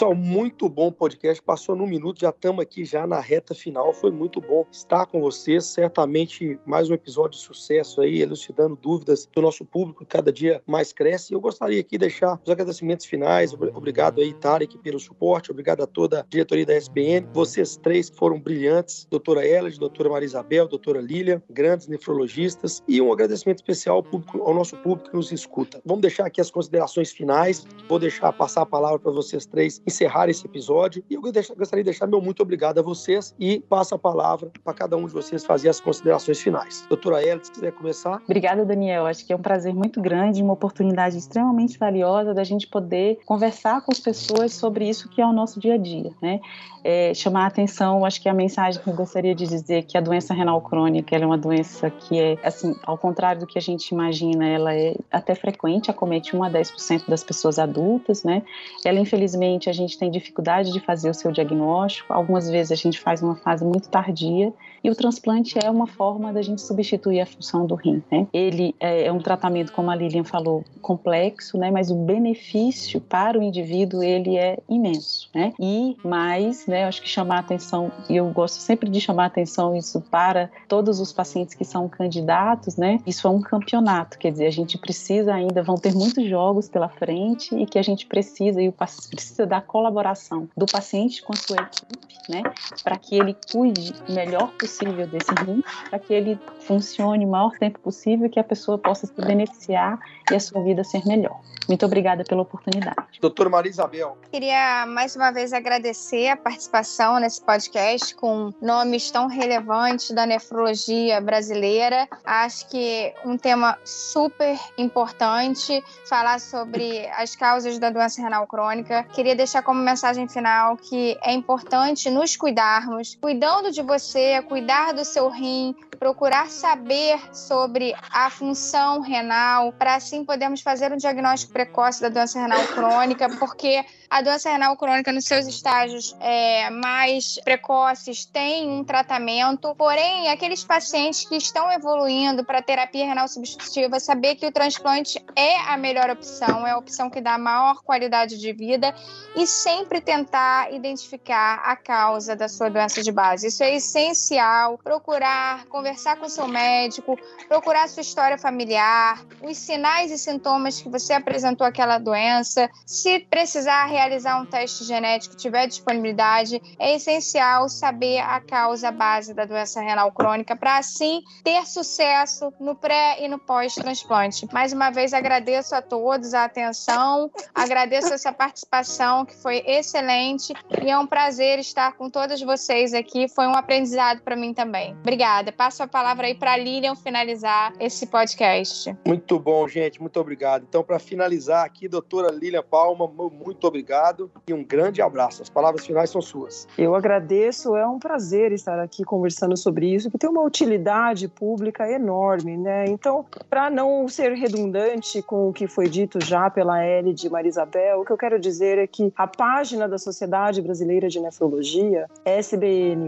Pessoal, 0.00 0.14
muito 0.14 0.66
bom 0.66 0.90
podcast. 0.90 1.42
Passou 1.42 1.76
num 1.76 1.86
minuto, 1.86 2.20
já 2.20 2.30
estamos 2.30 2.62
aqui 2.62 2.86
já 2.86 3.06
na 3.06 3.20
reta 3.20 3.54
final. 3.54 3.92
Foi 3.92 4.10
muito 4.10 4.40
bom 4.40 4.64
estar 4.72 5.04
com 5.04 5.20
vocês. 5.20 5.66
Certamente 5.66 6.58
mais 6.64 6.88
um 6.88 6.94
episódio 6.94 7.38
de 7.38 7.44
sucesso 7.44 8.00
aí, 8.00 8.22
elucidando 8.22 8.76
dúvidas 8.76 9.28
do 9.30 9.42
nosso 9.42 9.62
público, 9.62 10.00
que 10.00 10.06
cada 10.06 10.32
dia 10.32 10.62
mais 10.66 10.90
cresce. 10.90 11.34
Eu 11.34 11.40
gostaria 11.42 11.78
aqui 11.78 11.98
de 11.98 11.98
deixar 11.98 12.40
os 12.42 12.50
agradecimentos 12.50 13.04
finais. 13.04 13.52
Obrigado 13.52 14.22
aí, 14.22 14.32
Tarek, 14.32 14.78
pelo 14.78 14.98
suporte. 14.98 15.50
Obrigado 15.50 15.82
a 15.82 15.86
toda 15.86 16.20
a 16.20 16.24
diretoria 16.26 16.64
da 16.64 16.72
SBN. 16.72 17.28
Vocês 17.34 17.76
três 17.76 18.08
foram 18.08 18.40
brilhantes. 18.40 19.06
Doutora 19.10 19.46
Elad, 19.46 19.78
doutora 19.78 20.08
Marisabel, 20.08 20.66
doutora 20.66 21.02
Lília, 21.02 21.42
grandes 21.50 21.88
nefrologistas. 21.88 22.82
E 22.88 23.02
um 23.02 23.12
agradecimento 23.12 23.58
especial 23.58 23.96
ao, 23.96 24.02
público, 24.02 24.40
ao 24.44 24.54
nosso 24.54 24.78
público 24.78 25.10
que 25.10 25.16
nos 25.16 25.30
escuta. 25.30 25.78
Vamos 25.84 26.00
deixar 26.00 26.24
aqui 26.24 26.40
as 26.40 26.50
considerações 26.50 27.12
finais. 27.12 27.66
Vou 27.86 27.98
deixar 27.98 28.32
passar 28.32 28.62
a 28.62 28.66
palavra 28.66 28.98
para 28.98 29.12
vocês 29.12 29.44
três 29.44 29.82
encerrar 29.90 30.28
esse 30.28 30.46
episódio. 30.46 31.04
E 31.10 31.14
eu 31.14 31.20
gostaria 31.20 31.82
de 31.82 31.90
deixar 31.90 32.06
meu 32.06 32.20
muito 32.20 32.42
obrigado 32.42 32.78
a 32.78 32.82
vocês 32.82 33.34
e 33.38 33.60
passo 33.60 33.94
a 33.94 33.98
palavra 33.98 34.50
para 34.64 34.72
cada 34.72 34.96
um 34.96 35.06
de 35.06 35.12
vocês 35.12 35.44
fazer 35.44 35.68
as 35.68 35.80
considerações 35.80 36.40
finais. 36.40 36.86
Doutora 36.88 37.24
Ela, 37.26 37.42
se 37.42 37.50
quiser 37.50 37.72
começar. 37.72 38.22
Obrigada, 38.24 38.64
Daniel. 38.64 39.06
Acho 39.06 39.26
que 39.26 39.32
é 39.32 39.36
um 39.36 39.42
prazer 39.42 39.74
muito 39.74 40.00
grande, 40.00 40.42
uma 40.42 40.52
oportunidade 40.52 41.18
extremamente 41.18 41.78
valiosa 41.78 42.32
da 42.32 42.44
gente 42.44 42.66
poder 42.66 43.18
conversar 43.26 43.82
com 43.82 43.92
as 43.92 43.98
pessoas 43.98 44.52
sobre 44.54 44.88
isso 44.88 45.08
que 45.08 45.20
é 45.20 45.26
o 45.26 45.32
nosso 45.32 45.58
dia 45.58 45.74
a 45.74 45.78
dia, 45.78 46.12
né? 46.22 46.40
É, 46.82 47.12
chamar 47.12 47.44
a 47.44 47.46
atenção, 47.46 48.06
acho 48.06 48.22
que 48.22 48.28
a 48.28 48.32
mensagem 48.32 48.82
que 48.82 48.88
eu 48.88 48.94
gostaria 48.94 49.34
de 49.34 49.46
dizer 49.46 49.82
que 49.82 49.98
a 49.98 50.00
doença 50.00 50.32
renal 50.32 50.62
crônica 50.62 51.14
é 51.14 51.26
uma 51.26 51.36
doença 51.36 51.90
que 51.90 52.18
é, 52.18 52.38
assim, 52.42 52.74
ao 52.84 52.96
contrário 52.96 53.40
do 53.40 53.46
que 53.46 53.58
a 53.58 53.62
gente 53.62 53.88
imagina, 53.88 54.48
ela 54.48 54.74
é 54.74 54.94
até 55.12 55.34
frequente, 55.34 55.90
acomete 55.90 56.34
1 56.34 56.42
a 56.42 56.50
10% 56.50 57.06
das 57.06 57.22
pessoas 57.22 57.58
adultas, 57.58 58.24
né? 58.24 58.42
Ela, 58.84 58.98
infelizmente, 58.98 59.68
a 59.68 59.72
gente 59.80 59.98
tem 59.98 60.10
dificuldade 60.10 60.72
de 60.72 60.80
fazer 60.80 61.10
o 61.10 61.14
seu 61.14 61.32
diagnóstico, 61.32 62.12
algumas 62.12 62.48
vezes 62.48 62.72
a 62.72 62.76
gente 62.76 62.98
faz 62.98 63.22
uma 63.22 63.36
fase 63.36 63.64
muito 63.64 63.88
tardia, 63.88 64.52
e 64.82 64.90
o 64.90 64.94
transplante 64.94 65.58
é 65.62 65.70
uma 65.70 65.86
forma 65.86 66.32
da 66.32 66.42
gente 66.42 66.62
substituir 66.62 67.20
a 67.20 67.26
função 67.26 67.66
do 67.66 67.74
rim. 67.74 68.02
Né? 68.10 68.26
Ele 68.32 68.74
é, 68.80 69.06
é 69.06 69.12
um 69.12 69.18
tratamento, 69.18 69.72
como 69.72 69.90
a 69.90 69.94
Lilian 69.94 70.24
falou, 70.24 70.64
complexo, 70.80 71.58
né? 71.58 71.70
mas 71.70 71.90
o 71.90 71.94
benefício 71.94 73.00
para 73.00 73.38
o 73.38 73.42
indivíduo 73.42 74.02
ele 74.02 74.36
é 74.36 74.58
imenso. 74.68 75.28
Né? 75.34 75.52
E 75.60 75.96
mais, 76.02 76.66
né, 76.66 76.84
acho 76.84 77.02
que 77.02 77.08
chamar 77.08 77.36
a 77.36 77.40
atenção, 77.40 77.92
e 78.08 78.16
eu 78.16 78.26
gosto 78.30 78.58
sempre 78.60 78.88
de 78.88 79.00
chamar 79.00 79.24
a 79.24 79.26
atenção 79.26 79.76
isso 79.76 80.00
para 80.10 80.50
todos 80.66 80.98
os 81.00 81.12
pacientes 81.12 81.54
que 81.54 81.64
são 81.64 81.88
candidatos, 81.88 82.76
né? 82.76 82.98
isso 83.06 83.26
é 83.26 83.30
um 83.30 83.40
campeonato, 83.40 84.18
quer 84.18 84.32
dizer, 84.32 84.46
a 84.46 84.52
gente 84.52 84.78
precisa 84.78 85.34
ainda, 85.34 85.62
vão 85.62 85.76
ter 85.76 85.94
muitos 85.94 86.26
jogos 86.26 86.68
pela 86.68 86.88
frente 86.88 87.54
e 87.54 87.66
que 87.66 87.78
a 87.78 87.82
gente 87.82 88.06
precisa, 88.06 88.62
e 88.62 88.68
o 88.68 88.72
precisa 89.10 89.46
da 89.46 89.60
colaboração 89.70 90.48
do 90.56 90.66
paciente 90.66 91.22
com 91.22 91.32
a 91.32 91.36
sua 91.36 91.56
equipe, 91.56 91.96
né? 92.28 92.42
para 92.82 92.96
que 92.96 93.16
ele 93.16 93.36
cuide 93.50 93.94
melhor 94.08 94.48
possível 94.52 94.70
possível 94.70 95.06
desse 95.06 95.32
rim, 95.44 95.62
para 95.88 95.98
que 95.98 96.12
ele 96.12 96.38
funcione 96.60 97.24
o 97.24 97.28
maior 97.28 97.52
tempo 97.58 97.78
possível 97.80 98.26
e 98.26 98.30
que 98.30 98.38
a 98.38 98.44
pessoa 98.44 98.78
possa 98.78 99.06
se 99.06 99.14
beneficiar 99.20 99.98
e 100.30 100.34
a 100.34 100.40
sua 100.40 100.62
vida 100.62 100.84
ser 100.84 101.04
melhor. 101.06 101.40
Muito 101.68 101.86
obrigada 101.86 102.24
pela 102.24 102.42
oportunidade. 102.42 102.96
Doutora 103.20 103.48
Maria 103.48 103.70
Isabel. 103.70 104.18
Queria 104.32 104.86
mais 104.86 105.14
uma 105.14 105.30
vez 105.30 105.52
agradecer 105.52 106.28
a 106.28 106.36
participação 106.36 107.20
nesse 107.20 107.40
podcast 107.40 108.14
com 108.16 108.52
nomes 108.60 109.10
tão 109.10 109.28
relevantes 109.28 110.10
da 110.10 110.26
nefrologia 110.26 111.20
brasileira. 111.20 112.08
Acho 112.24 112.68
que 112.68 113.14
um 113.24 113.36
tema 113.36 113.78
super 113.84 114.58
importante 114.78 115.82
falar 116.08 116.40
sobre 116.40 117.06
as 117.10 117.36
causas 117.36 117.78
da 117.78 117.90
doença 117.90 118.20
renal 118.20 118.46
crônica. 118.46 119.04
Queria 119.12 119.36
deixar 119.36 119.49
como 119.62 119.82
mensagem 119.82 120.28
final 120.28 120.76
que 120.76 121.18
é 121.22 121.32
importante 121.32 122.08
nos 122.10 122.36
cuidarmos, 122.36 123.16
cuidando 123.20 123.72
de 123.72 123.82
você, 123.82 124.40
cuidar 124.42 124.92
do 124.92 125.04
seu 125.04 125.28
rim, 125.28 125.74
procurar 125.98 126.48
saber 126.48 127.20
sobre 127.34 127.94
a 128.10 128.30
função 128.30 129.02
renal, 129.02 129.70
para 129.72 129.96
assim 129.96 130.24
podermos 130.24 130.62
fazer 130.62 130.90
um 130.90 130.96
diagnóstico 130.96 131.52
precoce 131.52 132.00
da 132.00 132.08
doença 132.08 132.40
renal 132.40 132.66
crônica, 132.68 133.28
porque 133.38 133.84
a 134.08 134.22
doença 134.22 134.50
renal 134.50 134.76
crônica, 134.76 135.12
nos 135.12 135.26
seus 135.26 135.46
estágios 135.46 136.16
é, 136.18 136.70
mais 136.70 137.38
precoces, 137.44 138.24
tem 138.24 138.68
um 138.68 138.82
tratamento, 138.82 139.74
porém, 139.76 140.28
aqueles 140.30 140.64
pacientes 140.64 141.28
que 141.28 141.36
estão 141.36 141.70
evoluindo 141.70 142.44
para 142.44 142.62
terapia 142.62 143.04
renal 143.04 143.28
substitutiva, 143.28 144.00
saber 144.00 144.36
que 144.36 144.46
o 144.46 144.50
transplante 144.50 145.22
é 145.36 145.60
a 145.68 145.76
melhor 145.76 146.08
opção, 146.08 146.66
é 146.66 146.70
a 146.70 146.78
opção 146.78 147.10
que 147.10 147.20
dá 147.20 147.36
maior 147.36 147.82
qualidade 147.82 148.38
de 148.38 148.52
vida 148.52 148.94
e 149.40 149.46
sempre 149.46 150.02
tentar 150.02 150.70
identificar 150.70 151.62
a 151.64 151.74
causa 151.74 152.36
da 152.36 152.46
sua 152.46 152.68
doença 152.68 153.02
de 153.02 153.10
base. 153.10 153.46
Isso 153.46 153.62
é 153.62 153.74
essencial. 153.74 154.76
Procurar 154.76 155.64
conversar 155.64 156.18
com 156.18 156.28
seu 156.28 156.46
médico, 156.46 157.18
procurar 157.48 157.88
sua 157.88 158.02
história 158.02 158.36
familiar, 158.36 159.24
os 159.42 159.56
sinais 159.56 160.10
e 160.10 160.18
sintomas 160.18 160.82
que 160.82 160.90
você 160.90 161.14
apresentou 161.14 161.66
aquela 161.66 161.96
doença. 161.96 162.68
Se 162.84 163.20
precisar 163.30 163.86
realizar 163.86 164.38
um 164.42 164.44
teste 164.44 164.84
genético, 164.84 165.34
tiver 165.34 165.66
disponibilidade, 165.66 166.60
é 166.78 166.96
essencial 166.96 167.66
saber 167.70 168.18
a 168.18 168.40
causa 168.40 168.90
base 168.90 169.32
da 169.32 169.46
doença 169.46 169.80
renal 169.80 170.12
crônica 170.12 170.54
para 170.54 170.76
assim 170.76 171.22
ter 171.42 171.66
sucesso 171.66 172.52
no 172.60 172.74
pré 172.74 173.24
e 173.24 173.28
no 173.28 173.38
pós-transplante. 173.38 174.46
Mais 174.52 174.74
uma 174.74 174.90
vez 174.90 175.14
agradeço 175.14 175.74
a 175.74 175.80
todos 175.80 176.34
a 176.34 176.44
atenção, 176.44 177.30
agradeço 177.54 178.12
essa 178.12 178.34
participação 178.34 179.24
que 179.30 179.36
foi 179.36 179.62
excelente 179.66 180.52
e 180.82 180.90
é 180.90 180.98
um 180.98 181.06
prazer 181.06 181.58
estar 181.58 181.92
com 181.96 182.10
todas 182.10 182.40
vocês 182.42 182.92
aqui. 182.92 183.28
Foi 183.28 183.46
um 183.46 183.54
aprendizado 183.54 184.20
para 184.22 184.36
mim 184.36 184.52
também. 184.52 184.94
Obrigada. 185.00 185.50
Passo 185.50 185.70
passo 185.70 185.84
a 185.84 185.86
palavra 185.86 186.26
aí 186.26 186.34
para 186.34 186.56
Lilian 186.56 186.96
finalizar 186.96 187.72
esse 187.78 188.04
podcast. 188.06 188.92
Muito 189.06 189.38
bom, 189.38 189.68
gente. 189.68 190.00
Muito 190.00 190.18
obrigado. 190.18 190.66
Então, 190.68 190.82
para 190.82 190.98
finalizar 190.98 191.64
aqui, 191.64 191.86
doutora 191.86 192.32
Lilian 192.32 192.64
Palma, 192.68 193.06
muito 193.06 193.66
obrigado 193.66 194.30
e 194.48 194.52
um 194.52 194.64
grande 194.64 195.00
abraço. 195.00 195.42
As 195.42 195.48
palavras 195.48 195.86
finais 195.86 196.10
são 196.10 196.20
suas. 196.20 196.66
Eu 196.76 196.94
agradeço. 196.96 197.76
É 197.76 197.86
um 197.86 198.00
prazer 198.00 198.50
estar 198.50 198.80
aqui 198.80 199.04
conversando 199.04 199.56
sobre 199.56 199.94
isso, 199.94 200.10
que 200.10 200.18
tem 200.18 200.28
uma 200.28 200.42
utilidade 200.42 201.28
pública 201.28 201.88
enorme, 201.88 202.56
né? 202.56 202.86
Então, 202.88 203.24
para 203.48 203.70
não 203.70 204.08
ser 204.08 204.32
redundante 204.32 205.22
com 205.22 205.48
o 205.48 205.52
que 205.52 205.68
foi 205.68 205.88
dito 205.88 206.18
já 206.24 206.50
pela 206.50 206.82
L 206.82 207.12
de 207.14 207.30
Marisabel, 207.30 208.00
o 208.00 208.04
que 208.04 208.10
eu 208.10 208.18
quero 208.18 208.40
dizer 208.40 208.76
é 208.78 208.86
que 208.88 209.12
a 209.20 209.26
página 209.26 209.86
da 209.86 209.98
Sociedade 209.98 210.62
Brasileira 210.62 211.06
de 211.06 211.20
Nefrologia, 211.20 212.06
sbn.org.br, 212.24 213.06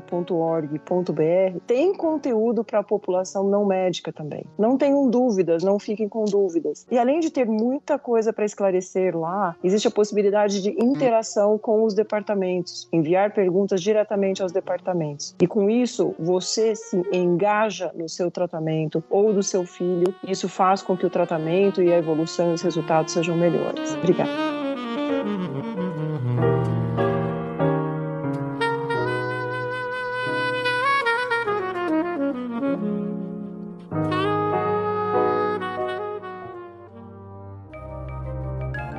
tem 1.67 1.95
conteúdo 1.95 2.63
para 2.63 2.81
a 2.81 2.83
população 2.83 3.49
não 3.49 3.65
médica 3.65 4.13
também. 4.13 4.45
Não 4.59 4.77
tenham 4.77 5.09
dúvidas, 5.09 5.63
não 5.63 5.79
fiquem 5.79 6.11
com 6.11 6.27
dúvidas. 6.27 6.87
E 6.91 6.99
além 6.99 7.21
de 7.21 7.31
ter 7.31 7.47
muita 7.47 7.99
coisa 7.99 8.31
para 8.31 8.45
esclarecer 8.45 9.17
lá, 9.17 9.57
existe 9.65 9.89
a 9.89 9.91
possibilidade 9.91 10.61
de 10.61 10.71
interação 10.73 11.57
com 11.57 11.83
os 11.83 11.95
departamentos, 11.95 12.87
enviar 12.93 13.33
perguntas 13.33 13.81
diretamente 13.81 14.43
aos 14.43 14.53
departamentos. 14.53 15.35
E 15.41 15.47
com 15.47 15.71
isso, 15.71 16.15
você 16.19 16.77
se 16.77 17.03
engaja 17.11 17.91
no 17.95 18.07
seu 18.07 18.31
tratamento 18.31 19.03
ou 19.09 19.33
do 19.33 19.43
seu 19.43 19.65
filho. 19.65 20.15
Isso 20.29 20.47
faz 20.47 20.83
com 20.83 20.95
que 20.95 21.07
o 21.07 21.11
tratamento 21.11 21.83
e 21.83 21.91
a 21.91 21.97
evolução 21.97 22.51
e 22.51 22.55
os 22.55 22.61
resultados 22.61 23.15
sejam 23.15 23.35
melhores. 23.35 23.95
Obrigada. 23.95 24.62